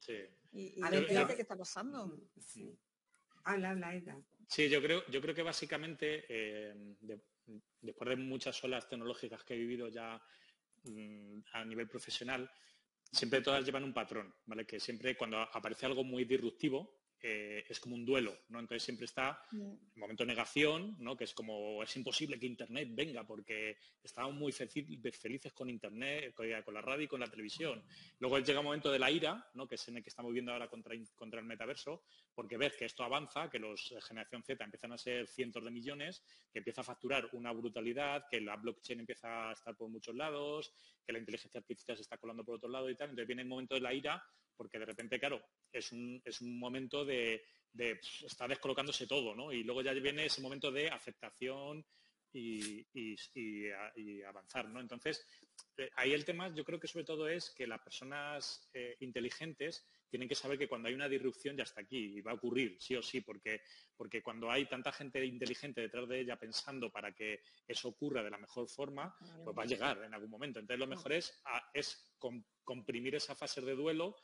a 0.82 0.90
ver 0.90 1.06
qué 1.06 1.42
está 1.42 1.56
pasando. 1.56 2.14
Habla, 3.44 3.70
habla, 3.70 4.22
Sí, 4.46 4.68
yo 4.68 4.82
creo, 4.82 5.04
yo 5.08 5.20
creo 5.20 5.34
que 5.34 5.42
básicamente, 5.42 6.26
eh, 6.28 6.74
después 7.80 8.10
de 8.10 8.16
muchas 8.16 8.62
olas 8.62 8.88
tecnológicas 8.88 9.42
que 9.44 9.54
he 9.54 9.58
vivido 9.58 9.88
ya 9.88 10.22
mm, 10.84 11.40
a 11.54 11.64
nivel 11.64 11.88
profesional, 11.88 12.48
siempre 13.10 13.40
todas 13.40 13.64
llevan 13.64 13.84
un 13.84 13.94
patrón, 13.94 14.34
¿vale? 14.46 14.66
Que 14.66 14.78
siempre 14.78 15.16
cuando 15.16 15.38
aparece 15.38 15.86
algo 15.86 16.04
muy 16.04 16.24
disruptivo, 16.24 17.01
eh, 17.24 17.64
es 17.68 17.78
como 17.78 17.94
un 17.94 18.04
duelo, 18.04 18.36
¿no? 18.48 18.58
Entonces 18.58 18.82
siempre 18.82 19.04
está 19.04 19.44
el 19.52 19.78
momento 19.94 20.24
de 20.24 20.26
negación, 20.26 20.96
¿no? 20.98 21.16
Que 21.16 21.22
es 21.22 21.34
como, 21.34 21.80
es 21.80 21.96
imposible 21.96 22.36
que 22.36 22.46
Internet 22.46 22.88
venga 22.90 23.24
porque 23.24 23.78
estamos 24.02 24.34
muy 24.34 24.50
felices 24.50 25.52
con 25.52 25.70
Internet, 25.70 26.34
con, 26.34 26.74
la 26.74 26.82
radio 26.82 27.04
y 27.04 27.08
con 27.08 27.20
la 27.20 27.28
televisión. 27.28 27.84
Luego 28.18 28.40
llega 28.40 28.58
el 28.58 28.64
momento 28.64 28.90
de 28.90 28.98
la 28.98 29.08
ira, 29.08 29.48
¿no? 29.54 29.68
Que 29.68 29.76
es 29.76 29.86
en 29.86 29.98
el 29.98 30.02
que 30.02 30.08
estamos 30.08 30.32
viendo 30.32 30.52
ahora 30.52 30.68
contra, 30.68 30.96
contra 31.14 31.38
el 31.38 31.46
metaverso, 31.46 32.02
porque 32.34 32.56
ves 32.56 32.74
que 32.74 32.86
esto 32.86 33.04
avanza, 33.04 33.48
que 33.48 33.60
los 33.60 33.94
generación 34.08 34.42
Z 34.42 34.64
empiezan 34.64 34.90
a 34.90 34.98
ser 34.98 35.28
cientos 35.28 35.64
de 35.64 35.70
millones, 35.70 36.24
que 36.52 36.58
empieza 36.58 36.80
a 36.80 36.84
facturar 36.84 37.28
una 37.34 37.52
brutalidad, 37.52 38.26
que 38.28 38.40
la 38.40 38.56
blockchain 38.56 38.98
empieza 38.98 39.50
a 39.50 39.52
estar 39.52 39.76
por 39.76 39.88
muchos 39.88 40.16
lados, 40.16 40.74
que 41.06 41.12
la 41.12 41.20
inteligencia 41.20 41.60
artificial 41.60 41.96
se 41.96 42.02
está 42.02 42.18
colando 42.18 42.44
por 42.44 42.56
otro 42.56 42.68
lado 42.68 42.90
y 42.90 42.96
tal. 42.96 43.10
Entonces 43.10 43.28
viene 43.28 43.42
el 43.42 43.48
momento 43.48 43.76
de 43.76 43.80
la 43.80 43.94
ira 43.94 44.24
porque 44.56 44.78
de 44.78 44.84
repente, 44.84 45.18
claro, 45.18 45.42
es 45.72 45.92
un, 45.92 46.22
momento 46.58 47.04
de, 47.04 47.44
estar 48.24 48.48
descolocándose 48.48 49.06
todo, 49.06 49.34
¿no? 49.34 49.52
Y 49.52 49.62
luego 49.64 49.82
ya 49.82 49.92
viene 49.92 50.26
ese 50.26 50.42
momento 50.42 50.70
de 50.70 50.88
aceptación 50.88 51.84
y, 52.32 52.86
avanzar, 54.26 54.68
¿no? 54.68 54.80
Entonces, 54.80 55.26
eh, 55.76 55.90
ahí 55.96 56.12
el 56.12 56.24
tema 56.24 56.54
yo 56.54 56.64
creo 56.64 56.80
que 56.80 56.88
sobre 56.88 57.04
todo 57.04 57.28
es 57.28 57.50
que 57.50 57.66
las 57.66 57.80
personas 57.80 58.68
eh, 58.72 58.96
inteligentes 59.00 59.86
tienen 60.12 60.28
que 60.28 60.34
saber 60.34 60.58
que 60.58 60.68
cuando 60.68 60.88
hay 60.88 60.94
una 60.94 61.08
disrupción 61.08 61.56
ya 61.56 61.62
está 61.62 61.80
aquí 61.80 62.18
y 62.18 62.20
va 62.20 62.32
a 62.32 62.34
ocurrir, 62.34 62.76
sí 62.78 62.94
o 62.94 63.02
sí, 63.02 63.22
porque, 63.22 63.62
porque 63.96 64.22
cuando 64.22 64.50
hay 64.50 64.66
tanta 64.66 64.92
gente 64.92 65.24
inteligente 65.24 65.80
detrás 65.80 66.06
de 66.06 66.20
ella 66.20 66.38
pensando 66.38 66.90
para 66.90 67.12
que 67.12 67.40
eso 67.66 67.88
ocurra 67.88 68.22
de 68.22 68.30
la 68.30 68.36
mejor 68.36 68.68
forma, 68.68 69.16
pues 69.42 69.56
va 69.56 69.62
a 69.62 69.66
llegar 69.66 70.04
en 70.04 70.12
algún 70.12 70.28
momento. 70.28 70.60
Entonces 70.60 70.80
lo 70.80 70.86
mejor 70.86 71.14
es, 71.14 71.42
es 71.72 72.12
comprimir 72.62 73.14
esa 73.14 73.34
fase 73.34 73.62
de 73.62 73.74
duelo 73.74 74.16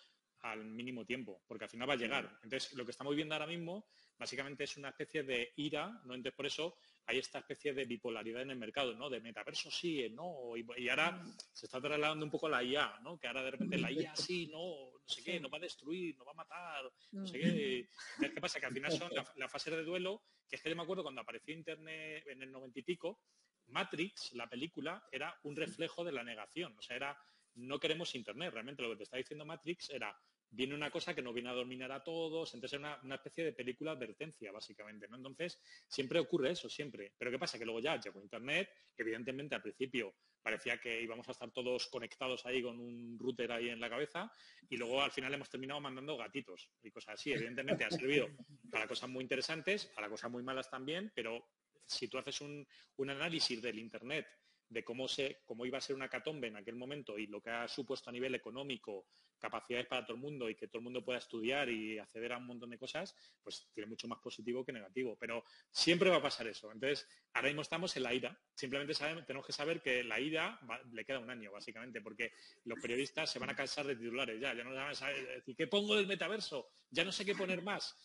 al 0.43 0.64
mínimo 0.64 1.05
tiempo, 1.05 1.43
porque 1.47 1.64
al 1.64 1.70
final 1.70 1.89
va 1.89 1.95
a 1.95 1.97
llegar. 1.97 2.39
Entonces, 2.43 2.72
lo 2.74 2.84
que 2.84 2.93
estamos 2.93 3.14
viendo 3.14 3.34
ahora 3.34 3.47
mismo, 3.47 3.89
básicamente 4.18 4.64
es 4.64 4.76
una 4.76 4.91
especie 4.91 5.22
de 5.22 5.53
ira, 5.57 6.01
¿no? 6.05 6.14
Entonces, 6.14 6.34
por 6.34 6.47
eso 6.47 6.76
hay 7.07 7.18
esta 7.18 7.39
especie 7.39 7.72
de 7.72 7.84
bipolaridad 7.84 8.43
en 8.43 8.51
el 8.51 8.59
mercado, 8.59 8.95
¿no? 8.95 9.09
De 9.09 9.20
metaverso 9.20 9.70
sí, 9.70 10.09
no, 10.11 10.57
y, 10.57 10.89
ahora 10.89 11.22
se 11.53 11.66
está 11.66 11.80
trasladando 11.80 12.24
un 12.24 12.30
poco 12.30 12.47
a 12.47 12.51
la 12.51 12.62
IA, 12.62 13.01
¿no? 13.03 13.18
Que 13.18 13.26
ahora 13.26 13.43
de 13.43 13.51
repente 13.53 13.78
la 13.78 13.91
IA 13.91 14.14
sí, 14.14 14.47
no, 14.47 14.93
no 14.93 15.09
sé 15.09 15.22
qué, 15.22 15.41
no 15.41 15.49
va 15.49 15.59
a 15.59 15.62
destruir, 15.62 16.16
no 16.18 16.24
va 16.24 16.32
a 16.32 16.36
matar, 16.36 16.93
no 17.12 17.26
sé 17.26 17.41
qué. 17.41 17.89
¿Qué 18.20 18.41
pasa? 18.41 18.61
Que 18.61 18.66
al 18.66 18.74
final 18.74 18.93
son 18.93 19.12
la, 19.14 19.24
la 19.36 19.49
fase 19.49 19.70
de 19.70 19.82
duelo, 19.82 20.22
que 20.49 20.57
es 20.57 20.62
que 20.62 20.70
yo 20.70 20.76
me 20.76 20.82
acuerdo 20.82 21.03
cuando 21.03 21.20
apareció 21.20 21.55
Internet 21.55 22.24
en 22.26 22.43
el 22.43 22.53
noventa 22.53 22.78
y 22.78 22.82
pico, 22.82 23.20
Matrix, 23.68 24.32
la 24.32 24.49
película, 24.49 25.07
era 25.11 25.39
un 25.43 25.57
reflejo 25.57 26.05
de 26.05 26.12
la 26.12 26.22
negación, 26.22 26.76
o 26.78 26.82
sea, 26.82 26.97
era 26.97 27.18
no 27.59 27.78
queremos 27.78 28.14
Internet. 28.14 28.52
Realmente 28.52 28.82
lo 28.82 28.90
que 28.90 28.96
te 28.96 29.02
está 29.04 29.16
diciendo 29.16 29.44
Matrix 29.44 29.90
era, 29.90 30.16
viene 30.50 30.74
una 30.74 30.90
cosa 30.90 31.14
que 31.14 31.22
no 31.22 31.32
viene 31.32 31.50
a 31.50 31.54
dominar 31.54 31.92
a 31.92 32.02
todos, 32.02 32.54
entonces 32.54 32.78
es 32.78 33.02
una, 33.02 33.14
especie 33.14 33.44
de 33.44 33.52
película 33.52 33.92
advertencia, 33.92 34.50
básicamente, 34.52 35.09
¿no? 35.09 35.16
Entonces, 35.16 35.61
siempre 35.86 36.18
ocurre 36.18 36.52
eso, 36.52 36.68
siempre. 36.68 37.12
Pero 37.18 37.30
¿qué 37.30 37.38
pasa? 37.38 37.59
Que 37.59 37.64
luego 37.64 37.80
ya 37.80 38.00
llegó 38.00 38.20
Internet, 38.20 38.70
evidentemente 38.96 39.54
al 39.54 39.62
principio 39.62 40.14
parecía 40.40 40.78
que 40.80 41.02
íbamos 41.02 41.28
a 41.28 41.32
estar 41.32 41.50
todos 41.50 41.88
conectados 41.88 42.46
ahí 42.46 42.62
con 42.62 42.78
un 42.78 43.18
router 43.18 43.52
ahí 43.52 43.68
en 43.68 43.80
la 43.80 43.90
cabeza 43.90 44.30
y 44.68 44.76
luego 44.76 45.02
al 45.02 45.11
final 45.11 45.34
hemos 45.34 45.50
terminado 45.50 45.80
mandando 45.80 46.16
gatitos 46.16 46.70
y 46.82 46.90
cosas 46.90 47.14
así. 47.14 47.32
Evidentemente 47.32 47.84
ha 47.84 47.90
servido 47.90 48.28
para 48.70 48.86
cosas 48.86 49.11
muy 49.11 49.22
interesantes, 49.22 49.86
para 49.86 50.09
cosas 50.09 50.30
muy 50.30 50.42
malas 50.42 50.70
también, 50.70 51.12
pero 51.14 51.50
si 51.84 52.09
tú 52.09 52.18
haces 52.18 52.40
un, 52.40 52.66
un 52.96 53.11
análisis 53.11 53.61
del 53.61 53.78
Internet 53.78 54.26
de 54.69 54.85
cómo, 54.85 55.09
se, 55.09 55.41
cómo 55.45 55.64
iba 55.64 55.79
a 55.79 55.81
ser 55.81 55.97
una 55.97 56.09
catombe 56.09 56.49
en 56.49 56.57
aquel 56.57 56.77
momento 56.77 57.19
y 57.19 57.27
lo 57.27 57.41
que 57.41 57.51
ha 57.51 57.69
supuesto 57.69 58.11
a 58.11 58.12
nivel 58.12 58.35
económico, 58.35 59.07
capacidades 59.39 59.87
para 59.87 60.05
todo 60.05 60.16
el 60.16 60.23
mundo 60.23 60.51
y 60.51 60.55
que 60.55 60.69
todo 60.69 60.79
el 60.79 60.85
mundo 60.85 61.05
pueda 61.05 61.19
estudiar 61.19 61.69
y 61.69 61.99
acceder 61.99 62.33
a 62.33 62.39
un 62.39 62.47
montón 62.47 62.71
de 62.71 62.79
cosas, 62.79 63.14
pues 63.43 63.69
tiene 63.73 63.89
mucho 63.89 64.09
más 64.09 64.19
positivo 64.19 64.64
que 64.64 64.73
negativo. 64.73 65.16
Pero 65.19 65.45
siempre 65.71 66.11
va 66.11 66.16
a 66.16 66.23
pasar 66.23 66.47
eso. 66.49 66.71
Entonces, 66.73 67.07
ahora 67.33 67.49
mismo 67.49 67.62
estamos 67.62 67.97
en 67.97 68.03
la 68.03 68.12
ira. 68.12 68.39
Simplemente 68.55 68.95
sabemos, 68.95 69.25
tenemos 69.27 69.47
que 69.47 69.53
saber 69.53 69.81
que 69.81 70.05
la 70.05 70.21
ira 70.21 70.61
le 70.93 71.05
queda 71.05 71.21
un 71.21 71.31
año, 71.31 71.53
básicamente, 71.53 72.01
porque 72.01 72.33
los 72.64 72.81
periodistas 72.81 73.31
se 73.31 73.39
van 73.39 73.51
a 73.51 73.57
cansar 73.57 73.87
de 73.87 73.97
titulares 73.97 74.41
ya. 74.41 74.55
Ya 74.55 74.64
no 74.64 74.75
van 74.75 74.95
saber 74.95 75.27
decir, 75.37 75.57
¿qué 75.57 75.66
pongo 75.66 75.97
del 75.97 76.07
metaverso? 76.07 76.69
Ya 76.91 77.05
no 77.05 77.12
sé 77.12 77.25
qué 77.25 77.35
poner 77.35 77.62
más. 77.62 77.97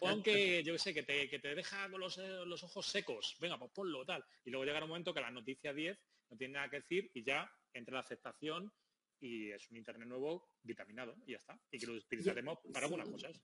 Pon 0.00 0.22
que, 0.22 0.62
yo 0.62 0.76
sé, 0.76 0.92
que 0.92 1.02
te, 1.02 1.28
que 1.28 1.38
te 1.38 1.54
deja 1.54 1.88
con 1.90 2.00
los, 2.00 2.18
eh, 2.18 2.44
los 2.44 2.62
ojos 2.62 2.86
secos. 2.86 3.36
Venga, 3.40 3.58
pues 3.58 3.70
ponlo, 3.72 4.04
tal. 4.04 4.24
Y 4.44 4.50
luego 4.50 4.64
llegará 4.64 4.84
un 4.84 4.90
momento 4.90 5.14
que 5.14 5.20
la 5.20 5.30
noticia 5.30 5.72
10 5.72 5.98
no 6.30 6.36
tiene 6.36 6.54
nada 6.54 6.70
que 6.70 6.76
decir 6.76 7.10
y 7.14 7.24
ya 7.24 7.50
entra 7.72 7.94
la 7.94 8.00
aceptación 8.00 8.72
y 9.20 9.50
es 9.50 9.70
un 9.70 9.76
Internet 9.76 10.08
nuevo 10.08 10.50
vitaminado 10.62 11.14
y 11.26 11.32
ya 11.32 11.38
está. 11.38 11.60
Y 11.70 11.78
que 11.78 11.86
lo 11.86 11.94
utilizaremos 11.94 12.58
para 12.72 12.86
algunas 12.86 13.08
cosas. 13.08 13.40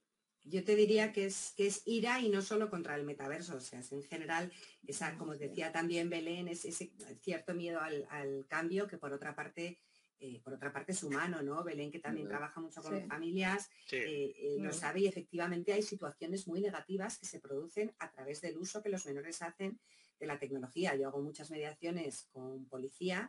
Yo 0.49 0.62
te 0.62 0.76
diría 0.76 1.12
que 1.12 1.26
es, 1.26 1.55
que 1.57 1.66
es 1.66 1.82
ira 1.87 2.20
y 2.20 2.28
no 2.28 2.41
solo 2.41 2.70
contra 2.70 2.95
el 2.95 3.05
metaverso, 3.05 3.57
o 3.57 3.61
sea, 3.61 3.80
es 3.80 3.91
en 3.91 4.05
general, 4.05 4.53
esa, 4.87 5.18
como 5.18 5.37
decía 5.37 5.72
también 5.72 6.09
Belén, 6.09 6.47
es 6.47 6.64
ese 6.64 6.93
cierto 7.20 7.53
miedo 7.53 7.80
al, 7.80 8.47
cambio 8.49 8.87
que 8.87 8.97
por 8.97 9.12
otra 9.12 9.34
parte 9.34 9.80
eh, 10.18 10.41
por 10.43 10.55
otra 10.55 10.72
parte 10.72 10.93
es 10.93 11.03
humano, 11.03 11.43
¿no? 11.43 11.62
Belén, 11.62 11.91
que 11.91 11.99
también 11.99 12.26
trabaja 12.26 12.59
mucho 12.59 12.80
con 12.80 13.07
familias, 13.07 13.68
eh, 13.93 14.32
eh, 14.34 14.57
lo 14.61 14.72
sabe 14.72 15.01
y 15.01 15.07
efectivamente 15.07 15.74
hay 15.74 15.82
situaciones 15.82 16.47
muy 16.47 16.62
negativas 16.62 17.18
que 17.18 17.26
se 17.26 17.39
producen 17.39 17.95
a 17.99 18.11
través 18.11 18.41
del 18.41 18.57
uso 18.57 18.82
que 18.82 18.89
los 18.89 19.05
menores 19.05 19.43
hacen 19.43 19.78
de 20.18 20.26
la 20.26 20.38
tecnología. 20.38 20.94
Yo 20.94 21.08
hago 21.08 21.22
muchas 21.22 21.50
mediaciones 21.50 22.28
con 22.32 22.66
policía. 22.66 23.28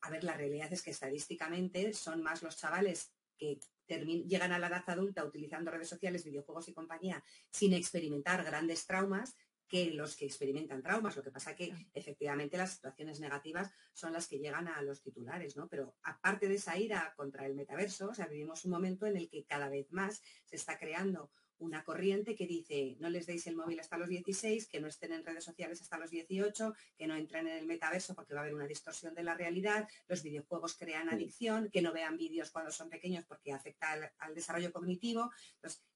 A 0.00 0.10
ver, 0.10 0.24
la 0.24 0.36
realidad 0.36 0.72
es 0.72 0.82
que 0.82 0.90
estadísticamente 0.90 1.92
son 1.92 2.22
más 2.22 2.42
los 2.42 2.56
chavales 2.56 3.12
que 3.36 3.58
llegan 3.86 4.52
a 4.52 4.58
la 4.58 4.66
edad 4.68 4.84
adulta 4.86 5.24
utilizando 5.24 5.70
redes 5.70 5.88
sociales, 5.88 6.24
videojuegos 6.24 6.68
y 6.68 6.74
compañía 6.74 7.22
sin 7.50 7.72
experimentar 7.72 8.44
grandes 8.44 8.86
traumas 8.86 9.36
que 9.68 9.90
los 9.90 10.16
que 10.16 10.24
experimentan 10.24 10.82
traumas. 10.82 11.14
Lo 11.16 11.22
que 11.22 11.30
pasa 11.30 11.54
que 11.54 11.72
efectivamente 11.92 12.56
las 12.56 12.72
situaciones 12.72 13.20
negativas 13.20 13.70
son 13.92 14.12
las 14.14 14.26
que 14.26 14.38
llegan 14.38 14.66
a 14.66 14.80
los 14.82 15.02
titulares, 15.02 15.56
¿no? 15.56 15.68
Pero 15.68 15.94
aparte 16.02 16.48
de 16.48 16.54
esa 16.54 16.78
ira 16.78 17.12
contra 17.16 17.46
el 17.46 17.54
metaverso, 17.54 18.08
o 18.08 18.14
sea, 18.14 18.26
vivimos 18.26 18.64
un 18.64 18.70
momento 18.70 19.06
en 19.06 19.16
el 19.16 19.28
que 19.28 19.44
cada 19.44 19.68
vez 19.68 19.92
más 19.92 20.22
se 20.46 20.56
está 20.56 20.78
creando 20.78 21.30
una 21.58 21.84
corriente 21.84 22.34
que 22.34 22.46
dice 22.46 22.96
no 23.00 23.10
les 23.10 23.26
deis 23.26 23.46
el 23.46 23.56
móvil 23.56 23.80
hasta 23.80 23.98
los 23.98 24.08
16, 24.08 24.68
que 24.68 24.80
no 24.80 24.88
estén 24.88 25.12
en 25.12 25.24
redes 25.24 25.44
sociales 25.44 25.80
hasta 25.80 25.98
los 25.98 26.10
18, 26.10 26.74
que 26.96 27.06
no 27.06 27.16
entren 27.16 27.46
en 27.48 27.58
el 27.58 27.66
metaverso 27.66 28.14
porque 28.14 28.34
va 28.34 28.40
a 28.40 28.42
haber 28.42 28.54
una 28.54 28.66
distorsión 28.66 29.14
de 29.14 29.22
la 29.22 29.34
realidad, 29.34 29.88
los 30.08 30.22
videojuegos 30.22 30.76
crean 30.76 31.08
adicción, 31.08 31.70
que 31.70 31.82
no 31.82 31.92
vean 31.92 32.16
vídeos 32.16 32.50
cuando 32.50 32.70
son 32.70 32.88
pequeños 32.88 33.24
porque 33.24 33.52
afecta 33.52 33.92
al, 34.18 34.34
desarrollo 34.34 34.72
cognitivo. 34.72 35.30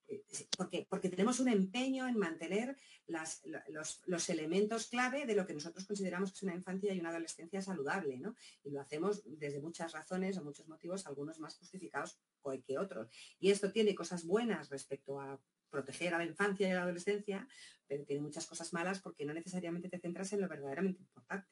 Eh, 0.09 0.23
porque, 0.59 0.87
porque 0.89 1.09
tenemos 1.09 1.41
un 1.41 1.49
empeño 1.49 2.07
en 2.07 2.19
mantener 2.19 2.77
los, 3.07 4.29
elementos 4.29 4.89
clave 4.89 5.27
de 5.27 5.35
lo 5.35 5.47
que 5.47 5.55
nosotros 5.55 5.87
consideramos 5.87 6.31
que 6.31 6.37
es 6.37 6.43
una 6.43 6.55
infancia 6.55 6.93
y 6.93 7.01
una 7.01 7.11
adolescencia 7.11 7.63
saludable, 7.63 8.19
¿no? 8.19 8.35
Y 8.65 8.71
lo 8.71 8.81
hacemos 8.81 9.23
desde 9.25 9.61
muchas 9.61 9.93
razones 9.93 10.37
o 10.37 10.45
muchos 10.45 10.69
motivos, 10.69 11.07
algunos 11.07 11.39
más 11.39 11.57
justificados 11.57 12.19
que 12.67 12.79
otros. 12.79 13.09
Y 13.39 13.51
esto 13.51 13.73
tiene 13.73 13.95
cosas 13.95 14.25
buenas 14.25 14.69
respecto 14.71 15.21
a 15.21 15.41
proteger 15.71 16.15
a 16.15 16.19
la 16.19 16.27
infancia 16.27 16.69
y 16.69 16.71
a 16.71 16.75
la 16.75 16.83
adolescencia, 16.83 17.49
pero 17.87 18.05
tiene 18.05 18.23
muchas 18.23 18.47
cosas 18.47 18.73
malas 18.73 19.01
porque 19.01 19.25
no 19.25 19.33
necesariamente 19.33 19.89
te 19.89 19.99
centras 19.99 20.33
en 20.33 20.43
lo 20.43 20.49
verdaderamente 20.49 21.03
importante. 21.03 21.49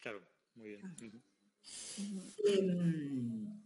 Claro, 0.00 0.20
muy 0.54 0.68
bien. 0.68 1.22
Em, 2.46 3.62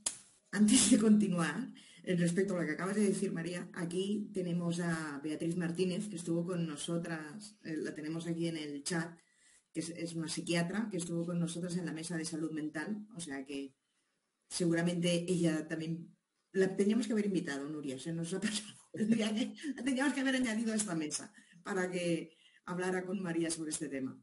antes 0.53 0.91
de 0.91 0.99
continuar, 0.99 1.69
respecto 2.05 2.57
a 2.57 2.61
lo 2.61 2.67
que 2.67 2.73
acabas 2.73 2.97
de 2.97 3.07
decir, 3.07 3.33
María, 3.33 3.69
aquí 3.75 4.31
tenemos 4.33 4.81
a 4.81 5.21
Beatriz 5.23 5.57
Martínez, 5.57 6.09
que 6.09 6.17
estuvo 6.17 6.45
con 6.45 6.67
nosotras, 6.67 7.57
eh, 7.65 7.77
la 7.77 7.95
tenemos 7.95 8.27
aquí 8.27 8.49
en 8.49 8.57
el 8.57 8.83
chat, 8.83 9.19
que 9.73 9.81
es, 9.81 10.15
una 10.15 10.29
psiquiatra, 10.29 10.89
que 10.91 10.97
estuvo 10.97 11.27
con 11.27 11.39
nosotras 11.39 11.77
en 11.77 11.87
la 11.87 11.93
mesa 11.93 12.17
de 12.17 12.25
salud 12.25 12.51
mental, 12.53 13.07
o 13.15 13.21
sea 13.21 13.45
que 13.45 13.75
seguramente 14.49 15.31
ella 15.31 15.69
también 15.69 16.17
la 16.53 16.77
teníamos 16.77 17.07
que 17.07 17.13
haber 17.13 17.27
invitado, 17.27 17.69
Nuria, 17.69 17.99
se 17.99 18.13
nos 18.13 18.33
ha 18.35 18.41
pasado. 18.41 18.75
teníamos 19.85 20.15
que 20.15 20.21
haber 20.21 20.37
añadido 20.37 20.73
a 20.73 20.77
esta 20.77 20.95
mesa 20.95 21.33
para 21.63 21.91
que 21.91 22.37
hablara 22.65 23.05
con 23.05 23.23
María 23.23 23.51
sobre 23.51 23.71
este 23.71 23.89
tema. 23.89 24.21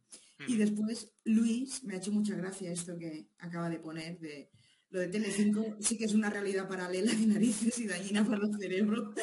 Y 0.48 0.58
después, 0.58 1.14
Luis, 1.24 1.84
me 1.84 1.94
ha 1.94 1.98
hecho 1.98 2.12
mucha 2.12 2.36
gracia 2.36 2.72
esto 2.72 2.98
que 2.98 3.30
acaba 3.40 3.70
de 3.70 3.80
poner 3.80 4.20
de 4.20 4.50
lo 4.96 5.02
de 5.02 5.08
Telecinco 5.08 5.76
sí 5.80 5.98
que 5.98 6.06
es 6.06 6.14
una 6.14 6.30
realidad 6.30 6.70
paralela 6.70 7.12
de 7.12 7.26
narices 7.26 7.78
y 7.80 7.88
dañina 7.88 8.24
para 8.24 8.38
los 8.38 8.58
cerebros. 8.58 9.14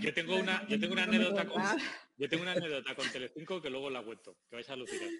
yo, 0.00 0.14
tengo, 0.14 0.36
una, 0.36 0.58
anécdota 1.02 1.46
con, 1.46 1.62
yo 2.16 2.28
tengo 2.28 2.42
una 2.42 2.52
anécdota 2.52 2.94
con 2.94 3.06
Telecinco 3.10 3.60
que 3.60 3.68
luego 3.68 3.90
la 3.90 4.02
cuento, 4.02 4.38
que 4.48 4.56
vais 4.56 4.70
a 4.70 4.72
alucinar. 4.72 5.10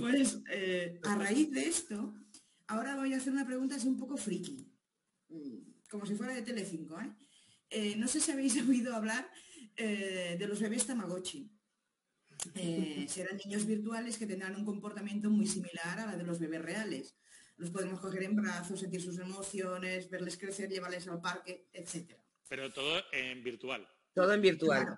Pues 0.00 0.42
eh, 0.50 1.00
a 1.04 1.16
raíz 1.16 1.50
de 1.50 1.66
esto, 1.66 2.14
ahora 2.66 2.96
voy 2.96 3.14
a 3.14 3.16
hacer 3.16 3.32
una 3.32 3.46
pregunta 3.46 3.76
es 3.76 3.84
un 3.84 3.96
poco 3.96 4.18
friki, 4.18 4.68
mm, 5.30 5.71
como 5.92 6.06
si 6.06 6.16
fuera 6.16 6.34
de 6.34 6.42
Telecinco. 6.42 7.00
¿eh? 7.00 7.12
Eh, 7.70 7.94
no 7.96 8.08
sé 8.08 8.18
si 8.20 8.32
habéis 8.32 8.56
oído 8.68 8.96
hablar 8.96 9.30
de 9.76 10.46
los 10.46 10.60
bebés 10.60 10.86
Tamagotchi. 10.86 11.50
serán 13.08 13.38
niños 13.44 13.64
virtuales 13.64 14.18
que 14.18 14.26
tendrán 14.26 14.54
un 14.56 14.66
comportamiento 14.66 15.30
muy 15.30 15.46
similar 15.46 15.98
a 15.98 16.06
la 16.06 16.16
de 16.16 16.24
los 16.24 16.38
bebés 16.38 16.60
reales 16.60 17.16
los 17.62 17.70
podemos 17.70 18.00
coger 18.00 18.24
en 18.24 18.34
brazos, 18.34 18.80
sentir 18.80 19.00
sus 19.00 19.18
emociones, 19.18 20.10
verles 20.10 20.36
crecer, 20.36 20.68
llevarles 20.68 21.06
al 21.06 21.20
parque, 21.20 21.68
etcétera. 21.72 22.22
Pero 22.48 22.72
todo 22.72 23.00
en 23.12 23.42
virtual. 23.42 23.86
Todo 24.12 24.32
en 24.32 24.42
virtual. 24.42 24.96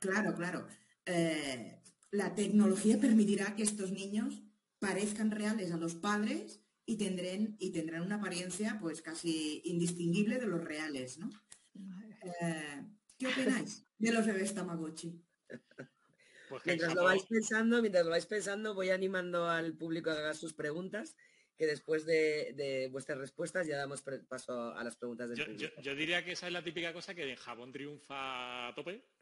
Claro, 0.00 0.34
claro. 0.34 0.66
Eh, 1.04 1.78
la 2.10 2.34
tecnología 2.34 2.98
permitirá 2.98 3.54
que 3.54 3.62
estos 3.62 3.92
niños 3.92 4.42
parezcan 4.78 5.30
reales 5.30 5.72
a 5.72 5.76
los 5.76 5.94
padres 5.94 6.60
y 6.86 6.96
tendrán, 6.96 7.56
y 7.58 7.72
tendrán 7.72 8.02
una 8.02 8.16
apariencia 8.16 8.78
pues 8.80 9.02
casi 9.02 9.60
indistinguible 9.64 10.38
de 10.38 10.46
los 10.46 10.64
reales, 10.64 11.18
¿no? 11.18 11.28
Eh, 12.40 12.86
¿Qué 13.18 13.26
opináis 13.26 13.84
de 13.98 14.12
los 14.12 14.24
bebés 14.24 14.54
Tamagotchi? 14.54 15.20
Pues 16.48 16.64
mientras 16.64 16.94
lo 16.94 17.02
vais 17.02 17.24
pensando, 17.26 17.80
mientras 17.80 18.04
lo 18.04 18.12
vais 18.12 18.26
pensando, 18.26 18.74
voy 18.74 18.90
animando 18.90 19.48
al 19.48 19.76
público 19.76 20.10
a 20.10 20.14
que 20.14 20.20
haga 20.20 20.34
sus 20.34 20.54
preguntas, 20.54 21.16
que 21.56 21.66
después 21.66 22.06
de, 22.06 22.88
vuestras 22.92 23.18
respuestas 23.18 23.66
ya 23.66 23.76
damos 23.76 24.04
paso 24.28 24.72
a 24.72 24.84
las 24.84 24.96
preguntas 24.96 25.28
del 25.28 25.38
yo, 25.38 25.46
público. 25.46 25.80
Yo, 25.80 25.96
diría 25.96 26.24
que 26.24 26.32
esa 26.32 26.46
es 26.46 26.52
la 26.52 26.62
típica 26.62 26.92
cosa 26.92 27.16
que 27.16 27.28
en 27.28 27.36
jabón 27.36 27.72
triunfa 27.72 28.68
a 28.68 28.74
tope, 28.74 29.04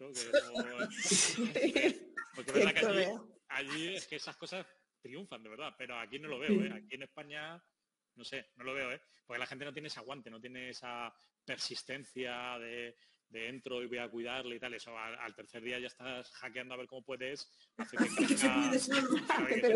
Porque 2.35 2.53
verdad 2.53 2.75
que 2.75 3.19
allí, 3.49 3.95
es 3.95 4.07
que 4.07 4.17
esas 4.17 4.37
cosas 4.37 4.67
triunfan, 5.05 5.43
de 5.43 5.51
verdad, 5.51 5.75
pero 5.77 5.99
aquí 5.99 6.19
no 6.19 6.29
lo 6.29 6.39
veo, 6.39 6.65
¿eh? 6.65 6.73
Aquí 6.73 6.95
en 6.95 7.03
España, 7.03 7.63
no 8.15 8.25
sé, 8.25 8.49
no 8.57 8.65
lo 8.65 8.73
veo, 8.73 8.91
¿eh? 8.91 9.01
Porque 9.27 9.39
la 9.39 9.47
gente 9.47 9.67
no 9.67 9.73
tiene 9.73 9.89
ese 9.89 10.01
aguante, 10.01 10.31
no 10.31 10.41
tiene 10.41 10.71
esa 10.71 11.15
persistencia 11.45 12.59
de, 12.59 12.97
de 13.35 13.49
entro 13.49 13.83
y 13.83 13.87
voy 13.87 13.99
a 13.99 14.09
cuidarle 14.09 14.57
y 14.57 14.61
tal. 14.61 14.73
Eso 14.75 14.97
al, 14.97 15.35
tercer 15.35 15.63
día 15.63 15.79
ya 15.79 15.89
estás 15.89 16.31
hackeando 16.31 16.75
a 16.75 16.77
ver 16.79 16.87
cómo 16.87 17.03
puedes 17.03 17.51
hacer 17.77 17.99
que, 17.99 18.27
que 18.27 18.39
se 18.39 18.49
cuide 18.49 18.79
solo. 18.79 19.09
Que, 19.49 19.61
que, 19.61 19.69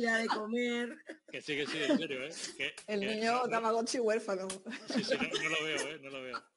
de 0.00 0.26
comer. 0.26 0.96
Que 1.30 1.40
sí, 1.40 1.56
que 1.56 1.66
sí, 1.66 1.78
en 1.82 1.98
serio, 1.98 2.24
¿eh? 2.24 2.30
Que, 2.56 2.74
El 2.86 3.00
niño 3.00 3.42
Tamagotchi 3.48 4.00
huérfano. 4.00 4.48
Sí, 4.88 5.04
sí, 5.04 5.14
no, 5.16 5.48
lo 5.48 5.64
veo, 5.64 5.88
¿eh? 5.88 6.00
No 6.02 6.10
lo 6.10 6.22
veo. 6.22 6.42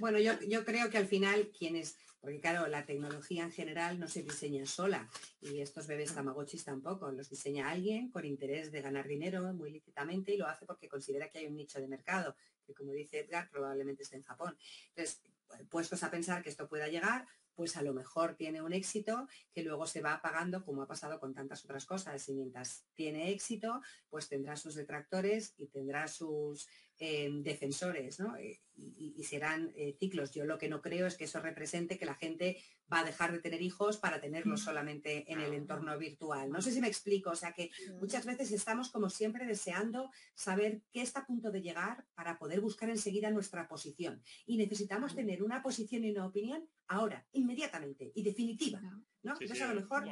Bueno, 0.00 0.18
yo, 0.18 0.34
yo 0.46 0.66
creo 0.66 0.90
que 0.90 0.98
al 0.98 1.06
final 1.06 1.50
quienes 1.58 1.96
porque 2.22 2.38
claro, 2.38 2.68
la 2.68 2.86
tecnología 2.86 3.42
en 3.42 3.50
general 3.50 3.98
no 3.98 4.06
se 4.06 4.22
diseña 4.22 4.64
sola 4.64 5.10
y 5.40 5.60
estos 5.60 5.88
bebés 5.88 6.14
tamagotchis 6.14 6.64
tampoco. 6.64 7.10
Los 7.10 7.28
diseña 7.28 7.68
alguien 7.68 8.10
con 8.10 8.24
interés 8.24 8.70
de 8.70 8.80
ganar 8.80 9.08
dinero 9.08 9.52
muy 9.54 9.72
lícitamente 9.72 10.32
y 10.32 10.36
lo 10.36 10.46
hace 10.46 10.64
porque 10.64 10.88
considera 10.88 11.28
que 11.28 11.40
hay 11.40 11.46
un 11.46 11.56
nicho 11.56 11.80
de 11.80 11.88
mercado, 11.88 12.36
que 12.64 12.74
como 12.74 12.92
dice 12.92 13.20
Edgar, 13.20 13.50
probablemente 13.50 14.02
esté 14.02 14.16
en 14.16 14.22
Japón. 14.22 14.56
Entonces, 14.88 15.22
puestos 15.68 16.02
a 16.02 16.10
pensar 16.10 16.42
que 16.42 16.48
esto 16.48 16.68
pueda 16.68 16.88
llegar, 16.88 17.26
pues 17.54 17.76
a 17.76 17.82
lo 17.82 17.92
mejor 17.92 18.34
tiene 18.34 18.62
un 18.62 18.72
éxito 18.72 19.28
que 19.52 19.62
luego 19.62 19.86
se 19.86 20.00
va 20.00 20.14
apagando 20.14 20.64
como 20.64 20.82
ha 20.82 20.86
pasado 20.86 21.20
con 21.20 21.34
tantas 21.34 21.64
otras 21.64 21.84
cosas. 21.84 22.26
Y 22.28 22.34
mientras 22.34 22.86
tiene 22.94 23.30
éxito, 23.30 23.80
pues 24.08 24.28
tendrá 24.28 24.56
sus 24.56 24.74
detractores 24.74 25.54
y 25.58 25.66
tendrá 25.66 26.08
sus 26.08 26.66
eh, 26.98 27.30
defensores, 27.42 28.20
¿no? 28.20 28.36
Eh, 28.36 28.60
y, 28.74 29.22
serán 29.24 29.72
eh, 29.76 29.96
ciclos. 29.98 30.32
Yo 30.32 30.44
lo 30.44 30.58
que 30.58 30.68
no 30.68 30.80
creo 30.80 31.06
es 31.06 31.16
que 31.16 31.24
eso 31.24 31.40
represente 31.40 31.98
que 31.98 32.06
la 32.06 32.14
gente 32.14 32.58
va 32.92 33.00
a 33.00 33.04
dejar 33.04 33.32
de 33.32 33.38
tener 33.38 33.62
hijos 33.62 33.96
para 33.96 34.20
tenerlos 34.20 34.62
solamente 34.62 35.30
en 35.32 35.40
el 35.40 35.54
entorno 35.54 35.96
virtual. 35.98 36.50
No 36.50 36.60
sé 36.60 36.72
si 36.72 36.80
me 36.80 36.88
explico, 36.88 37.30
o 37.30 37.36
sea 37.36 37.52
que 37.52 37.70
muchas 38.00 38.26
veces 38.26 38.52
estamos 38.52 38.90
como 38.90 39.10
siempre 39.10 39.46
deseando 39.46 40.10
saber 40.34 40.82
qué 40.92 41.02
está 41.02 41.20
a 41.20 41.26
punto 41.26 41.50
de 41.50 41.62
llegar 41.62 42.04
para 42.14 42.38
poder 42.38 42.60
buscar 42.60 42.90
enseguida 42.90 43.30
nuestra 43.30 43.68
posición. 43.68 44.22
Y 44.46 44.56
necesitamos 44.56 45.14
tener 45.14 45.42
una 45.42 45.62
posición 45.62 46.04
y 46.04 46.10
una 46.10 46.26
opinión 46.26 46.68
ahora, 46.88 47.26
inmediatamente 47.32 48.12
y 48.14 48.22
definitiva. 48.22 48.80
¿No? 49.22 49.32
Entonces 49.32 49.62
a 49.62 49.72
lo 49.72 49.80
mejor, 49.80 50.04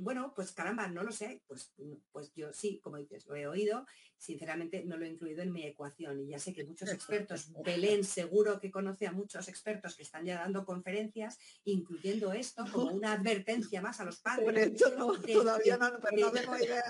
bueno, 0.00 0.32
pues 0.34 0.52
caramba, 0.52 0.88
no 0.88 1.02
lo 1.02 1.12
sé, 1.12 1.42
pues, 1.46 1.74
pues 2.12 2.32
yo 2.34 2.52
sí, 2.52 2.80
como 2.82 2.96
dices, 2.96 3.26
lo 3.26 3.34
he 3.34 3.46
oído, 3.46 3.86
sinceramente 4.16 4.84
no 4.84 4.96
lo 4.96 5.04
he 5.04 5.08
incluido 5.08 5.42
en 5.42 5.52
mi 5.52 5.64
ecuación 5.66 6.20
y 6.20 6.28
ya 6.28 6.38
sé 6.38 6.52
que 6.52 6.64
muchos 6.64 6.90
expertos, 6.90 7.52
Belén 7.64 8.04
seguro 8.04 8.60
que 8.60 8.70
conoce 8.70 9.06
a 9.06 9.12
muchos 9.12 9.48
expertos 9.48 9.96
que 9.96 10.02
están 10.02 10.24
ya 10.24 10.36
dando 10.36 10.64
conferencias, 10.64 11.38
incluyendo 11.64 12.32
esto 12.32 12.64
como 12.72 12.92
una 12.92 13.12
advertencia 13.12 13.82
más 13.82 14.00
a 14.00 14.04
los 14.04 14.20
padres. 14.20 14.72
todavía 14.78 15.76
no, 15.76 15.92
pero 16.00 16.26
no 16.26 16.32
tengo 16.32 16.56
idea. 16.56 16.84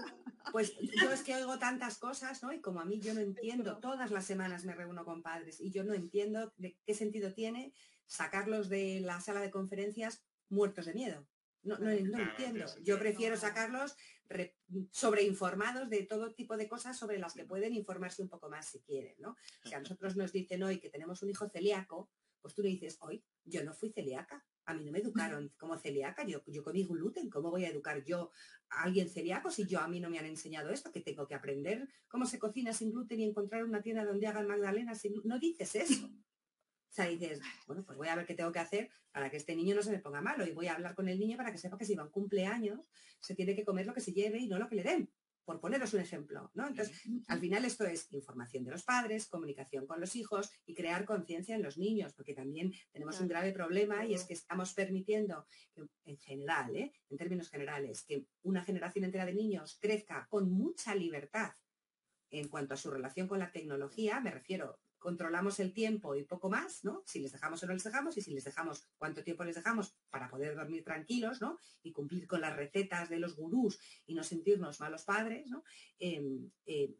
Pues 0.52 0.76
yo 0.78 1.10
es 1.10 1.22
que 1.22 1.34
oigo 1.34 1.58
tantas 1.58 1.98
cosas, 1.98 2.42
¿no? 2.42 2.52
Y 2.52 2.60
como 2.60 2.80
a 2.80 2.84
mí 2.84 3.00
yo 3.00 3.14
no 3.14 3.20
entiendo, 3.20 3.78
todas 3.78 4.10
las 4.10 4.24
semanas 4.24 4.64
me 4.64 4.74
reúno 4.74 5.04
con 5.04 5.22
padres 5.22 5.60
y 5.60 5.72
yo 5.72 5.82
no 5.82 5.94
entiendo 5.94 6.52
de 6.56 6.76
qué 6.84 6.94
sentido 6.94 7.32
tiene 7.32 7.72
sacarlos 8.06 8.68
de 8.68 9.00
la 9.00 9.20
sala 9.20 9.40
de 9.40 9.50
conferencias 9.50 10.24
muertos 10.48 10.86
de 10.86 10.94
miedo. 10.94 11.26
No, 11.66 11.78
no, 11.78 11.90
entiendo. 11.90 12.64
Yo 12.82 12.98
prefiero 12.98 13.36
sacarlos 13.36 13.96
sobreinformados 14.90 15.88
de 15.88 16.04
todo 16.04 16.32
tipo 16.32 16.56
de 16.56 16.68
cosas 16.68 16.98
sobre 16.98 17.18
las 17.18 17.34
que 17.34 17.44
pueden 17.44 17.74
informarse 17.74 18.22
un 18.22 18.28
poco 18.28 18.48
más 18.48 18.68
si 18.68 18.80
quieren, 18.80 19.14
¿no? 19.18 19.36
Si 19.64 19.74
a 19.74 19.80
nosotros 19.80 20.16
nos 20.16 20.32
dicen 20.32 20.62
hoy 20.62 20.80
que 20.80 20.90
tenemos 20.90 21.22
un 21.22 21.30
hijo 21.30 21.48
celíaco, 21.48 22.10
pues 22.40 22.54
tú 22.54 22.62
le 22.62 22.68
dices, 22.68 22.96
hoy 23.00 23.24
yo 23.44 23.64
no 23.64 23.74
fui 23.74 23.90
celíaca, 23.90 24.44
a 24.66 24.74
mí 24.74 24.84
no 24.84 24.92
me 24.92 25.00
educaron 25.00 25.52
como 25.58 25.76
celíaca, 25.78 26.24
yo, 26.26 26.42
yo 26.46 26.62
comí 26.62 26.84
gluten, 26.84 27.30
¿cómo 27.30 27.50
voy 27.50 27.64
a 27.64 27.70
educar 27.70 28.04
yo 28.04 28.30
a 28.68 28.84
alguien 28.84 29.08
celíaco 29.08 29.50
si 29.50 29.66
yo 29.66 29.80
a 29.80 29.88
mí 29.88 30.00
no 30.00 30.10
me 30.10 30.18
han 30.18 30.26
enseñado 30.26 30.70
esto? 30.70 30.92
Que 30.92 31.00
tengo 31.00 31.26
que 31.26 31.34
aprender 31.34 31.88
cómo 32.08 32.26
se 32.26 32.38
cocina 32.38 32.72
sin 32.72 32.92
gluten 32.92 33.20
y 33.20 33.24
encontrar 33.24 33.64
una 33.64 33.82
tienda 33.82 34.04
donde 34.04 34.26
hagan 34.26 34.46
magdalenas 34.46 35.00
sin 35.00 35.14
No 35.24 35.38
dices 35.38 35.74
eso. 35.74 36.08
O 36.90 36.94
sea, 36.96 37.06
dices, 37.06 37.40
bueno, 37.66 37.84
pues 37.84 37.98
voy 37.98 38.08
a 38.08 38.16
ver 38.16 38.26
qué 38.26 38.34
tengo 38.34 38.52
que 38.52 38.58
hacer 38.58 38.90
para 39.12 39.30
que 39.30 39.36
este 39.36 39.54
niño 39.54 39.74
no 39.74 39.82
se 39.82 39.90
me 39.90 39.98
ponga 39.98 40.20
malo 40.20 40.46
y 40.46 40.52
voy 40.52 40.66
a 40.66 40.74
hablar 40.74 40.94
con 40.94 41.08
el 41.08 41.18
niño 41.18 41.36
para 41.36 41.52
que 41.52 41.58
sepa 41.58 41.78
que 41.78 41.84
si 41.84 41.94
va 41.94 42.02
a 42.02 42.06
un 42.06 42.12
cumpleaños 42.12 42.80
se 43.20 43.34
tiene 43.34 43.54
que 43.54 43.64
comer 43.64 43.86
lo 43.86 43.94
que 43.94 44.00
se 44.00 44.12
lleve 44.12 44.38
y 44.38 44.48
no 44.48 44.58
lo 44.58 44.68
que 44.68 44.76
le 44.76 44.82
den, 44.82 45.10
por 45.46 45.60
poneros 45.60 45.94
un 45.94 46.00
ejemplo, 46.00 46.50
¿no? 46.54 46.66
Entonces, 46.66 47.02
al 47.28 47.38
final 47.38 47.64
esto 47.64 47.86
es 47.86 48.12
información 48.12 48.64
de 48.64 48.72
los 48.72 48.82
padres, 48.82 49.28
comunicación 49.28 49.86
con 49.86 50.00
los 50.00 50.16
hijos 50.16 50.50
y 50.66 50.74
crear 50.74 51.04
conciencia 51.04 51.54
en 51.54 51.62
los 51.62 51.78
niños, 51.78 52.12
porque 52.14 52.34
también 52.34 52.72
tenemos 52.92 53.20
un 53.20 53.28
grave 53.28 53.52
problema 53.52 54.04
y 54.04 54.14
es 54.14 54.24
que 54.24 54.34
estamos 54.34 54.74
permitiendo 54.74 55.46
en 56.04 56.18
general, 56.18 56.74
¿eh? 56.74 56.92
en 57.08 57.16
términos 57.16 57.48
generales, 57.48 58.04
que 58.04 58.26
una 58.42 58.64
generación 58.64 59.04
entera 59.04 59.24
de 59.24 59.34
niños 59.34 59.78
crezca 59.80 60.26
con 60.28 60.50
mucha 60.50 60.94
libertad 60.94 61.52
en 62.30 62.48
cuanto 62.48 62.74
a 62.74 62.76
su 62.76 62.90
relación 62.90 63.28
con 63.28 63.38
la 63.38 63.52
tecnología, 63.52 64.20
me 64.20 64.32
refiero 64.32 64.80
controlamos 64.98 65.60
el 65.60 65.72
tiempo 65.72 66.14
y 66.14 66.24
poco 66.24 66.48
más, 66.48 66.84
¿no? 66.84 67.02
Si 67.06 67.20
les 67.20 67.32
dejamos 67.32 67.62
o 67.62 67.66
no 67.66 67.74
les 67.74 67.84
dejamos 67.84 68.16
y 68.16 68.22
si 68.22 68.32
les 68.32 68.44
dejamos 68.44 68.88
cuánto 68.98 69.22
tiempo 69.22 69.44
les 69.44 69.56
dejamos 69.56 69.94
para 70.10 70.28
poder 70.28 70.54
dormir 70.56 70.84
tranquilos, 70.84 71.40
¿no? 71.40 71.58
Y 71.82 71.92
cumplir 71.92 72.26
con 72.26 72.40
las 72.40 72.56
recetas 72.56 73.08
de 73.08 73.18
los 73.18 73.36
gurús 73.36 73.78
y 74.06 74.14
no 74.14 74.22
sentirnos 74.24 74.80
malos 74.80 75.04
padres, 75.04 75.46
¿no? 75.48 75.62
Em, 75.98 76.50
eh, 76.66 76.94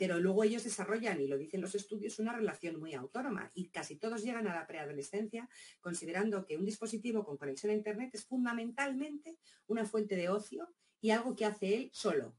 pero 0.00 0.18
luego 0.18 0.44
ellos 0.44 0.64
desarrollan, 0.64 1.20
y 1.20 1.26
lo 1.26 1.36
dicen 1.36 1.60
los 1.60 1.74
estudios, 1.74 2.18
una 2.18 2.32
relación 2.32 2.80
muy 2.80 2.94
autónoma 2.94 3.50
y 3.52 3.68
casi 3.68 3.96
todos 3.96 4.22
llegan 4.22 4.46
a 4.48 4.54
la 4.54 4.66
preadolescencia 4.66 5.46
considerando 5.82 6.46
que 6.46 6.56
un 6.56 6.64
dispositivo 6.64 7.22
con 7.22 7.36
conexión 7.36 7.70
a 7.70 7.74
Internet 7.74 8.14
es 8.14 8.24
fundamentalmente 8.24 9.36
una 9.66 9.84
fuente 9.84 10.16
de 10.16 10.30
ocio 10.30 10.72
y 11.02 11.10
algo 11.10 11.36
que 11.36 11.44
hace 11.44 11.76
él 11.76 11.90
solo, 11.92 12.34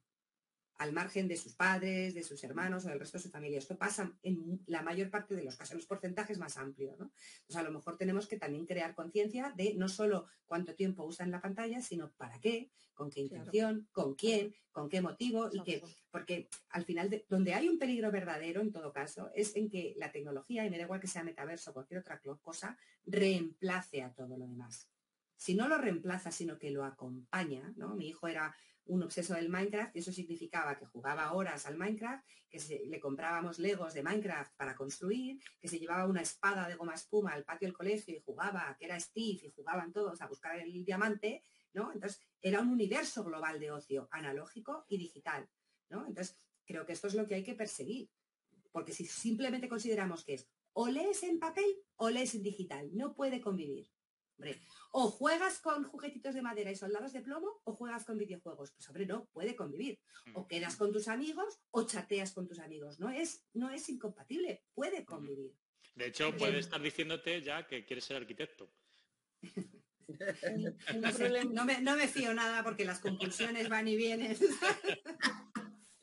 al 0.82 0.94
margen 0.94 1.28
de 1.28 1.38
sus 1.38 1.54
padres, 1.54 2.16
de 2.16 2.24
sus 2.24 2.44
hermanos 2.44 2.86
o 2.86 2.90
del 2.90 3.00
resto 3.00 3.20
de 3.20 3.22
su 3.22 3.30
familia. 3.30 3.60
Esto 3.60 3.78
pasa 3.78 4.12
en 4.24 4.64
la 4.66 4.82
mayor 4.82 5.12
parte 5.12 5.36
de 5.36 5.44
los 5.44 5.56
casos, 5.56 5.76
los 5.76 5.86
porcentajes 5.86 6.40
más 6.40 6.58
amplios. 6.58 6.98
¿no? 6.98 7.12
Entonces, 7.42 7.56
a 7.56 7.62
lo 7.62 7.72
mejor 7.72 7.98
tenemos 7.98 8.26
que 8.26 8.38
también 8.38 8.66
crear 8.66 8.96
conciencia 8.96 9.54
de 9.56 9.76
no 9.76 9.88
solo 9.88 10.26
cuánto 10.48 10.74
tiempo 10.74 11.06
usan 11.06 11.30
la 11.30 11.40
pantalla, 11.40 11.84
sino 11.84 12.12
para 12.14 12.40
qué, 12.40 12.72
con 12.96 13.12
qué 13.12 13.20
intención, 13.20 13.90
con 13.92 14.16
quién, 14.16 14.56
con 14.72 14.90
qué 14.90 15.02
motivo 15.02 15.52
y 15.54 15.62
qué. 15.62 15.84
Porque 16.10 16.50
al 16.70 16.84
final, 16.84 17.26
donde 17.30 17.54
hay 17.54 17.70
un 17.70 17.78
peligro 17.78 18.10
verdadero, 18.10 18.62
en 18.62 18.72
todo 18.72 18.92
caso, 18.92 19.30
es 19.36 19.56
en 19.56 19.70
que 19.70 19.94
la 19.98 20.12
tecnología, 20.12 20.66
y 20.66 20.72
me 20.72 20.80
da 20.80 20.86
igual 20.86 21.00
que 21.00 21.06
sea 21.06 21.24
metaverso 21.24 21.70
o 21.70 21.74
cualquier 21.76 22.00
otra 22.00 22.20
cosa, 22.42 22.76
reemplace 23.06 24.02
a 24.02 24.12
todo 24.16 24.36
lo 24.36 24.48
demás. 24.48 24.90
Si 25.36 25.54
no 25.54 25.68
lo 25.68 25.78
reemplaza, 25.78 26.32
sino 26.32 26.58
que 26.58 26.72
lo 26.72 26.86
acompaña, 26.86 27.72
¿no? 27.76 27.96
Mi 27.96 28.08
hijo 28.08 28.28
era 28.28 28.56
un 28.86 29.04
obseso 29.04 29.34
del 29.36 29.50
Minecraft 29.50 29.96
y 29.96 30.00
eso 30.00 30.12
significaba 30.12 30.78
que 30.78 30.86
jugaba 30.86 31.34
horas 31.34 31.66
al 31.66 31.78
Minecraft, 31.78 32.26
que 32.50 32.60
le 32.86 33.00
comprábamos 33.00 33.60
legos 33.60 33.94
de 33.94 34.04
Minecraft 34.04 34.56
para 34.56 34.76
construir, 34.76 35.40
que 35.60 35.68
se 35.68 35.80
llevaba 35.80 36.06
una 36.06 36.22
espada 36.22 36.68
de 36.68 36.76
goma 36.76 36.96
espuma 36.96 37.32
al 37.32 37.46
patio 37.46 37.68
del 37.68 37.78
colegio 37.78 38.16
y 38.16 38.22
jugaba, 38.22 38.76
que 38.78 38.86
era 38.86 39.00
Steve 39.00 39.40
y 39.44 39.52
jugaban 39.56 39.94
todos 39.94 40.22
a 40.22 40.28
buscar 40.28 40.60
el 40.60 40.84
diamante, 40.84 41.44
¿no? 41.74 41.92
Entonces 41.94 42.22
era 42.42 42.60
un 42.60 42.70
universo 42.70 43.24
global 43.24 43.60
de 43.60 43.72
ocio, 43.72 44.10
analógico 44.12 44.86
y 44.90 44.98
digital, 44.98 45.50
¿no? 45.90 46.06
Entonces 46.06 46.38
creo 46.66 46.86
que 46.86 46.94
esto 46.94 47.08
es 47.08 47.16
lo 47.16 47.28
que 47.28 47.36
hay 47.36 47.44
que 47.44 47.56
perseguir, 47.56 48.10
porque 48.72 48.94
si 48.94 49.06
simplemente 49.06 49.70
consideramos 49.70 50.26
que 50.26 50.34
es 50.36 50.50
o 50.74 50.88
lees 50.88 51.24
en 51.24 51.40
papel 51.40 51.66
o 51.98 52.10
lees 52.10 52.36
en 52.36 52.44
digital, 52.44 52.90
no 52.94 53.14
puede 53.14 53.42
convivir. 53.42 53.90
O 54.92 55.10
juegas 55.10 55.60
con 55.60 55.84
juguetitos 55.84 56.36
de 56.36 56.42
madera 56.42 56.72
y 56.72 56.76
soldados 56.76 57.14
de 57.14 57.22
plomo 57.22 57.62
o 57.64 57.74
juegas 57.74 58.06
con 58.06 58.18
videojuegos. 58.18 58.72
Pues 58.72 58.88
hombre, 58.90 59.06
no, 59.06 59.26
puede 59.34 59.56
convivir. 59.56 60.00
O 60.34 60.48
quedas 60.48 60.76
con 60.76 60.92
tus 60.92 61.08
amigos 61.08 61.60
o 61.72 61.84
chateas 61.84 62.34
con 62.34 62.48
tus 62.48 62.60
amigos. 62.60 63.00
No 63.00 63.10
es, 63.10 63.46
no 63.54 63.70
es 63.70 63.88
incompatible, 63.90 64.64
puede 64.74 65.06
convivir. 65.06 65.54
De 65.96 66.08
hecho, 66.08 66.36
puede 66.36 66.60
estar 66.60 66.82
diciéndote 66.82 67.42
ya 67.42 67.68
que 67.68 67.86
quieres 67.86 68.06
ser 68.06 68.18
arquitecto. 68.18 68.72
no, 71.52 71.66
me, 71.66 71.82
no 71.82 71.96
me 71.96 72.08
fío 72.08 72.34
nada 72.34 72.64
porque 72.64 72.86
las 72.86 73.00
conclusiones 73.00 73.70
van 73.70 73.88
y 73.88 73.96
vienen. 73.96 74.38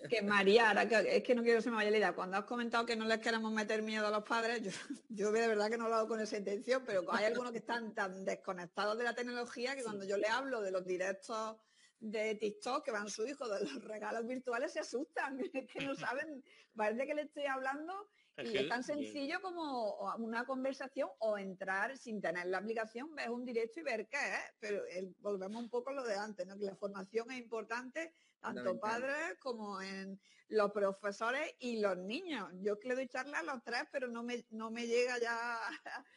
que 0.08 0.22
María, 0.22 0.68
ahora 0.68 0.88
que, 0.88 1.16
es 1.16 1.22
que 1.24 1.34
no 1.34 1.42
quiero 1.42 1.58
que 1.58 1.62
se 1.62 1.70
me 1.70 1.76
vaya 1.76 1.90
la 1.90 1.98
idea, 1.98 2.14
cuando 2.14 2.36
has 2.36 2.44
comentado 2.44 2.86
que 2.86 2.94
no 2.94 3.04
les 3.04 3.18
queremos 3.18 3.52
meter 3.52 3.82
miedo 3.82 4.06
a 4.06 4.10
los 4.10 4.22
padres, 4.22 4.62
yo, 4.62 4.70
yo 5.08 5.32
de 5.32 5.48
verdad 5.48 5.68
que 5.68 5.78
no 5.78 5.88
lo 5.88 5.96
hago 5.96 6.08
con 6.08 6.20
esa 6.20 6.36
intención, 6.36 6.84
pero 6.86 7.04
hay 7.12 7.24
algunos 7.24 7.50
que 7.50 7.58
están 7.58 7.94
tan 7.94 8.24
desconectados 8.24 8.96
de 8.96 9.04
la 9.04 9.14
tecnología 9.14 9.74
que 9.74 9.82
cuando 9.82 10.04
yo 10.04 10.16
le 10.16 10.28
hablo 10.28 10.60
de 10.60 10.70
los 10.70 10.86
directos 10.86 11.56
de 12.00 12.36
TikTok 12.36 12.84
que 12.84 12.92
van 12.92 13.10
su 13.10 13.26
hijo 13.26 13.48
de 13.48 13.64
los 13.64 13.84
regalos 13.84 14.26
virtuales 14.26 14.72
se 14.72 14.80
asustan, 14.80 15.38
que 15.72 15.84
no 15.84 15.96
saben, 15.96 16.44
parece 16.76 17.06
que 17.06 17.14
le 17.14 17.22
estoy 17.22 17.46
hablando 17.46 18.08
y 18.44 18.56
es 18.56 18.68
tan 18.68 18.82
sencillo 18.82 19.40
como 19.40 20.14
una 20.18 20.44
conversación 20.44 21.08
o 21.18 21.38
entrar 21.38 21.96
sin 21.96 22.20
tener 22.20 22.46
la 22.46 22.58
aplicación, 22.58 23.14
ves 23.14 23.28
un 23.28 23.44
directo 23.44 23.80
y 23.80 23.82
ver 23.82 24.08
qué 24.08 24.16
es, 24.16 24.54
pero 24.60 24.82
volvemos 25.18 25.62
un 25.62 25.68
poco 25.68 25.90
a 25.90 25.94
lo 25.94 26.04
de 26.04 26.14
antes, 26.14 26.46
¿no? 26.46 26.56
que 26.56 26.64
la 26.64 26.76
formación 26.76 27.30
es 27.30 27.38
importante 27.38 28.12
tanto 28.40 28.78
padres 28.78 29.36
como 29.40 29.80
en 29.80 30.20
los 30.48 30.72
profesores 30.72 31.54
y 31.58 31.80
los 31.80 31.96
niños. 31.98 32.48
Yo 32.60 32.78
que 32.78 32.88
le 32.88 32.94
doy 32.94 33.08
charla 33.08 33.40
a 33.40 33.42
los 33.42 33.62
tres, 33.62 33.82
pero 33.92 34.08
no 34.08 34.22
me, 34.22 34.46
no 34.50 34.70
me 34.70 34.86
llega 34.86 35.18
ya 35.18 35.58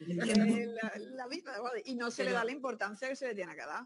la, 0.00 1.26
vida. 1.28 1.52
Y 1.84 1.94
no 1.94 2.10
se 2.10 2.24
le 2.24 2.32
da 2.32 2.44
la 2.44 2.52
importancia 2.52 3.08
que 3.08 3.16
se 3.16 3.26
le 3.26 3.34
tiene 3.34 3.54
que 3.54 3.66
dar. 3.66 3.84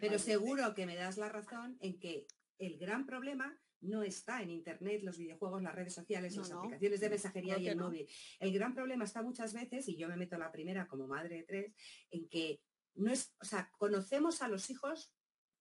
Pero 0.00 0.18
seguro 0.18 0.74
que 0.74 0.86
me 0.86 0.96
das 0.96 1.18
la 1.18 1.28
razón 1.28 1.76
en 1.80 1.98
que 1.98 2.26
el 2.58 2.78
gran 2.78 3.06
problema 3.06 3.58
no 3.82 4.02
está 4.02 4.42
en 4.42 4.50
Internet, 4.50 5.02
los 5.02 5.18
videojuegos, 5.18 5.62
las 5.62 5.74
redes 5.74 5.94
sociales, 5.94 6.36
las 6.36 6.50
aplicaciones 6.50 7.00
de 7.00 7.10
mensajería 7.10 7.58
y 7.58 7.68
el 7.68 7.76
móvil. 7.76 8.08
El 8.38 8.52
gran 8.52 8.74
problema 8.74 9.04
está 9.04 9.22
muchas 9.22 9.52
veces, 9.52 9.88
y 9.88 9.96
yo 9.96 10.08
me 10.08 10.16
meto 10.16 10.38
la 10.38 10.52
primera 10.52 10.86
como 10.86 11.06
madre 11.06 11.36
de 11.36 11.42
tres, 11.42 11.74
en 12.10 12.28
que 12.28 12.60
no 12.94 13.10
es, 13.10 13.34
o 13.40 13.44
sea, 13.44 13.70
conocemos 13.78 14.42
a 14.42 14.48
los 14.48 14.70
hijos 14.70 15.12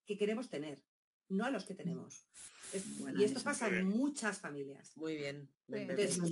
que 0.05 0.17
queremos 0.17 0.49
tener, 0.49 0.83
no 1.29 1.45
a 1.45 1.51
los 1.51 1.65
que 1.65 1.75
tenemos. 1.75 2.27
y 3.17 3.23
esto 3.23 3.41
pasa 3.41 3.67
en 3.67 3.87
muchas 3.87 4.39
familias. 4.39 4.95
Muy 4.97 5.15
bien. 5.17 5.49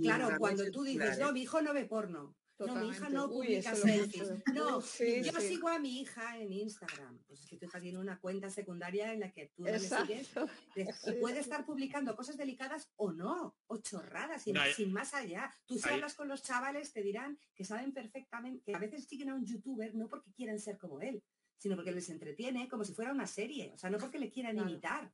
claro, 0.02 0.30
cuando 0.38 0.70
tú 0.72 0.84
dices, 0.84 1.20
no, 1.20 1.32
mi 1.34 1.42
hijo 1.42 1.62
no 1.62 1.74
ve 1.74 1.86
porno, 1.86 2.36
no, 2.68 2.76
mi 2.76 2.90
hija 2.90 3.10
no 3.10 3.30
publica 3.30 3.76
selfies. 3.76 4.30
No, 4.54 4.80
yo 5.24 5.40
sigo 5.40 5.70
a 5.70 5.80
mi 5.80 6.02
hija 6.02 6.38
en 6.38 6.52
Instagram. 6.52 7.20
Pues 7.28 7.42
es 7.42 7.46
que 7.48 7.58
tu 7.58 7.66
hija 7.66 7.80
tiene 7.80 8.00
una 8.00 8.20
cuenta 8.20 8.50
secundaria 8.50 9.14
en 9.14 9.22
la 9.22 9.32
que 9.32 9.48
tú 9.56 9.64
no 9.64 9.72
le 9.72 9.80
sigues. 9.80 10.30
Y 11.08 11.12
puede 11.20 11.40
estar 11.40 11.66
publicando 11.66 12.16
cosas 12.16 12.38
delicadas 12.38 12.92
o 12.96 13.12
no, 13.12 13.56
o 13.68 13.78
chorradas, 13.78 14.44
sin, 14.44 14.56
sin 14.76 14.92
más 14.92 15.14
allá. 15.14 15.54
Tú 15.66 15.78
si 15.78 15.90
hablas 15.90 16.16
con 16.16 16.28
los 16.28 16.44
chavales 16.44 16.94
te 16.94 17.02
dirán 17.02 17.40
que 17.56 17.64
saben 17.64 17.94
perfectamente, 17.94 18.64
que 18.66 18.76
a 18.76 18.80
veces 18.80 19.08
siguen 19.08 19.30
a 19.30 19.36
un 19.36 19.46
youtuber 19.46 19.94
no 19.96 20.08
porque 20.08 20.32
quieren 20.34 20.60
ser 20.60 20.78
como 20.78 21.02
él, 21.02 21.24
sino 21.58 21.76
porque 21.76 21.92
les 21.92 22.10
entretiene 22.10 22.68
como 22.68 22.84
si 22.84 22.94
fuera 22.94 23.12
una 23.12 23.28
serie. 23.28 23.72
O 23.74 23.78
sea, 23.78 23.90
no 23.90 23.98
porque 23.98 24.20
le 24.20 24.30
quieran 24.30 24.58
imitar. 24.58 25.12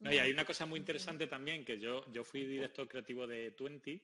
No, 0.00 0.12
y 0.12 0.18
hay 0.18 0.32
una 0.32 0.46
cosa 0.46 0.64
muy 0.64 0.78
interesante 0.78 1.26
también, 1.26 1.64
que 1.64 1.78
yo, 1.78 2.10
yo 2.10 2.24
fui 2.24 2.46
director 2.46 2.88
creativo 2.88 3.26
de 3.26 3.50
Twenty 3.50 4.02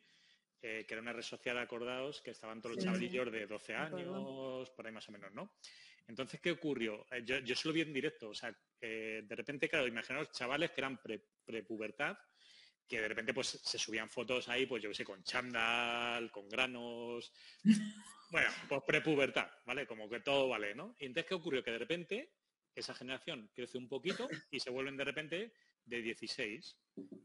que 0.61 0.87
era 0.89 1.01
una 1.01 1.13
red 1.13 1.23
social, 1.23 1.59
acordados, 1.59 2.21
que 2.21 2.31
estaban 2.33 2.61
todos 2.61 2.77
los 2.77 2.85
chavalillos 2.85 3.31
de 3.31 3.47
12 3.47 3.75
años, 3.75 4.71
por 4.71 4.87
ahí 4.87 4.93
más 4.93 5.09
o 5.09 5.13
menos, 5.13 5.33
¿no? 5.33 5.57
Entonces, 6.09 6.41
¿qué 6.41 6.53
ocurrió? 6.53 7.07
Eh, 7.11 7.23
yo, 7.25 7.39
yo 7.39 7.55
se 7.55 7.69
lo 7.69 7.75
vi 7.75 7.81
en 7.81 7.93
directo, 7.93 8.31
o 8.31 8.35
sea, 8.35 8.57
de 8.81 9.27
repente, 9.31 9.69
claro, 9.69 9.87
imaginaos 9.87 10.31
chavales 10.31 10.71
que 10.71 10.81
eran 10.81 11.01
pre-pubertad, 11.45 12.17
que 12.87 13.01
de 13.01 13.09
repente 13.09 13.35
pues 13.35 13.49
se 13.49 13.79
subían 13.79 14.09
fotos 14.09 14.49
ahí, 14.49 14.67
pues 14.67 14.83
yo 14.83 14.91
qué 14.91 14.95
sé, 14.95 15.05
con 15.05 15.23
chándal, 15.25 16.31
con 16.31 16.49
granos, 16.49 17.33
bueno, 18.31 18.49
pues 18.69 18.83
prepubertad, 18.87 19.51
¿vale? 19.65 19.87
Como 19.87 20.09
que 20.09 20.21
todo 20.21 20.49
vale, 20.49 20.75
¿no? 20.75 20.95
Y 20.99 21.07
entonces, 21.07 21.29
¿qué 21.29 21.35
ocurrió? 21.35 21.63
Que 21.65 21.73
de 21.73 21.79
repente 21.79 22.33
esa 22.75 22.95
generación 22.95 23.51
crece 23.55 23.79
un 23.79 23.89
poquito 23.89 24.29
y 24.51 24.61
se 24.61 24.71
vuelven 24.71 24.97
de 24.97 25.05
repente 25.05 25.53
de 25.85 26.03
16. 26.03 26.79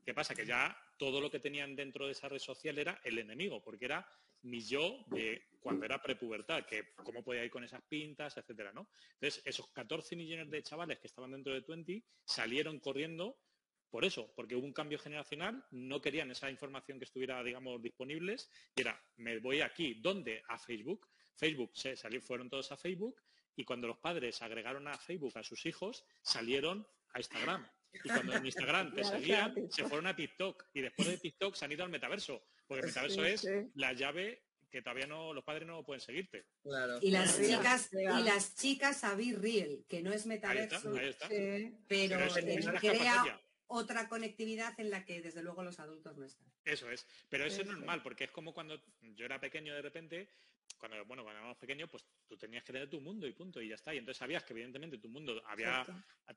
¿Qué 0.03 0.13
pasa? 0.13 0.33
Que 0.33 0.45
ya 0.45 0.75
todo 1.01 1.19
lo 1.19 1.31
que 1.31 1.39
tenían 1.39 1.75
dentro 1.75 2.05
de 2.05 2.11
esa 2.11 2.29
red 2.29 2.37
social 2.37 2.77
era 2.77 3.01
el 3.03 3.17
enemigo, 3.17 3.59
porque 3.59 3.85
era 3.85 4.07
mi 4.43 4.61
yo 4.63 5.03
de 5.07 5.47
cuando 5.59 5.83
era 5.83 5.99
prepubertad, 5.99 6.63
que 6.67 6.93
cómo 7.03 7.23
podía 7.23 7.43
ir 7.43 7.49
con 7.49 7.63
esas 7.63 7.81
pintas, 7.81 8.37
etcétera. 8.37 8.69
Entonces, 8.69 9.41
esos 9.43 9.71
14 9.71 10.15
millones 10.15 10.51
de 10.51 10.61
chavales 10.61 10.99
que 10.99 11.07
estaban 11.07 11.31
dentro 11.31 11.55
de 11.55 11.63
Twenty 11.63 12.05
salieron 12.23 12.79
corriendo 12.79 13.35
por 13.89 14.05
eso, 14.05 14.31
porque 14.35 14.55
hubo 14.55 14.67
un 14.67 14.73
cambio 14.73 14.99
generacional, 14.99 15.65
no 15.71 15.99
querían 15.99 16.29
esa 16.29 16.51
información 16.51 16.99
que 16.99 17.05
estuviera, 17.05 17.43
digamos, 17.43 17.81
disponibles, 17.81 18.51
y 18.75 18.81
era, 18.81 19.03
me 19.15 19.39
voy 19.39 19.61
aquí, 19.61 19.95
¿dónde? 19.95 20.43
A 20.49 20.59
Facebook. 20.59 21.07
Facebook, 21.33 21.71
se 21.73 21.95
salieron, 21.95 22.27
fueron 22.27 22.47
todos 22.47 22.71
a 22.71 22.77
Facebook, 22.77 23.19
y 23.55 23.63
cuando 23.63 23.87
los 23.87 23.97
padres 23.97 24.39
agregaron 24.43 24.87
a 24.87 24.99
Facebook 24.99 25.35
a 25.35 25.41
sus 25.41 25.65
hijos, 25.65 26.05
salieron 26.21 26.87
a 27.13 27.19
Instagram. 27.19 27.67
Y 27.93 28.09
cuando 28.09 28.33
en 28.33 28.45
Instagram 28.45 28.93
te 28.93 29.03
seguían, 29.03 29.55
se 29.71 29.83
fueron 29.83 30.07
a 30.07 30.15
TikTok. 30.15 30.65
Y 30.73 30.81
después 30.81 31.07
de 31.07 31.17
TikTok 31.17 31.55
se 31.55 31.65
han 31.65 31.71
ido 31.71 31.83
al 31.83 31.89
metaverso. 31.89 32.43
Porque 32.67 32.81
el 32.81 32.87
metaverso 32.87 33.25
es 33.25 33.47
la 33.75 33.93
llave 33.93 34.43
que 34.71 34.81
todavía 34.81 35.05
no 35.05 35.33
los 35.33 35.43
padres 35.43 35.67
no 35.67 35.83
pueden 35.83 35.99
seguirte. 35.99 36.45
Y 37.01 37.11
las 37.11 37.37
chicas 37.37 37.89
y 37.91 38.23
las 38.23 38.55
chicas 38.55 39.03
a 39.03 39.15
Be 39.15 39.35
Real, 39.37 39.83
que 39.87 40.01
no 40.01 40.13
es 40.13 40.25
metaverso, 40.25 40.93
pero, 41.87 42.19
crea 42.79 43.41
otra 43.67 44.09
conectividad 44.09 44.77
en 44.79 44.89
la 44.89 45.05
que 45.05 45.21
desde 45.21 45.43
luego 45.43 45.63
los 45.63 45.79
adultos 45.79 46.17
no 46.17 46.25
están. 46.25 46.47
Eso 46.63 46.89
es, 46.89 47.05
pero 47.29 47.45
eso 47.45 47.61
es 47.61 47.67
normal, 47.67 48.01
porque 48.01 48.25
es 48.25 48.31
como 48.31 48.53
cuando 48.53 48.81
yo 49.01 49.25
era 49.25 49.39
pequeño 49.39 49.73
de 49.73 49.81
repente, 49.81 50.29
cuando, 50.77 51.03
bueno, 51.05 51.23
cuando 51.23 51.39
éramos 51.39 51.57
pequeños, 51.57 51.89
pues 51.89 52.05
tú 52.27 52.37
tenías 52.37 52.63
que 52.63 52.73
tener 52.73 52.89
tu 52.89 53.01
mundo 53.01 53.27
y 53.27 53.33
punto, 53.33 53.61
y 53.61 53.69
ya 53.69 53.75
está. 53.75 53.93
Y 53.93 53.97
entonces 53.97 54.17
sabías 54.17 54.43
que 54.43 54.53
evidentemente 54.53 54.97
tu 54.97 55.09
mundo 55.09 55.41
había, 55.45 55.85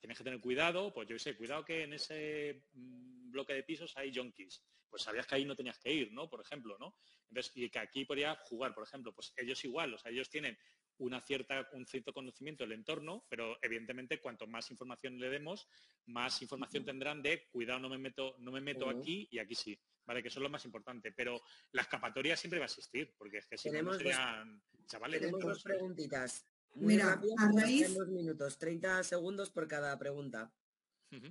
tenías 0.00 0.18
que 0.18 0.24
tener 0.24 0.40
cuidado, 0.40 0.92
pues 0.92 1.08
yo 1.08 1.18
sé, 1.18 1.36
cuidado 1.36 1.64
que 1.64 1.84
en 1.84 1.94
ese 1.94 2.64
mm, 2.72 3.30
bloque 3.30 3.54
de 3.54 3.62
pisos 3.62 3.96
hay 3.96 4.14
junkies. 4.14 4.62
Pues 4.88 5.02
sabías 5.02 5.26
que 5.26 5.34
ahí 5.34 5.44
no 5.44 5.56
tenías 5.56 5.78
que 5.78 5.92
ir, 5.92 6.12
¿no? 6.12 6.28
Por 6.28 6.40
ejemplo, 6.40 6.76
¿no? 6.78 6.96
Entonces, 7.28 7.52
y 7.56 7.68
que 7.68 7.80
aquí 7.80 8.04
podía 8.04 8.36
jugar, 8.44 8.74
por 8.74 8.84
ejemplo, 8.84 9.12
pues 9.12 9.32
ellos 9.36 9.64
igual, 9.64 9.92
o 9.94 9.98
sea, 9.98 10.12
ellos 10.12 10.30
tienen 10.30 10.56
una 10.98 11.20
cierta, 11.20 11.68
un 11.72 11.86
cierto 11.86 12.12
conocimiento 12.12 12.64
del 12.64 12.72
entorno, 12.72 13.24
pero 13.28 13.56
evidentemente 13.62 14.20
cuanto 14.20 14.46
más 14.46 14.70
información 14.70 15.18
le 15.18 15.28
demos, 15.28 15.66
más 16.06 16.40
información 16.42 16.84
tendrán 16.84 17.22
de 17.22 17.48
cuidado, 17.50 17.80
no 17.80 17.88
me 17.88 17.98
meto, 17.98 18.36
no 18.38 18.52
me 18.52 18.60
meto 18.60 18.88
aquí 18.88 19.28
y 19.30 19.38
aquí 19.38 19.54
sí. 19.54 19.78
¿vale? 20.06 20.22
Que 20.22 20.28
eso 20.28 20.38
es 20.38 20.42
lo 20.42 20.50
más 20.50 20.64
importante. 20.64 21.12
Pero 21.12 21.40
la 21.72 21.82
escapatoria 21.82 22.36
siempre 22.36 22.58
va 22.58 22.66
a 22.66 22.66
existir, 22.66 23.14
porque 23.16 23.38
es 23.38 23.46
que 23.46 23.58
si 23.58 23.70
no, 23.70 23.94
serían 23.94 24.62
chavales. 24.86 25.20
Tenemos 25.20 25.42
dos 25.42 25.62
preguntitas. 25.62 26.46
Mira, 26.76 27.20
a 27.38 27.52
raíz... 27.52 27.96
minutos, 28.08 28.58
30 28.58 29.04
segundos 29.04 29.50
por 29.50 29.68
cada 29.68 29.96
pregunta. 29.98 30.52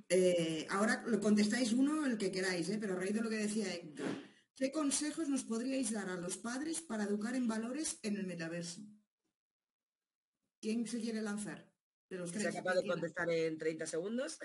Eh, 0.07 0.65
ahora 0.69 1.03
lo 1.05 1.19
contestáis 1.19 1.73
uno 1.73 2.05
el 2.05 2.17
que 2.17 2.31
queráis, 2.31 2.69
¿eh? 2.69 2.77
pero 2.79 2.93
a 2.93 2.97
raíz 2.97 3.13
de 3.13 3.21
lo 3.21 3.29
que 3.29 3.35
decía 3.35 3.73
Héctor, 3.73 4.07
¿qué 4.55 4.71
consejos 4.71 5.27
nos 5.27 5.43
podríais 5.43 5.91
dar 5.91 6.07
a 6.07 6.15
los 6.15 6.37
padres 6.37 6.79
para 6.79 7.03
educar 7.03 7.35
en 7.35 7.49
valores 7.49 7.99
en 8.01 8.15
el 8.15 8.25
metaverso? 8.25 8.81
¿Quién 10.63 10.87
se 10.87 11.01
quiere 11.01 11.21
lanzar? 11.21 11.69
De 12.09 12.15
los 12.15 12.31
tres. 12.31 12.55
capaz 12.55 12.75
de 12.75 12.87
contestar 12.87 13.29
en 13.29 13.57
30 13.57 13.85
segundos? 13.85 14.39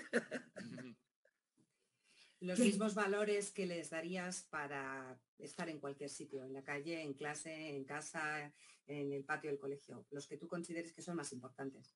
los 2.41 2.59
mismos 2.59 2.93
valores 2.93 3.51
que 3.51 3.65
les 3.65 3.89
darías 3.89 4.43
para 4.49 5.17
estar 5.37 5.69
en 5.69 5.79
cualquier 5.79 6.09
sitio, 6.09 6.43
en 6.43 6.51
la 6.51 6.61
calle, 6.61 7.01
en 7.01 7.13
clase, 7.13 7.69
en 7.69 7.85
casa, 7.85 8.53
en 8.85 9.13
el 9.13 9.23
patio 9.23 9.49
del 9.49 9.59
colegio, 9.59 10.05
los 10.11 10.27
que 10.27 10.35
tú 10.35 10.49
consideres 10.49 10.91
que 10.91 11.01
son 11.01 11.15
más 11.15 11.31
importantes. 11.31 11.95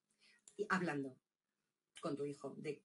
Y 0.56 0.64
hablando 0.70 1.18
con 2.00 2.16
tu 2.16 2.24
hijo 2.24 2.54
de 2.56 2.82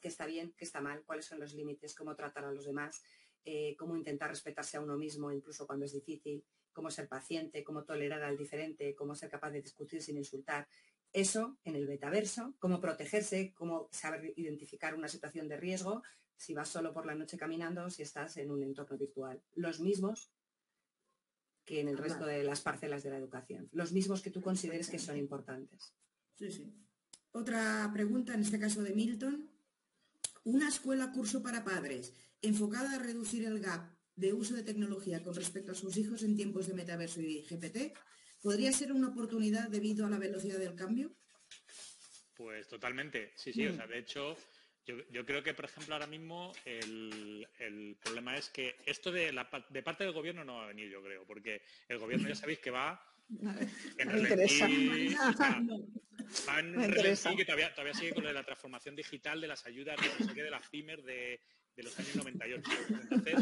qué 0.00 0.08
está 0.08 0.24
bien, 0.24 0.54
qué 0.56 0.64
está 0.64 0.80
mal, 0.80 1.04
cuáles 1.04 1.26
son 1.26 1.40
los 1.40 1.52
límites, 1.52 1.94
cómo 1.94 2.16
tratar 2.16 2.46
a 2.46 2.52
los 2.52 2.64
demás, 2.64 3.02
eh, 3.44 3.76
cómo 3.76 3.98
intentar 3.98 4.30
respetarse 4.30 4.78
a 4.78 4.80
uno 4.80 4.96
mismo 4.96 5.30
incluso 5.30 5.66
cuando 5.66 5.84
es 5.84 5.92
difícil, 5.92 6.42
cómo 6.72 6.90
ser 6.90 7.08
paciente, 7.08 7.64
cómo 7.64 7.84
tolerar 7.84 8.22
al 8.22 8.36
diferente, 8.36 8.94
cómo 8.94 9.14
ser 9.14 9.30
capaz 9.30 9.50
de 9.50 9.62
discutir 9.62 10.02
sin 10.02 10.16
insultar. 10.16 10.68
Eso 11.12 11.58
en 11.64 11.76
el 11.76 11.88
metaverso, 11.88 12.54
cómo 12.58 12.80
protegerse, 12.80 13.52
cómo 13.54 13.88
saber 13.90 14.32
identificar 14.36 14.94
una 14.94 15.08
situación 15.08 15.48
de 15.48 15.56
riesgo, 15.56 16.02
si 16.36 16.54
vas 16.54 16.68
solo 16.68 16.94
por 16.94 17.04
la 17.04 17.14
noche 17.14 17.36
caminando, 17.36 17.90
si 17.90 18.02
estás 18.02 18.36
en 18.36 18.50
un 18.50 18.62
entorno 18.62 18.96
virtual. 18.96 19.42
Los 19.54 19.80
mismos 19.80 20.32
que 21.64 21.80
en 21.80 21.88
el 21.88 21.98
resto 21.98 22.24
de 22.26 22.42
las 22.42 22.62
parcelas 22.62 23.02
de 23.02 23.10
la 23.10 23.18
educación. 23.18 23.68
Los 23.72 23.92
mismos 23.92 24.22
que 24.22 24.30
tú 24.30 24.40
consideres 24.40 24.88
que 24.88 24.98
son 24.98 25.16
importantes. 25.16 25.94
Sí, 26.34 26.50
sí. 26.50 26.74
Otra 27.32 27.88
pregunta, 27.92 28.34
en 28.34 28.40
este 28.40 28.58
caso 28.58 28.82
de 28.82 28.92
Milton. 28.92 29.48
Una 30.42 30.68
escuela 30.68 31.12
curso 31.12 31.42
para 31.42 31.62
padres 31.62 32.14
enfocada 32.42 32.94
a 32.94 32.98
reducir 32.98 33.44
el 33.44 33.60
gap 33.60 33.88
de 34.20 34.32
uso 34.34 34.54
de 34.54 34.62
tecnología 34.62 35.22
con 35.22 35.34
respecto 35.34 35.72
a 35.72 35.74
sus 35.74 35.96
hijos 35.96 36.22
en 36.22 36.36
tiempos 36.36 36.66
de 36.66 36.74
metaverso 36.74 37.20
y 37.20 37.42
GPT 37.42 37.96
podría 38.42 38.70
ser 38.72 38.92
una 38.92 39.08
oportunidad 39.08 39.68
debido 39.68 40.06
a 40.06 40.10
la 40.10 40.18
velocidad 40.18 40.58
del 40.58 40.74
cambio. 40.74 41.10
Pues 42.34 42.68
totalmente, 42.68 43.32
sí, 43.36 43.52
sí. 43.52 43.66
O 43.66 43.74
sea, 43.74 43.86
de 43.86 43.98
hecho, 43.98 44.36
yo, 44.86 45.26
creo 45.26 45.42
que, 45.42 45.54
por 45.54 45.66
ejemplo, 45.66 45.94
ahora 45.94 46.06
mismo 46.06 46.52
el, 46.64 47.46
problema 48.02 48.36
es 48.36 48.48
que 48.50 48.76
esto 48.86 49.10
de, 49.10 49.32
la, 49.32 49.48
de 49.70 49.82
parte 49.82 50.04
del 50.04 50.12
gobierno 50.12 50.44
no 50.44 50.56
va 50.56 50.64
a 50.64 50.68
venir, 50.68 50.90
yo 50.90 51.02
creo, 51.02 51.26
porque 51.26 51.62
el 51.88 51.98
gobierno 51.98 52.28
ya 52.28 52.34
sabéis 52.34 52.60
que 52.60 52.70
va 52.70 53.02
en 53.98 54.10
relentí, 54.10 55.14
va 56.48 56.60
en 56.60 57.36
que 57.36 57.44
todavía, 57.44 57.72
todavía 57.74 57.94
sigue 57.94 58.14
con 58.14 58.24
la 58.24 58.44
transformación 58.44 58.96
digital 58.96 59.40
de 59.40 59.48
las 59.48 59.64
ayudas 59.66 59.98
de, 60.34 60.42
de 60.42 60.50
las 60.50 60.68
pymes, 60.68 61.04
de 61.04 61.40
de 61.76 61.82
los 61.82 61.98
años 61.98 62.16
98. 62.16 62.70
Entonces, 62.88 63.34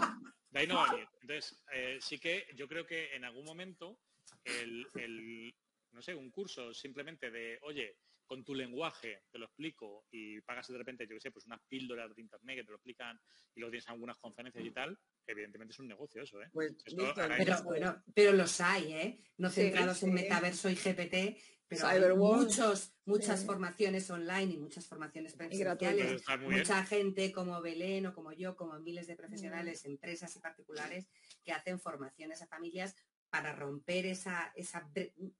ahí 0.58 0.66
no. 0.66 0.84
Entonces, 1.20 1.62
eh, 1.72 1.98
sí 2.00 2.18
que 2.18 2.46
yo 2.54 2.68
creo 2.68 2.86
que 2.86 3.14
en 3.14 3.24
algún 3.24 3.44
momento 3.44 3.98
el, 4.44 5.54
no 5.92 6.02
sé, 6.02 6.14
un 6.14 6.30
curso 6.30 6.72
simplemente 6.74 7.30
de, 7.30 7.58
oye, 7.62 7.96
con 8.26 8.44
tu 8.44 8.54
lenguaje 8.54 9.22
te 9.30 9.38
lo 9.38 9.46
explico 9.46 10.06
y 10.10 10.40
pagas 10.42 10.68
de 10.68 10.78
repente, 10.78 11.06
yo 11.06 11.14
qué 11.14 11.20
sé, 11.20 11.30
pues 11.30 11.46
unas 11.46 11.60
píldoras 11.62 12.14
de 12.14 12.22
internet 12.22 12.56
que 12.56 12.64
te 12.64 12.70
lo 12.70 12.76
explican 12.76 13.18
y 13.54 13.60
luego 13.60 13.70
tienes 13.70 13.88
algunas 13.88 14.18
conferencias 14.18 14.64
y 14.64 14.70
tal, 14.70 14.98
evidentemente 15.28 15.72
es 15.72 15.78
un 15.78 15.88
negocio 15.88 16.22
eso, 16.22 16.42
¿eh? 16.42 16.48
Pues, 16.52 16.72
pero, 16.84 17.62
bueno, 17.64 18.02
pero 18.14 18.32
los 18.32 18.60
hay, 18.60 18.92
¿eh? 18.92 19.24
No 19.36 19.50
centrados 19.50 20.02
en 20.02 20.14
metaverso 20.14 20.68
y 20.68 20.74
GPT, 20.74 21.38
pero 21.68 21.86
hay 21.86 22.00
muchos, 22.16 22.94
muchas 23.04 23.44
formaciones 23.44 24.10
online 24.10 24.54
y 24.54 24.56
muchas 24.56 24.86
formaciones 24.86 25.34
presenciales. 25.34 26.22
Mucha 26.40 26.82
gente 26.84 27.30
como 27.30 27.60
Belén 27.60 28.06
o 28.06 28.14
como 28.14 28.32
yo, 28.32 28.56
como 28.56 28.78
miles 28.80 29.06
de 29.06 29.16
profesionales, 29.16 29.84
mm. 29.84 29.90
empresas 29.90 30.34
y 30.34 30.40
particulares 30.40 31.08
que 31.44 31.52
hacen 31.52 31.78
formaciones 31.78 32.40
a 32.40 32.46
familias 32.46 32.96
para 33.30 33.54
romper 33.54 34.06
esa, 34.06 34.52
esa, 34.56 34.90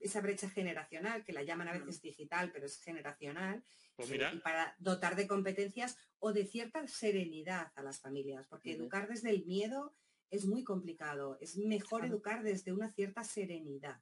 esa, 0.01 0.21
brecha 0.21 0.51
generacional, 0.51 1.25
que 1.25 1.33
la 1.33 1.43
llaman 1.43 1.69
a 1.69 1.73
veces 1.73 2.03
digital, 2.03 2.51
pero 2.53 2.67
es 2.67 2.81
generacional, 2.83 3.63
pues 3.97 4.11
y 4.13 4.39
para 4.39 4.77
dotar 4.79 5.17
de 5.17 5.27
competencias 5.27 5.97
o 6.19 6.33
de 6.33 6.47
cierta 6.47 6.87
serenidad 6.87 7.73
a 7.75 7.83
las 7.83 8.01
familias, 8.01 8.47
porque 8.49 8.73
educar 8.73 9.09
desde 9.09 9.31
el 9.31 9.45
miedo 9.47 9.95
es 10.31 10.47
muy 10.47 10.65
complicado, 10.65 11.39
es 11.41 11.57
mejor 11.57 12.05
educar 12.05 12.43
desde 12.43 12.73
una 12.73 12.93
cierta 12.93 13.25
serenidad. 13.25 14.01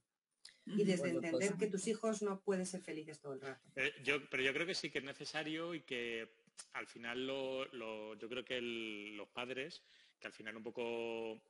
Y 0.69 0.83
desde 0.83 1.13
pues 1.13 1.15
entender 1.15 1.55
que 1.55 1.69
tus 1.69 1.87
hijos 1.87 2.23
no 2.23 2.41
pueden 2.41 2.67
ser 2.67 2.83
felices 2.83 3.21
todo 3.21 3.35
el 3.35 3.41
rato. 3.41 3.63
Eh, 3.77 3.95
yo, 4.03 4.29
pero 4.29 4.43
yo 4.43 4.53
creo 4.53 4.67
que 4.67 4.75
sí 4.75 4.91
que 4.91 4.99
es 4.99 5.05
necesario 5.05 5.75
y 5.75 5.83
que 5.83 6.29
al 6.73 6.89
final 6.89 7.25
lo, 7.25 8.15
yo 8.17 8.29
creo 8.29 8.45
que 8.45 8.61
los 8.61 9.29
padres, 9.29 9.85
que 10.19 10.27
al 10.27 10.33
final 10.33 10.57
un 10.57 10.65
poco 10.65 11.41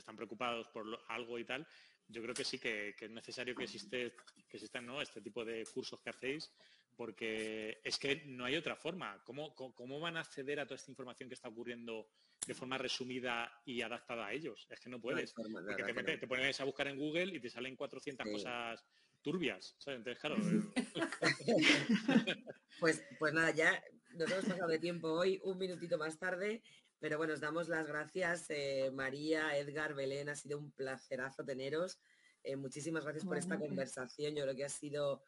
están 0.00 0.16
preocupados 0.16 0.68
por 0.68 0.84
algo 1.08 1.38
y 1.38 1.44
tal, 1.44 1.66
yo 2.08 2.22
creo 2.22 2.34
que 2.34 2.44
sí 2.44 2.58
que, 2.58 2.94
es 2.98 3.10
necesario 3.10 3.54
que 3.54 3.64
existe 3.64 4.14
que 4.48 4.56
existan 4.56 4.86
¿no? 4.86 5.00
este 5.00 5.20
tipo 5.20 5.44
de 5.44 5.64
cursos 5.72 6.00
que 6.00 6.10
hacéis 6.10 6.52
porque 6.96 7.80
es 7.82 7.98
que 7.98 8.22
no 8.26 8.44
hay 8.44 8.56
otra 8.56 8.76
forma. 8.76 9.20
¿Cómo, 9.24 9.54
¿Cómo, 9.54 10.00
van 10.00 10.16
a 10.16 10.20
acceder 10.20 10.60
a 10.60 10.64
toda 10.64 10.76
esta 10.76 10.90
información 10.90 11.28
que 11.28 11.34
está 11.34 11.48
ocurriendo 11.48 12.08
de 12.46 12.54
forma 12.54 12.78
resumida 12.78 13.50
y 13.64 13.82
adaptada 13.82 14.26
a 14.26 14.32
ellos? 14.32 14.66
Es 14.70 14.80
que 14.80 14.90
no 14.90 15.00
puedes. 15.00 15.32
porque 15.32 16.18
te, 16.18 16.26
pones 16.26 16.60
a 16.60 16.64
buscar 16.64 16.88
en 16.88 16.98
Google 16.98 17.34
y 17.34 17.40
te 17.40 17.50
salen 17.50 17.76
400 17.76 18.26
cosas 18.28 18.84
turbias. 19.22 19.76
Entonces, 19.86 20.18
claro. 20.18 20.36
pues, 22.80 23.02
pues 23.18 23.34
nada, 23.34 23.50
ya 23.50 23.82
nos 24.14 24.30
hemos 24.30 24.44
pasado 24.44 24.68
de 24.68 24.78
tiempo 24.78 25.08
hoy, 25.08 25.40
un 25.42 25.58
minutito 25.58 25.98
más 25.98 26.18
tarde. 26.18 26.62
Pero 27.04 27.18
bueno, 27.18 27.34
os 27.34 27.40
damos 27.40 27.68
las 27.68 27.86
gracias, 27.86 28.46
eh, 28.48 28.90
María, 28.90 29.58
Edgar, 29.58 29.92
Belén, 29.92 30.30
ha 30.30 30.34
sido 30.34 30.58
un 30.58 30.72
placerazo 30.72 31.44
teneros. 31.44 32.00
Eh, 32.42 32.56
muchísimas 32.56 33.04
gracias 33.04 33.26
por 33.26 33.36
esta 33.36 33.58
conversación. 33.58 34.34
Yo 34.34 34.44
creo 34.44 34.56
que 34.56 34.64
ha 34.64 34.70
sido, 34.70 35.22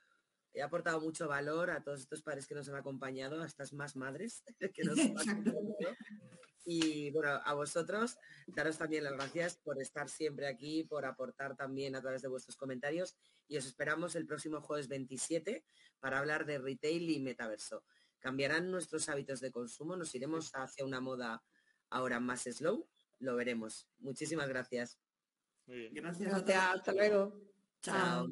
he 0.55 0.63
aportado 0.63 1.03
mucho 1.03 1.29
valor 1.29 1.71
a 1.71 1.85
todos 1.85 2.01
estos 2.01 2.23
padres 2.23 2.47
que 2.47 2.55
nos 2.55 2.67
han 2.71 2.77
acompañado, 2.77 3.43
a 3.43 3.47
estas 3.47 3.75
más 3.75 3.95
madres 3.95 4.43
que 4.75 4.85
nos 4.85 4.99
han 5.29 5.41
acompañado. 5.41 5.95
Y 6.65 7.11
bueno, 7.11 7.43
a 7.45 7.53
vosotros, 7.53 8.17
daros 8.47 8.79
también 8.79 9.05
las 9.05 9.13
gracias 9.13 9.59
por 9.59 9.79
estar 9.79 10.09
siempre 10.09 10.47
aquí, 10.47 10.85
por 10.85 11.05
aportar 11.05 11.57
también 11.57 11.95
a 11.95 12.01
través 12.01 12.23
de 12.23 12.29
vuestros 12.29 12.57
comentarios. 12.57 13.19
Y 13.49 13.59
os 13.59 13.67
esperamos 13.67 14.17
el 14.17 14.25
próximo 14.25 14.63
jueves 14.63 14.89
27 14.89 15.63
para 16.01 16.21
hablar 16.21 16.47
de 16.47 16.57
retail 16.57 17.11
y 17.11 17.21
metaverso. 17.21 17.85
¿Cambiarán 18.19 18.71
nuestros 18.71 19.11
hábitos 19.11 19.41
de 19.41 19.51
consumo? 19.51 19.95
¿Nos 19.95 20.15
iremos 20.15 20.51
hacia 20.55 20.83
una 20.83 21.03
moda 21.03 21.43
ahora 21.91 22.21
más 22.21 22.43
slow, 22.43 22.87
lo 23.21 23.37
veremos. 23.37 23.87
Muchísimas 23.99 24.49
gracias. 24.49 24.99
Muy 25.67 25.79
bien. 25.79 25.95
Gracias. 25.95 26.33
Hasta 26.33 26.93
luego. 26.93 27.41
Chao. 27.83 28.29